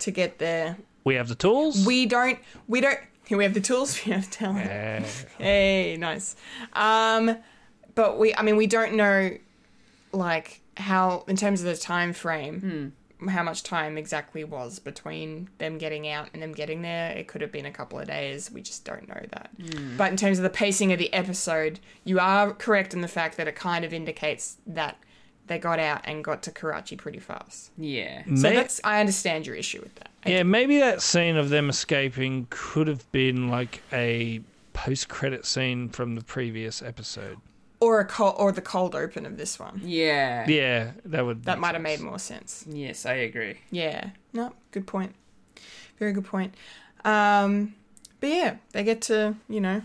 [0.00, 0.76] to get there.
[1.04, 1.84] We have the tools.
[1.86, 2.38] We don't.
[2.68, 2.98] We don't.
[3.26, 4.04] Here we have the tools.
[4.04, 4.68] We have talent.
[4.68, 5.02] Eh,
[5.38, 6.36] Hey, nice.
[6.72, 7.36] Um,
[7.94, 8.34] but we.
[8.34, 9.30] I mean, we don't know,
[10.16, 12.60] like how in terms of the time frame.
[12.60, 12.88] Hmm.
[13.30, 17.12] How much time exactly was between them getting out and them getting there?
[17.12, 18.50] It could have been a couple of days.
[18.50, 19.50] We just don't know that.
[19.58, 19.96] Hmm.
[19.96, 23.38] But in terms of the pacing of the episode, you are correct in the fact
[23.38, 24.98] that it kind of indicates that
[25.46, 27.70] they got out and got to Karachi pretty fast.
[27.78, 28.22] Yeah.
[28.26, 30.10] So May- that's I understand your issue with that.
[30.26, 34.42] I yeah, maybe that scene of them escaping could have been like a
[34.74, 37.38] post-credit scene from the previous episode.
[37.80, 39.80] Or a cold, or the cold open of this one.
[39.84, 40.48] Yeah.
[40.48, 41.44] Yeah, that would.
[41.44, 42.64] That might have made more sense.
[42.68, 43.58] Yes, I agree.
[43.70, 44.10] Yeah.
[44.32, 45.14] No, good point.
[45.98, 46.54] Very good point.
[47.04, 47.74] Um,
[48.20, 49.82] but yeah, they get to you know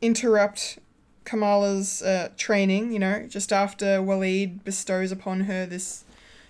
[0.00, 0.78] interrupt
[1.24, 2.92] Kamala's uh, training.
[2.92, 6.04] You know, just after Waleed bestows upon her this,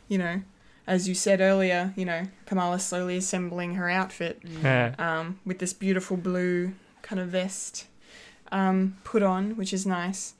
[0.08, 0.42] you know,
[0.86, 4.94] as you said earlier, you know, Kamala slowly assembling her outfit Yeah.
[4.98, 6.72] um, with this beautiful blue
[7.02, 7.86] kind of vest
[8.52, 10.34] um, put on, which is nice.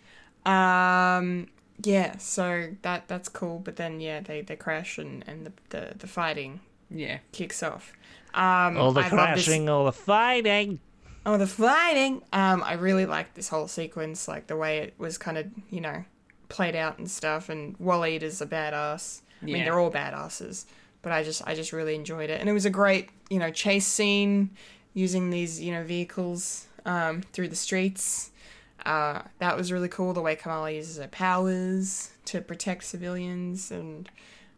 [0.47, 1.49] Um,
[1.83, 3.59] yeah, so that that's cool.
[3.59, 6.61] But then yeah, they, they crash and, and the, the the fighting
[6.91, 7.19] Yeah.
[7.33, 7.93] kicks off.
[8.35, 10.81] Um, all the I love this- crashing, all the fighting.
[11.27, 12.23] Oh, the fighting!
[12.33, 15.81] Um, I really liked this whole sequence, like the way it was kind of, you
[15.83, 16.05] know,
[16.49, 17.51] played out and stuff.
[17.51, 19.21] And Waleed is a badass.
[19.43, 19.49] Yeah.
[19.49, 20.65] I mean, they're all badasses,
[21.03, 23.51] but I just, I just really enjoyed it, and it was a great, you know,
[23.51, 24.51] chase scene
[24.95, 28.31] using these, you know, vehicles um, through the streets.
[28.87, 30.13] Uh, that was really cool.
[30.13, 34.09] The way Kamala uses her powers to protect civilians and,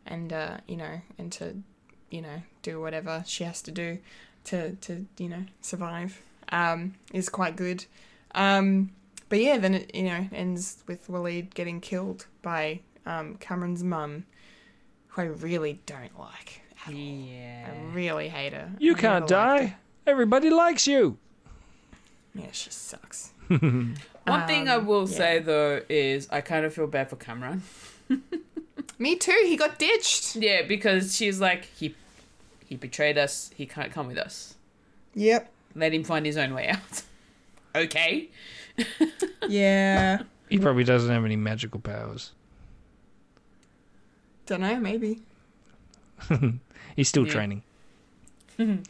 [0.06, 1.62] and uh, you know, and to,
[2.10, 3.98] you know, do whatever she has to do
[4.44, 7.84] to, to you know, survive um, is quite good.
[8.34, 8.90] Um,
[9.28, 14.24] but yeah, then it you know ends with Waleed getting killed by um, Kamran's mum,
[15.08, 16.62] who I really don't like.
[16.86, 16.98] at all.
[16.98, 17.70] Yeah.
[17.70, 18.70] I really hate her.
[18.78, 19.76] You I can't die.
[20.06, 21.16] Everybody likes you.
[22.34, 23.32] Yeah, she sucks.
[24.26, 25.16] One thing I Um, will yeah.
[25.16, 27.62] say though is I kind of feel bad for Kamran.
[28.98, 29.42] Me too.
[29.46, 30.36] He got ditched.
[30.36, 31.94] Yeah, because she's like he
[32.66, 33.50] He betrayed us.
[33.56, 34.54] He can't come with us.
[35.14, 35.50] Yep.
[35.74, 37.02] Let him find his own way out.
[37.74, 38.28] okay.
[39.48, 40.22] Yeah.
[40.48, 42.32] He probably doesn't have any magical powers.
[44.46, 44.78] Don't know.
[44.78, 45.20] Maybe
[46.96, 47.32] He's still Yeah.
[47.32, 47.62] training.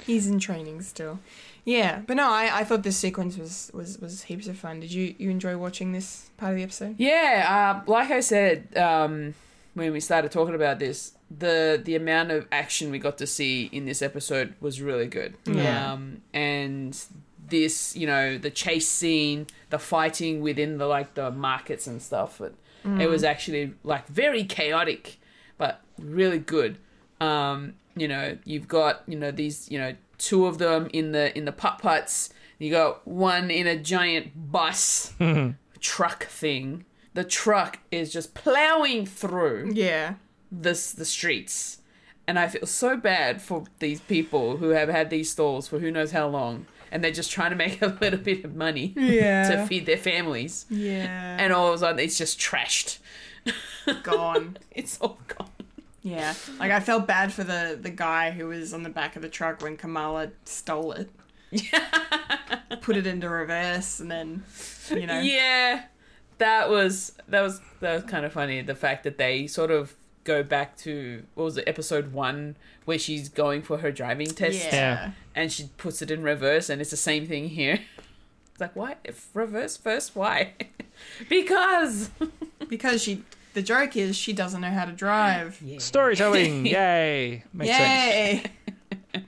[0.04, 1.20] he's in training still.
[1.64, 4.80] Yeah, but no, I, I thought this sequence was, was, was heaps of fun.
[4.80, 6.96] Did you you enjoy watching this part of the episode?
[6.98, 9.34] Yeah, uh, like I said um,
[9.74, 13.68] when we started talking about this, the the amount of action we got to see
[13.72, 15.34] in this episode was really good.
[15.44, 15.92] Yeah.
[15.92, 16.98] Um, and
[17.48, 22.40] this, you know, the chase scene, the fighting within the like the markets and stuff,
[22.40, 22.54] it,
[22.98, 25.18] it was actually like very chaotic,
[25.58, 26.78] but really good.
[27.20, 31.36] Um, you know, you've got you know these you know two of them in the
[31.36, 32.30] in the putt putts.
[32.58, 35.14] You got one in a giant bus
[35.80, 36.84] truck thing.
[37.14, 40.14] The truck is just plowing through Yeah.
[40.52, 41.78] this the streets,
[42.28, 45.90] and I feel so bad for these people who have had these stalls for who
[45.90, 49.48] knows how long, and they're just trying to make a little bit of money Yeah.
[49.50, 51.36] to feed their families, Yeah.
[51.40, 52.98] and all of a sudden it's just trashed.
[54.02, 54.58] gone.
[54.70, 55.49] It's all gone.
[56.02, 56.34] Yeah.
[56.58, 59.28] Like I felt bad for the the guy who was on the back of the
[59.28, 61.10] truck when Kamala stole it.
[62.80, 64.44] Put it into reverse and then
[64.90, 65.84] you know Yeah,
[66.38, 68.62] that was that was that was kind of funny.
[68.62, 69.94] The fact that they sort of
[70.24, 74.64] go back to what was it, episode one, where she's going for her driving test,
[74.72, 75.12] Yeah.
[75.34, 77.80] and she puts it in reverse, and it's the same thing here.
[78.52, 80.14] It's like why if reverse first?
[80.16, 80.54] Why?
[81.28, 82.10] because
[82.68, 83.24] Because she
[83.54, 85.62] the joke is she doesn't know how to drive.
[85.78, 87.44] Storytelling, yay!
[87.52, 88.48] Makes sense.
[89.14, 89.22] Yay!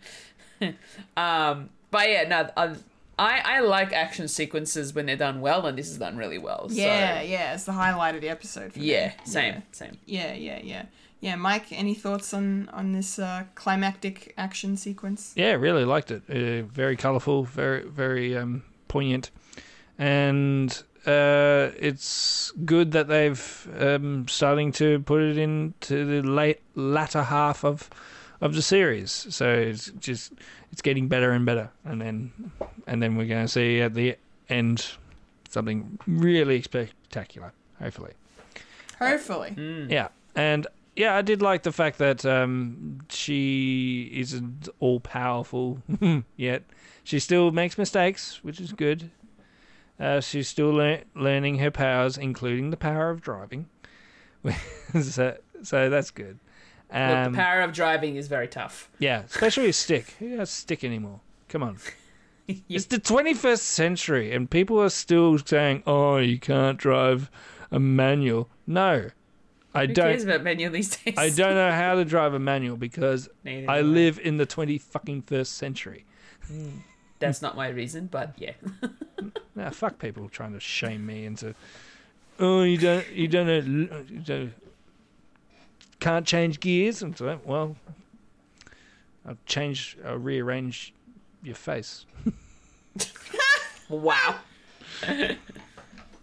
[1.16, 2.74] um, but yeah, no, I,
[3.18, 6.68] I I like action sequences when they're done well, and this is done really well.
[6.68, 8.86] so- Yeah, yeah, it's the highlight of the episode for me.
[8.92, 9.98] yeah, same, same.
[10.06, 10.84] Yeah, yeah, yeah.
[11.20, 15.32] Yeah, Mike, any thoughts on on this uh, climactic action sequence?
[15.36, 16.22] Yeah, really liked it.
[16.28, 19.30] Uh, very colourful, very very um, poignant,
[19.98, 27.22] and uh, it's good that they've um, starting to put it into the late latter
[27.22, 27.90] half of
[28.40, 29.10] of the series.
[29.30, 30.32] So it's just
[30.70, 32.32] it's getting better and better, and then
[32.86, 34.16] and then we're going to see at the
[34.48, 34.86] end
[35.48, 37.52] something really spectacular.
[37.78, 38.12] Hopefully.
[38.98, 39.86] Hopefully.
[39.88, 45.82] Yeah, and yeah, I did like the fact that um, she isn't all powerful
[46.36, 46.62] yet.
[47.04, 49.10] She still makes mistakes, which is good.
[50.00, 53.68] Uh, she's still lear- learning her powers, including the power of driving.
[55.00, 56.38] so, so that's good.
[56.90, 58.90] Look, Um, the power of driving is very tough.
[58.98, 60.14] yeah, especially a stick.
[60.18, 61.20] Who has stick anymore?
[61.48, 61.76] Come on.
[62.68, 67.30] It's the 21st century, and people are still saying, "Oh, you can't drive
[67.70, 69.10] a manual." No,
[69.72, 70.08] I Who don't.
[70.10, 71.14] cares about manual these days?
[71.16, 73.90] I don't know how to drive a manual because Neither I do I.
[73.90, 76.04] live in the 20 fucking first century.
[77.22, 78.52] That's not my reason, but yeah.
[79.54, 81.54] Nah, fuck people trying to shame me into.
[82.40, 83.58] Oh, you don't, you don't know,
[84.08, 84.54] you don't,
[86.00, 87.02] can't change gears.
[87.02, 87.76] And so, well,
[89.26, 90.94] I'll change, I'll rearrange
[91.42, 92.06] your face.
[93.90, 94.36] wow.
[95.06, 95.36] I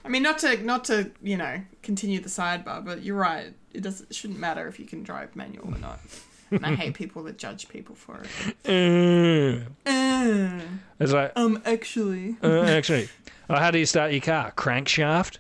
[0.08, 3.54] mean, not to not to you know continue the sidebar, but you're right.
[3.74, 6.00] It doesn't it shouldn't matter if you can drive manual or not.
[6.52, 8.30] And I hate people that judge people for it.
[8.66, 10.60] Uh, Uh,
[11.00, 13.08] It's like, um, actually, uh, actually,
[13.50, 14.52] oh, how do you start your car?
[14.56, 15.38] Crankshaft?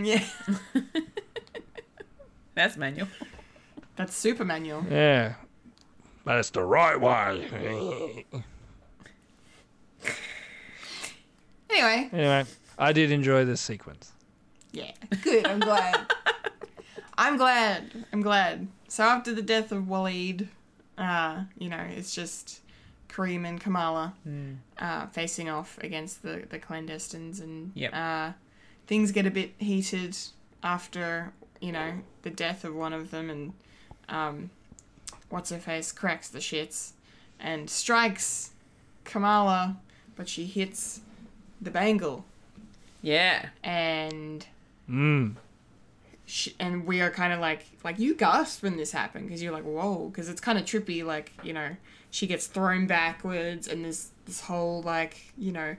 [0.00, 0.24] yeah,
[2.54, 3.08] That's manual.
[3.96, 4.84] that's super manual.
[4.90, 5.34] Yeah.
[6.24, 8.24] But it's the right way.
[11.68, 12.44] Anyway, anyway,
[12.78, 14.12] I did enjoy this sequence.
[14.72, 14.92] yeah,
[15.22, 15.46] good.
[15.46, 16.12] I'm glad.
[17.18, 17.90] I'm glad.
[18.12, 18.68] I'm glad.
[18.88, 20.48] So after the death of Waleed,
[20.96, 22.60] uh, you know, it's just
[23.08, 24.14] Kareem and Kamala
[24.78, 27.92] uh, facing off against the the clandestines, and Yep.
[27.94, 28.32] uh,
[28.86, 30.16] things get a bit heated
[30.62, 31.92] after you know
[32.22, 33.52] the death of one of them, and
[34.08, 34.50] um,
[35.28, 36.92] what's her face cracks the shits
[37.40, 38.50] and strikes
[39.04, 39.76] Kamala,
[40.16, 41.00] but she hits
[41.60, 42.24] the bangle,
[43.02, 43.48] Yeah.
[43.62, 44.46] and
[44.88, 45.34] Mm.
[46.26, 49.52] Sh- and we are kind of like like you gasped when this happened because you're
[49.52, 51.76] like whoa because it's kind of trippy like you know
[52.10, 55.76] she gets thrown backwards and this this whole like you know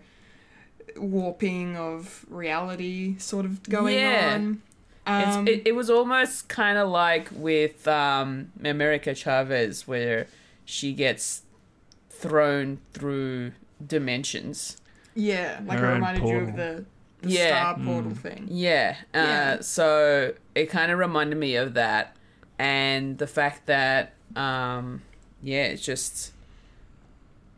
[0.95, 4.33] warping of reality sort of going Yeah.
[4.35, 4.61] on
[5.05, 10.27] um, It's, it, it was almost kind of like with um, America Chavez, where
[10.65, 11.43] she gets
[12.09, 13.53] thrown through
[13.85, 14.77] dimensions.
[15.15, 16.85] yeah like Her it own reminded you of the,
[17.21, 17.47] the Yeah.
[17.73, 18.95] star portal thing Yeah.
[19.13, 19.59] Uh, Yeah.
[19.61, 22.15] So it kind of reminded me of that,
[22.59, 25.01] and the fact that, um,
[25.41, 26.31] yeah, it's just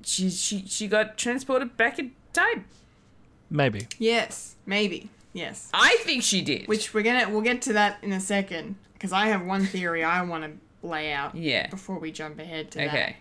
[0.04, 2.66] she she she got transported back in time.
[3.50, 3.88] Maybe.
[3.98, 5.10] Yes, maybe.
[5.34, 5.70] Yes.
[5.74, 6.68] I think she did.
[6.68, 10.04] Which we're gonna we'll get to that in a second because I have one theory
[10.04, 11.36] I want to lay out.
[11.36, 11.68] Yeah.
[11.68, 12.88] Before we jump ahead to that.
[12.88, 13.18] okay.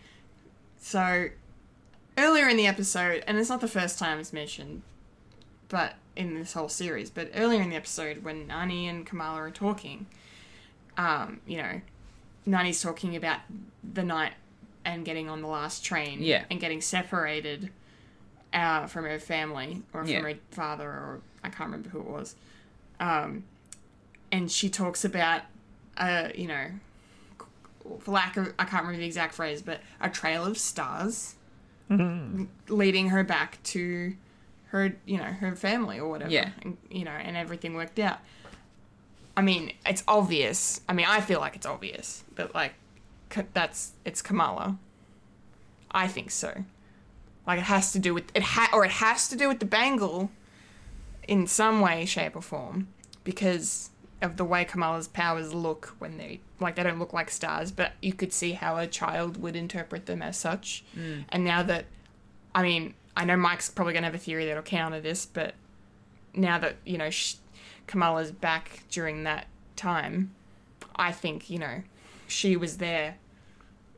[0.81, 1.29] So
[2.17, 4.83] earlier in the episode, and it's not the first time it's mentioned,
[5.69, 9.51] but in this whole series, but earlier in the episode when Nani and Kamala are
[9.51, 10.07] talking,
[10.97, 11.81] um, you know,
[12.45, 13.39] Nani's talking about
[13.95, 14.33] the night
[14.85, 16.45] and getting on the last train, Yeah.
[16.51, 17.71] and getting separated
[18.53, 20.21] uh, from her family or from Yeah.
[20.23, 22.35] her father or I can't remember who it was.
[22.99, 23.45] Um,
[24.33, 25.43] and she talks about,
[25.99, 26.67] uh, you know,
[28.01, 31.37] for lack of I can't remember the exact phrase, but a trail of stars
[32.69, 34.15] leading her back to
[34.69, 36.31] her, you know, her family or whatever.
[36.31, 36.51] Yeah.
[36.63, 38.19] And, you know, and everything worked out.
[39.37, 40.81] I mean, it's obvious.
[40.89, 42.75] I mean, I feel like it's obvious, but like,
[43.53, 44.79] that's it's Kamala.
[45.91, 46.65] I think so.
[47.47, 49.67] Like it has to do with it, ha- or it has to do with the
[49.67, 50.31] bangle,
[51.27, 52.89] in some way, shape, or form,
[53.23, 53.91] because
[54.21, 57.93] of the way Kamala's powers look when they like they don't look like stars, but
[58.03, 60.85] you could see how a child would interpret them as such.
[60.97, 61.25] Mm.
[61.29, 61.85] And now that,
[62.55, 65.55] I mean, I know Mike's probably gonna have a theory that'll counter this, but
[66.35, 67.35] now that you know sh-
[67.87, 69.47] Kamala's back during that
[69.77, 70.35] time,
[70.97, 71.83] I think you know
[72.27, 73.17] she was there,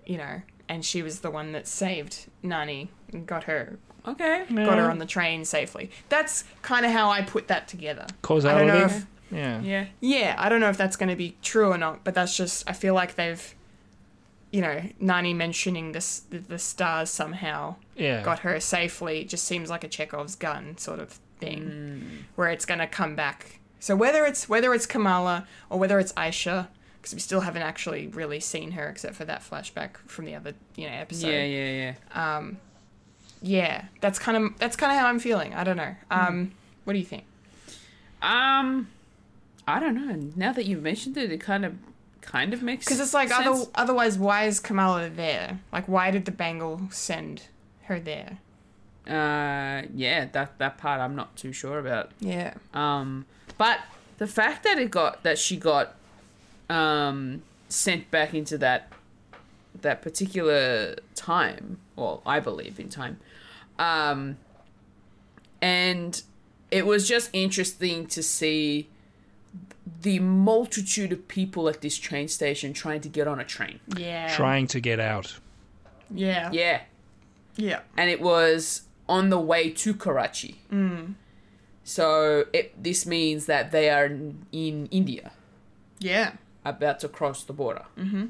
[0.06, 3.78] you know, and she was the one that saved Nani and got her
[4.08, 4.46] Okay.
[4.54, 5.90] got her on the train safely.
[6.08, 8.06] That's kind of how I put that together.
[8.22, 8.64] Causality.
[8.64, 9.60] I don't know if yeah.
[9.60, 9.86] Yeah.
[10.00, 12.68] yeah, I don't know if that's going to be true or not, but that's just
[12.68, 13.54] I feel like they've
[14.52, 18.22] you know, Nani mentioning this the, stars somehow Yeah.
[18.22, 22.80] got her safely just seems like a Chekhov's gun sort of thing where it's going
[22.80, 23.60] to come back.
[23.78, 26.68] So whether it's whether it's Kamala or whether it's Aisha
[27.00, 30.52] because we still haven't actually really seen her except for that flashback from the other,
[30.76, 31.28] you know, episode.
[31.28, 32.36] yeah, yeah, yeah.
[32.36, 32.58] Um,
[33.40, 35.54] yeah, that's kind of that's kind of how I'm feeling.
[35.54, 35.94] I don't know.
[36.10, 36.52] Um,
[36.84, 37.24] what do you think?
[38.20, 38.88] Um,
[39.66, 40.30] I don't know.
[40.36, 41.74] Now that you've mentioned it, it kind of,
[42.20, 43.46] kind of makes Because it's like sense.
[43.46, 45.60] other, otherwise, why is Kamala there?
[45.72, 47.42] Like, why did the Bangle send
[47.84, 48.38] her there?
[49.06, 52.12] Uh, yeah, that that part I'm not too sure about.
[52.20, 53.26] Yeah, Um,
[53.58, 53.80] but
[54.18, 55.94] the fact that it got that she got,
[56.68, 58.92] um, sent back into that,
[59.80, 63.18] that particular time, well, I believe in time,
[63.78, 64.36] um,
[65.62, 66.22] and
[66.70, 68.88] it was just interesting to see
[70.02, 73.80] the multitude of people at this train station trying to get on a train.
[73.96, 75.38] yeah, Trying to get out.
[76.12, 76.80] yeah, Yeah,
[77.56, 80.60] yeah, and it was on the way to Karachi.
[81.84, 85.32] So it, this means that they are in in India,
[85.98, 86.32] yeah,
[86.64, 87.84] about to cross the border.
[87.98, 88.26] Mm-hmm.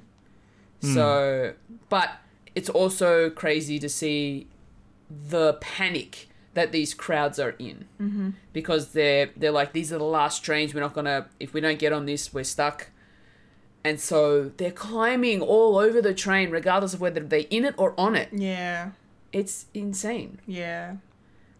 [0.94, 1.52] So,
[1.90, 2.10] but
[2.55, 4.47] it's also crazy to see
[5.10, 8.30] the panic that these crowds are in mm-hmm.
[8.52, 10.74] because they're they're like these are the last trains.
[10.74, 12.88] We're not gonna if we don't get on this, we're stuck.
[13.82, 17.94] And so they're climbing all over the train, regardless of whether they're in it or
[17.98, 18.28] on it.
[18.30, 18.90] yeah,
[19.32, 20.38] It's insane.
[20.46, 20.96] yeah.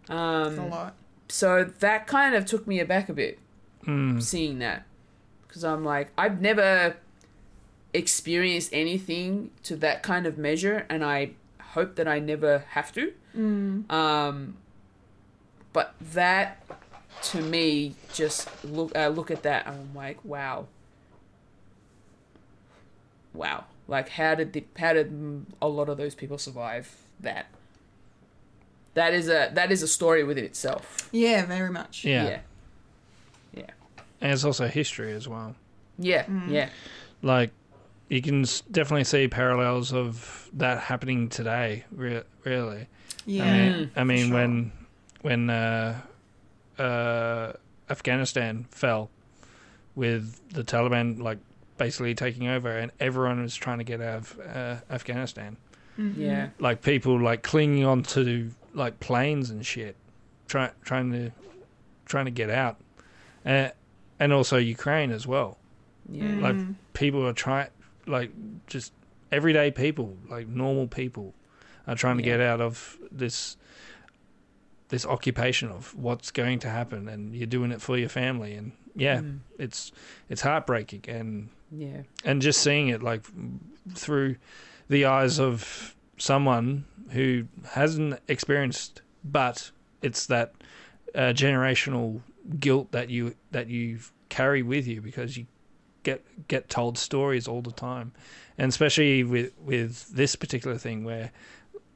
[0.07, 0.93] Um, It's a lot.
[1.29, 3.39] so that kind of took me aback a bit
[4.19, 4.85] seeing that
[5.47, 6.97] because i'm like i've never
[7.93, 11.31] experienced anything to that kind of measure and i
[11.73, 13.11] hope that i never have to
[13.89, 14.55] um
[15.73, 16.63] but that
[17.21, 20.65] to me just look uh, look at that and i'm like wow
[23.33, 27.47] wow like how did the how did mm, a lot of those people survive that
[28.93, 32.03] that is a that is a story within itself Yeah, very much.
[32.03, 32.23] Yeah.
[32.25, 32.39] yeah.
[33.53, 33.69] Yeah.
[34.19, 35.55] And it's also history as well.
[35.97, 36.25] Yeah.
[36.47, 36.69] Yeah.
[37.21, 37.51] Like,
[38.09, 42.87] you can definitely see parallels of that happening today, re- really.
[43.25, 44.35] Yeah, I mean, I mean sure.
[44.35, 44.71] when
[45.21, 45.99] when uh,
[46.77, 47.53] uh,
[47.89, 49.09] Afghanistan fell
[49.95, 51.39] with the Taliban like
[51.77, 55.57] basically taking over, and everyone was trying to get out of uh, Afghanistan.
[55.97, 56.49] Yeah.
[56.59, 59.95] Like people like clinging onto like planes and shit,
[60.47, 61.31] try, trying to
[62.05, 62.77] trying to get out,
[63.45, 63.69] uh,
[64.19, 65.57] and also Ukraine as well.
[66.09, 66.35] Yeah.
[66.39, 66.55] Like
[66.93, 67.67] people are trying,
[68.07, 68.31] like
[68.67, 68.93] just
[69.31, 71.33] everyday people, like normal people,
[71.87, 72.37] are trying to Yeah.
[72.37, 73.57] get out of this
[74.91, 78.71] this occupation of what's going to happen, and you're doing it for your family, and
[78.95, 79.39] yeah, Mm.
[79.57, 79.91] it's
[80.29, 82.03] it's heartbreaking, and Yeah.
[82.23, 83.23] and just seeing it like
[83.95, 84.35] through
[84.89, 89.71] the eyes of someone who hasn't experienced, but
[90.01, 90.53] it's that
[91.15, 92.21] uh, generational
[92.59, 95.45] guilt that you that you carry with you because you
[96.03, 98.11] get get told stories all the time,
[98.57, 101.31] and especially with with this particular thing where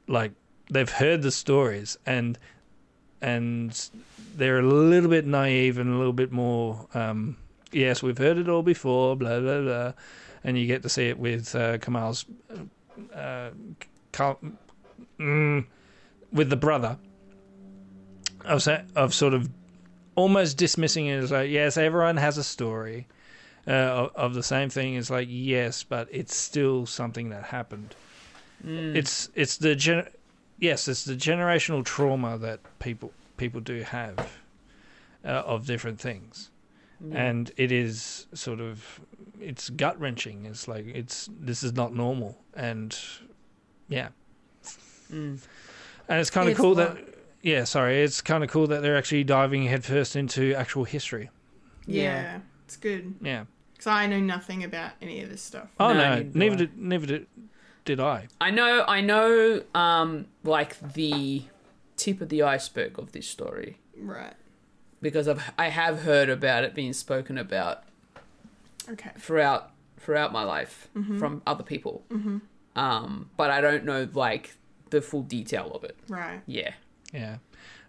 [0.08, 0.32] like
[0.70, 2.38] they've heard the stories and
[3.20, 3.90] and
[4.36, 6.86] they're a little bit naive and a little bit more.
[6.94, 7.36] Um,
[7.72, 9.16] yes, we've heard it all before.
[9.16, 9.92] Blah blah blah,
[10.44, 12.24] and you get to see it with uh, Kamal's
[13.14, 13.50] uh,
[14.12, 14.40] Kal-
[15.18, 15.64] mm,
[16.32, 16.98] with the brother
[18.44, 19.48] of of sort of
[20.14, 23.06] almost dismissing it as like yes, everyone has a story
[23.66, 24.94] uh, of, of the same thing.
[24.94, 27.94] It's like yes, but it's still something that happened.
[28.96, 30.08] It's it's the gen-
[30.58, 34.18] yes, it's the generational trauma that people people do have
[35.24, 36.50] uh, of different things,
[37.12, 39.00] and it is sort of
[39.40, 40.46] it's gut wrenching.
[40.46, 42.98] It's like it's this is not normal, and
[43.88, 44.08] yeah,
[45.10, 45.40] and
[46.08, 49.22] it's kind of cool what- that yeah, sorry, it's kind of cool that they're actually
[49.22, 51.30] diving headfirst into actual history.
[51.86, 52.40] Yeah, Yeah.
[52.64, 53.44] it's good Yeah.
[53.72, 55.68] because I know nothing about any of this stuff.
[55.78, 56.56] Oh No, no, neither do neither I.
[56.56, 57.26] did neither did,
[57.86, 58.28] did I.
[58.40, 61.44] I know, I know, um, like the
[61.96, 64.34] tip of the iceberg of this story Right.
[65.00, 67.84] because I've I have heard about it being spoken about
[68.90, 69.10] Okay.
[69.18, 72.04] throughout throughout my life from other people.
[72.10, 72.38] Mm-hmm.
[72.78, 74.54] Um, but I don't know like
[74.90, 75.96] the full detail of it.
[76.08, 76.42] Right.
[76.46, 76.74] Yeah.
[77.12, 77.38] Yeah.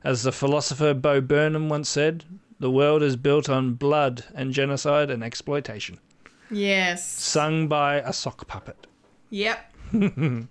[0.04, 2.24] As the philosopher Bo Burnham once said,
[2.60, 6.00] the world is built on blood and genocide and exploitation.
[6.50, 7.06] Yes.
[7.08, 8.88] Sung by a sock puppet.
[9.30, 9.74] Yep.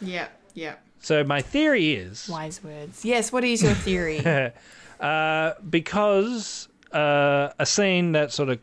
[0.00, 0.40] yep.
[0.54, 0.82] Yep.
[1.00, 3.04] So my theory is Wise words.
[3.04, 3.32] Yes.
[3.32, 4.22] What is your theory?
[5.00, 8.58] uh, because uh, a scene that sort of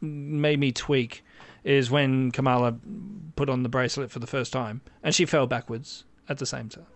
[0.00, 1.24] made me tweak
[1.64, 2.76] is when Kamala
[3.36, 6.68] put on the bracelet for the first time, and she fell backwards at the same
[6.68, 6.86] time.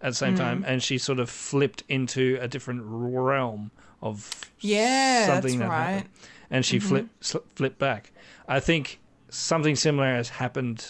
[0.00, 3.70] At the same time, and she sort of flipped into a different realm
[4.00, 4.28] of
[4.58, 5.92] Yeah, something that's that right.
[5.92, 6.10] happened,
[6.50, 8.10] and she flipped sl- flipped back.
[8.48, 10.84] I think something similar has happened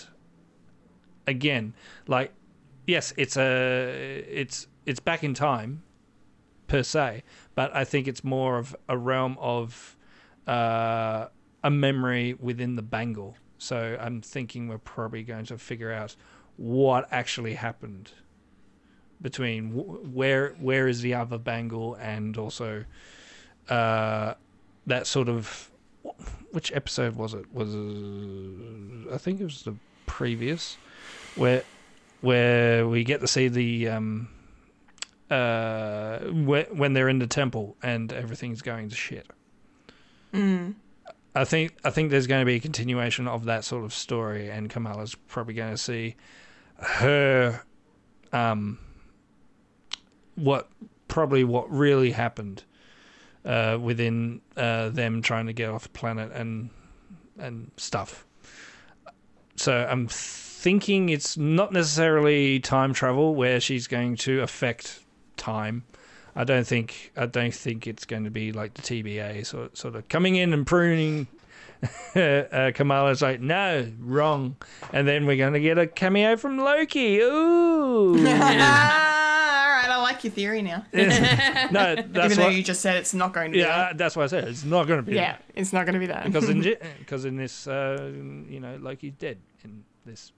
[1.27, 1.75] again.
[2.07, 2.33] Like,
[2.87, 5.83] yes, it's a it's it's back in time
[6.67, 7.23] per se,
[7.55, 9.97] but I think it's more of a realm of
[10.47, 11.27] uh,
[11.63, 13.37] a memory within the bangle.
[13.59, 16.17] So I'm thinking we're probably going to figure out
[16.57, 18.11] what actually happened
[19.21, 22.85] between wh- where where is the other bangle and also
[23.69, 24.35] uh,
[24.87, 25.71] that sort of
[26.51, 27.45] which episode was it?
[27.53, 27.75] Was
[29.13, 29.77] I think it was the
[30.07, 30.77] previous
[31.35, 31.65] where
[32.21, 34.29] where we get to see the um
[35.31, 39.27] uh whe- when they're in the temple and everything's going to shit.
[41.35, 44.51] I think I think there's going to be a continuation of that sort of story,
[44.51, 46.17] and Kamala's probably going to see
[46.79, 47.63] her
[48.33, 48.79] um
[50.35, 50.69] what
[51.09, 52.65] probably what really happened
[53.45, 56.71] uh, within uh, them trying to get off the planet and
[57.39, 58.27] and stuff.
[59.57, 60.09] So I'm
[60.63, 65.01] thinking it's not necessarily time travel where she's going to affect
[65.37, 65.83] time.
[66.37, 69.97] I don't think I don't think it's going to be like the TVA sort sort
[69.97, 71.27] of coming in and pruning.
[72.15, 74.55] uh, Kamala's like, no, wrong,
[74.93, 77.19] and then we're going to get a cameo from Loki.
[77.19, 79.89] Ooh, all right.
[79.89, 80.87] I like your theory now.
[80.93, 83.99] no, that's Even though what, you just said it's not going to be yeah, that.
[83.99, 84.45] that's what I said.
[84.45, 86.25] It's not going to be Yeah, it's not going to be that.
[86.25, 86.61] because in
[87.01, 88.13] because in this uh,
[88.49, 90.31] you know Loki's dead in this.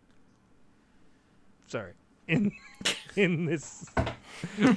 [1.67, 1.93] Sorry,
[2.27, 2.53] in
[3.17, 3.87] in this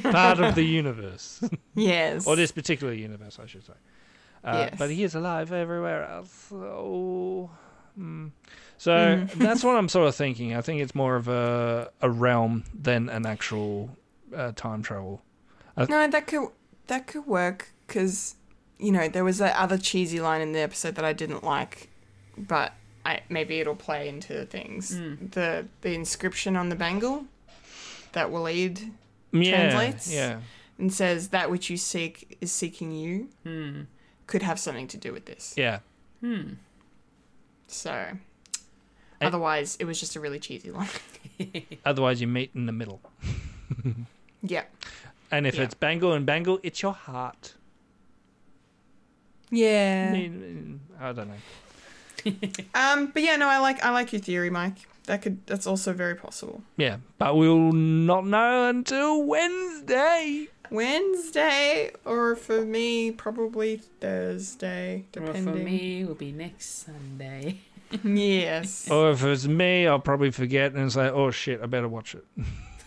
[0.04, 1.44] part of the universe
[1.76, 2.28] yes.
[2.28, 3.74] or this particular universe, I should say.
[4.44, 4.76] Uh, Yes.
[4.78, 6.48] But he is alive everywhere else.
[6.50, 7.50] So,
[8.00, 8.32] mm.
[8.78, 10.56] so that's what I'm sort of thinking.
[10.56, 13.90] I think it's more of a a realm than an actual
[14.36, 15.22] uh, time travel.
[15.78, 16.50] No, that could
[16.88, 18.36] that could work because
[18.80, 21.90] you know there was that other cheesy line in the episode that I didn't like,
[22.38, 22.74] but
[23.08, 24.90] I maybe it'll play into things.
[25.32, 27.26] The the inscription on the bangle
[28.12, 28.92] that Waleed
[29.32, 30.14] Yeah, Translates?
[30.14, 30.40] yeah.
[30.78, 33.30] and says that which you seek is seeking you
[34.28, 35.54] could have something to do with this.
[35.58, 35.80] Yeah.
[36.22, 36.54] Hmm.
[37.68, 37.94] So
[39.22, 40.90] otherwise, it was just a really cheesy line.
[41.86, 43.00] Otherwise, you meet in the middle.
[44.42, 44.64] yeah.
[45.32, 45.64] And if Yeah.
[45.64, 47.54] it's bangle and bangle, it's your heart.
[49.50, 50.12] Yeah.
[51.00, 51.34] I don't know.
[52.76, 53.08] Um.
[53.14, 54.88] But yeah, no, I like I like your theory, Mike.
[55.06, 56.62] That could that's also very possible.
[56.76, 60.48] Yeah, but we'll not know until Wednesday.
[60.70, 65.54] Wednesday, or for me, probably Thursday, Or depending.
[65.54, 67.60] for me, will be next Sunday.
[68.04, 68.92] Yes.
[68.92, 72.26] Or if it's me, I'll probably forget and say, "Oh shit, I better watch it."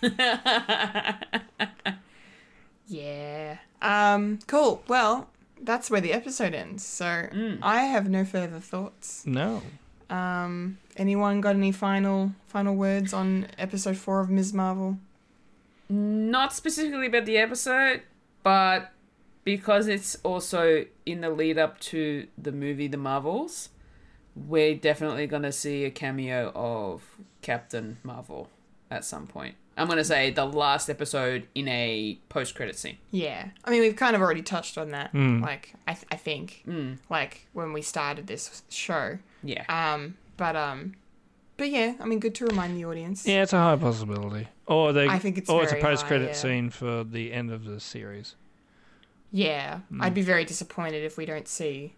[2.87, 3.59] Yeah.
[3.81, 4.41] Um.
[4.47, 4.83] Cool.
[4.89, 5.29] Well,
[5.63, 6.85] that's where the episode ends.
[6.85, 7.29] So
[7.63, 9.25] I have no further thoughts.
[9.27, 9.63] No.
[10.09, 10.79] Um.
[10.97, 14.53] Anyone got any final final words on episode four of Ms.
[14.53, 14.99] Marvel?
[15.91, 18.03] not specifically about the episode,
[18.43, 18.93] but
[19.45, 23.71] because it's also in the lead up to the movie The Marvels,
[24.37, 27.03] we're definitely going to see a cameo of
[27.43, 28.49] Captain Marvel
[28.91, 29.57] at some point.
[29.77, 32.99] I'm going to say the last episode in a post credit scene.
[33.11, 35.11] Yeah, I mean we've kind of already touched on that.
[35.11, 35.43] Hmm.
[35.43, 36.65] Like I, th- I think,
[37.09, 39.19] like when we started this show.
[39.43, 39.65] Yeah.
[39.69, 40.95] Um, but um,
[41.57, 43.27] but yeah, I mean, good to remind the audience.
[43.27, 44.49] Yeah, it's a high possibility.
[44.67, 46.35] Or they, I think it's or it's a post-credit yeah.
[46.35, 48.35] scene for the end of the series.
[49.33, 50.03] Yeah, Hmm.
[50.03, 51.95] I'd be very disappointed if we don't see,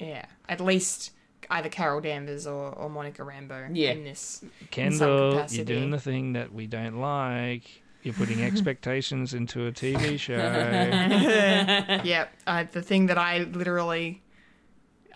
[0.00, 1.10] yeah, at least
[1.50, 3.90] either Carol Danvers or, or Monica Rambeau Yeah.
[3.92, 4.44] in this.
[4.70, 7.82] Kendall, you're doing the thing that we don't like.
[8.02, 10.36] You're putting expectations into a TV show.
[12.04, 14.22] yeah, uh, the thing that I literally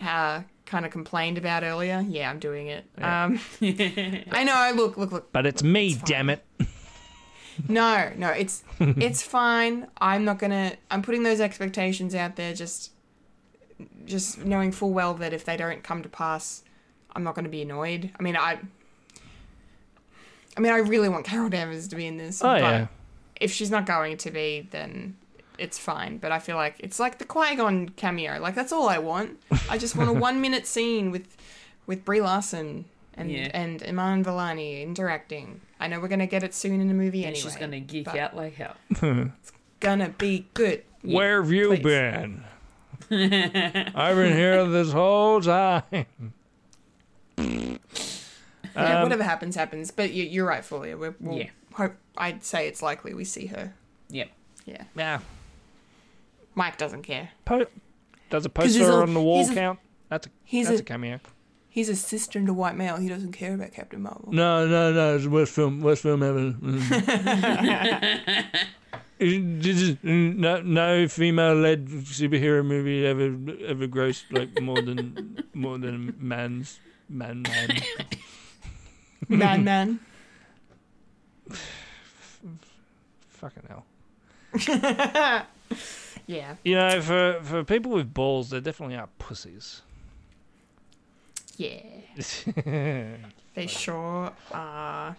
[0.01, 2.03] uh, kind of complained about earlier.
[2.07, 2.85] Yeah, I'm doing it.
[3.01, 4.71] Um, I know.
[4.75, 5.31] Look, look, look.
[5.31, 6.03] But it's me, fine.
[6.05, 6.45] damn it.
[7.69, 9.87] No, no, it's it's fine.
[9.99, 10.73] I'm not gonna.
[10.89, 12.53] I'm putting those expectations out there.
[12.53, 12.91] Just,
[14.05, 16.63] just knowing full well that if they don't come to pass,
[17.15, 18.11] I'm not gonna be annoyed.
[18.19, 18.59] I mean, I.
[20.55, 22.41] I mean, I really want Carol Danvers to be in this.
[22.43, 22.87] Oh, but yeah.
[23.39, 25.15] If she's not going to be, then
[25.57, 26.19] it's fine.
[26.19, 28.39] But I feel like it's like the Qui Gon cameo.
[28.39, 29.39] Like that's all I want.
[29.69, 31.35] I just want a one minute scene with,
[31.87, 33.49] with Brie Larson and Yeah.
[33.53, 35.61] and Iman Vellani interacting.
[35.79, 37.41] I know we're gonna get it soon in the movie And anyway.
[37.41, 38.75] she's going to geek out like hell.
[39.01, 40.83] It's gonna be good.
[41.01, 41.79] Where have you please.
[41.83, 42.43] been?
[43.95, 45.83] I've been here this whole time.
[48.75, 49.91] Yeah, Um, whatever happens, happens.
[49.91, 50.97] But you, you're right, Fulia.
[50.97, 51.49] We're, we'll Yeah.
[51.73, 51.93] hope.
[52.17, 53.73] I'd say it's likely we see her.
[54.09, 54.29] Yep.
[54.65, 54.83] Yeah.
[54.95, 55.19] Yeah.
[56.55, 57.29] Mike doesn't care.
[57.45, 57.67] Po-
[58.31, 59.77] does a poster a- on the wall he's a- count?
[60.09, 61.19] That's a he's that's a- a cameo.
[61.69, 62.97] He's a cisgender white male.
[62.97, 64.29] He doesn't care about Captain Marvel.
[64.31, 65.15] No, no, no.
[65.15, 65.81] It's the worst film.
[65.81, 66.55] Worst film ever.
[69.19, 73.25] This is- no, no female-led superhero movie ever
[73.67, 77.69] ever grossed like more than more than man's man man.
[79.29, 79.99] Man, man.
[83.29, 83.85] Fucking hell.
[86.25, 86.55] Yeah.
[86.63, 89.81] You know, for for people with balls, there definitely are pussies.
[91.57, 91.81] Yeah.
[93.55, 95.15] They sure are.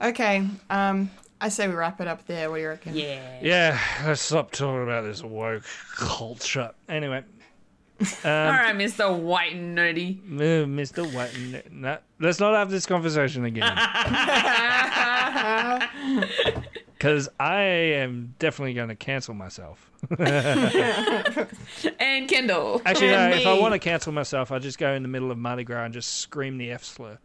[0.00, 0.48] Okay.
[0.70, 1.10] Um,
[1.44, 2.48] I say we wrap it up there.
[2.48, 2.96] What do you reckon?
[2.96, 3.20] Yeah.
[3.42, 5.64] yeah, let's stop talking about this woke
[5.94, 6.70] culture.
[6.88, 7.22] Anyway,
[8.00, 9.14] All right, Mr.
[9.14, 10.20] White and Nerdy.
[10.20, 11.04] uh, Mr.
[11.14, 13.62] White, no, let's not have this conversation again.
[16.94, 19.90] Because I am definitely going to cancel myself.
[22.00, 22.80] And Kendall.
[22.86, 25.30] Actually, no, And if I want to cancel myself, I just go in the middle
[25.30, 27.18] of Mardi Gras and just scream the F slur.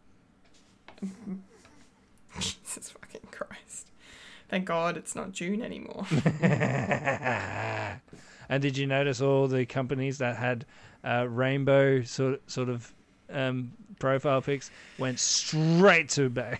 [4.50, 4.66] Jesus fucking Christ.
[4.66, 6.06] Thank God it's not June anymore.
[8.52, 10.66] And did you notice all the companies that had
[11.04, 12.92] uh, rainbow sort sort of
[13.32, 13.70] um,
[14.00, 16.58] profile pics went straight to Bay?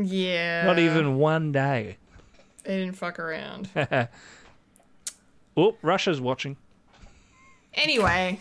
[0.00, 0.64] yeah.
[0.64, 1.96] Not even one day.
[2.62, 3.70] They didn't fuck around.
[5.56, 6.56] Oh, Russia's watching.
[7.74, 8.38] Anyway,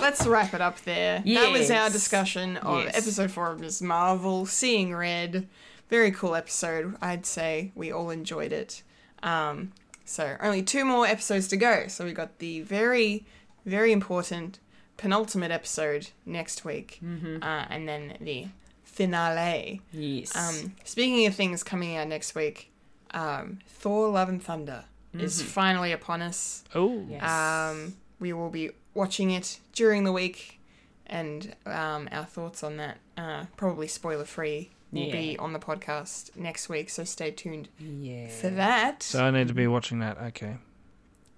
[0.00, 1.20] let's wrap it up there.
[1.26, 2.96] That was our discussion of Yes.
[2.96, 3.82] episode four of Ms.
[3.82, 5.48] Marvel, Seeing Red.
[5.88, 6.96] Very cool episode.
[7.00, 8.82] I'd say we all enjoyed it.
[9.22, 9.72] Um,
[10.04, 11.88] so only two more episodes to go.
[11.88, 13.24] So we got the very,
[13.64, 14.58] very important
[14.96, 18.46] penultimate episode next week, uh, and then the
[18.82, 19.82] finale.
[19.92, 20.34] Yes.
[20.34, 22.70] Um, speaking of things coming out next week,
[23.12, 24.84] um, Thor: Love and Thunder
[25.14, 26.64] is finally upon us.
[26.74, 27.22] Oh, yes.
[27.22, 30.60] Um, we will be watching it during the week,
[31.06, 36.36] and um, our thoughts on that, uh, probably spoiler free, will be on the podcast
[36.36, 36.90] next week.
[36.90, 38.28] So stay tuned yeah.
[38.28, 39.02] for that.
[39.02, 40.18] so I need to be watching that.
[40.18, 40.56] Okay,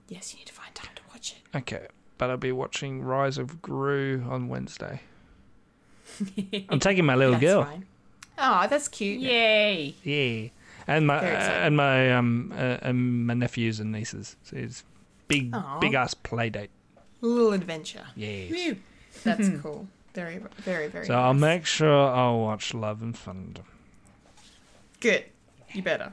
[0.08, 1.56] yes, you need to find time to watch it.
[1.58, 1.86] okay,
[2.18, 5.00] but I'll be watching Rise of Gru on Wednesday.
[6.68, 7.64] I'm taking my little That's girl.
[7.64, 7.86] fine.
[8.38, 9.20] Oh, that's cute.
[9.20, 9.94] Yay.
[10.04, 10.48] Yeah,
[10.86, 11.62] and my Very exciting.
[11.66, 14.36] and my um uh, and my nephews and nieces.
[14.44, 14.84] So it's
[15.26, 15.78] big Aw.
[15.80, 16.70] big ass play date.
[17.20, 18.06] Little adventure.
[18.14, 18.74] Yeah.
[19.24, 19.88] That's cool.
[20.18, 21.06] Very, very, very.
[21.06, 23.62] So I'll make sure I'll watch Love and Thunder.
[25.00, 25.24] good.
[25.72, 26.12] You better.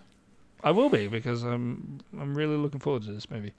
[0.63, 3.53] I will be because I'm I'm really looking forward to this movie.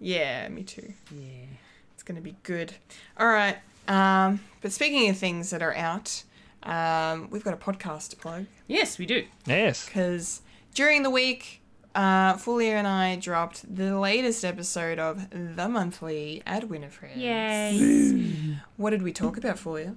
[0.00, 0.92] Yeah, me too.
[1.14, 1.46] Yeah.
[1.94, 2.72] It's going to be good.
[3.18, 3.58] All right.
[3.86, 6.24] Um, but speaking of things that are out,
[6.64, 9.24] um, we've got a podcast to plug Yes, we do.
[9.46, 9.86] Yes.
[9.86, 10.42] because
[10.74, 11.60] during the week,
[11.94, 17.16] uh, Fulia and I dropped the latest episode of The Monthly at Winifred.
[17.16, 18.58] Yay.
[18.76, 19.96] What did we talk about, Fulia?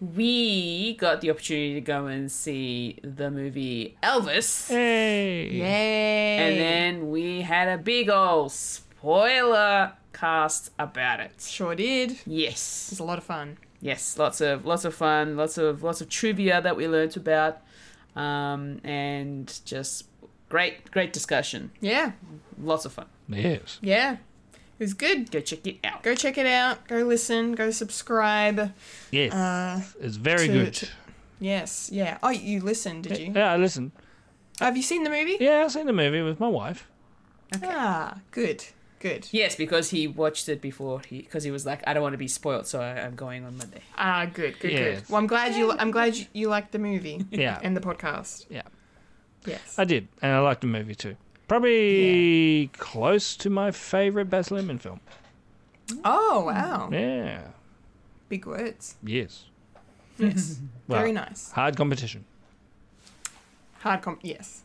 [0.00, 4.68] we got the opportunity to go and see the movie Elvis.
[4.68, 5.48] Hey.
[5.48, 6.36] Yay!
[6.38, 11.40] And then we had a big old spoiler cast about it.
[11.40, 12.18] sure did.
[12.26, 12.88] Yes.
[12.88, 13.58] It was a lot of fun.
[13.80, 17.62] Yes, lots of lots of fun, lots of lots of trivia that we learnt about.
[18.16, 20.07] Um, and just
[20.48, 21.70] great great discussion.
[21.80, 22.12] Yeah,
[22.60, 23.06] Lots of fun.
[23.28, 23.78] Yes.
[23.82, 24.16] yeah.
[24.78, 25.30] It was good.
[25.32, 26.02] Go check it out.
[26.04, 26.86] Go check it out.
[26.86, 27.54] Go listen.
[27.56, 28.72] Go subscribe.
[29.10, 29.32] Yes.
[29.34, 30.74] Uh, it's very to- good.
[30.74, 30.88] to-
[31.40, 31.90] yes.
[31.92, 32.18] Yeah.
[32.22, 33.32] Oh, you listened, did you?
[33.34, 33.90] Yeah, I listened.
[34.60, 35.36] Have you seen the movie?
[35.40, 36.86] Yeah, I've seen the movie with my wife.
[37.62, 38.64] Ah, good.
[39.00, 39.28] Good.
[39.30, 42.18] Yes, because he watched it before he because he was like, I don't want to
[42.18, 43.80] be spoiled, so I, I'm going on Monday.
[43.96, 44.58] Ah, good.
[44.58, 44.72] Good.
[44.72, 45.00] Yes.
[45.00, 45.08] Good.
[45.08, 45.72] Well, I'm glad you.
[45.72, 47.24] I'm glad you, you liked the movie.
[47.30, 47.58] Yeah.
[47.62, 48.46] And the podcast.
[48.50, 48.62] Yeah.
[49.48, 49.78] Yes.
[49.78, 51.16] I did, and I liked the movie too.
[51.48, 55.00] Probably close to my favorite Baz Luhrmann film.
[56.04, 56.88] Oh wow.
[56.92, 57.40] Yeah.
[58.28, 58.96] Big words.
[59.02, 59.44] Yes.
[60.18, 60.60] Yes.
[60.88, 61.50] Well, Very nice.
[61.52, 62.24] Hard competition.
[63.80, 64.20] Hard comp.
[64.22, 64.62] Yes.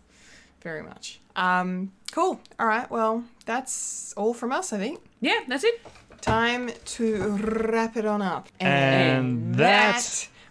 [0.62, 1.20] Very much.
[1.36, 1.92] Um.
[2.12, 2.40] Cool.
[2.60, 2.90] All right.
[2.90, 4.72] Well, that's all from us.
[4.72, 5.02] I think.
[5.20, 5.82] Yeah, that's it.
[6.22, 8.48] Time to wrap it on up.
[8.62, 9.96] And that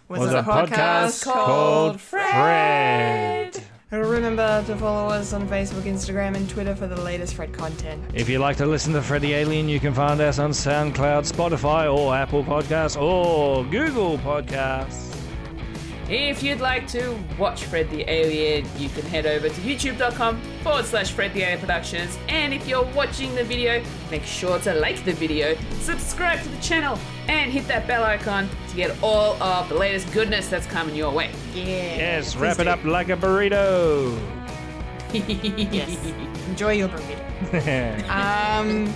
[0.07, 3.63] was, Was a, a podcast called Fred.
[3.93, 8.03] Remember to follow us on Facebook, Instagram, and Twitter for the latest Fred content.
[8.11, 11.31] If you'd like to listen to Fred the Alien, you can find us on SoundCloud,
[11.31, 15.12] Spotify, or Apple Podcasts, or Google Podcasts.
[16.15, 20.85] If you'd like to watch Fred the Alien, you can head over to youtube.com forward
[20.85, 22.19] slash Fred the Alien Productions.
[22.29, 26.61] And if you're watching the video, make sure to like the video, subscribe to the
[26.61, 30.93] channel, and hit that bell icon to get all of the latest goodness that's coming
[30.93, 31.31] your way.
[31.55, 31.63] Yeah.
[31.63, 32.69] Yes, wrap it do.
[32.69, 34.15] up like a burrito.
[35.13, 35.97] Yes.
[36.47, 38.07] Enjoy your burrito.
[38.09, 38.93] um,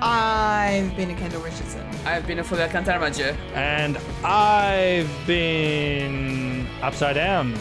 [0.00, 1.84] I've been a Kendall Richardson.
[2.04, 3.36] I've been a Fuga Cantarmaggio.
[3.54, 7.54] and I've been upside down,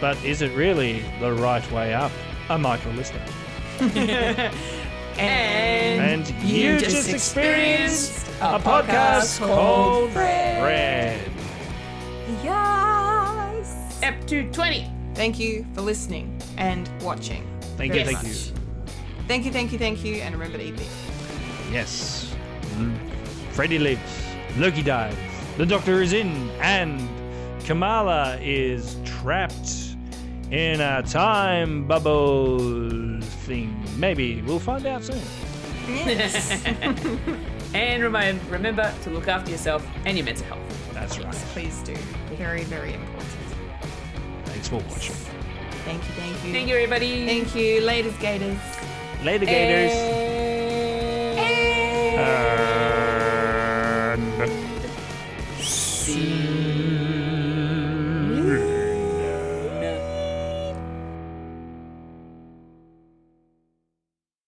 [0.00, 2.12] but is it really the right way up?
[2.50, 3.20] A Michael Lister.
[5.18, 11.22] And, And you, just, experienced a podcast called Fred.
[12.44, 13.98] Yes.
[14.02, 14.90] Ep 220.
[15.14, 17.46] Thank you for listening and watching.
[17.78, 18.26] Thank you, thank much.
[18.26, 18.32] you.
[19.26, 20.86] Thank you, thank you, thank you, and remember to eat big.
[21.72, 22.34] Yes.
[22.74, 23.05] Mm.
[23.56, 24.00] Freddy lives.
[24.58, 25.16] Loki dies.
[25.56, 27.00] The Doctor is in, and
[27.64, 29.96] Kamala is trapped
[30.50, 32.58] in a time bubble
[33.46, 33.74] thing.
[33.96, 35.22] Maybe we'll find out soon.
[37.74, 40.92] And remind, remember to look after yourself and your mental health.
[40.94, 41.34] That's right.
[41.52, 41.94] Please do.
[42.36, 43.26] Very, very important.
[44.46, 45.14] Thanks for watching.
[45.84, 46.52] Thank you, thank you.
[46.52, 47.26] Thank you, everybody.
[47.26, 48.58] Thank you, ladies, gators.
[49.24, 49.92] Later, Gators.
[51.38, 52.95] And- And-
[55.58, 56.45] See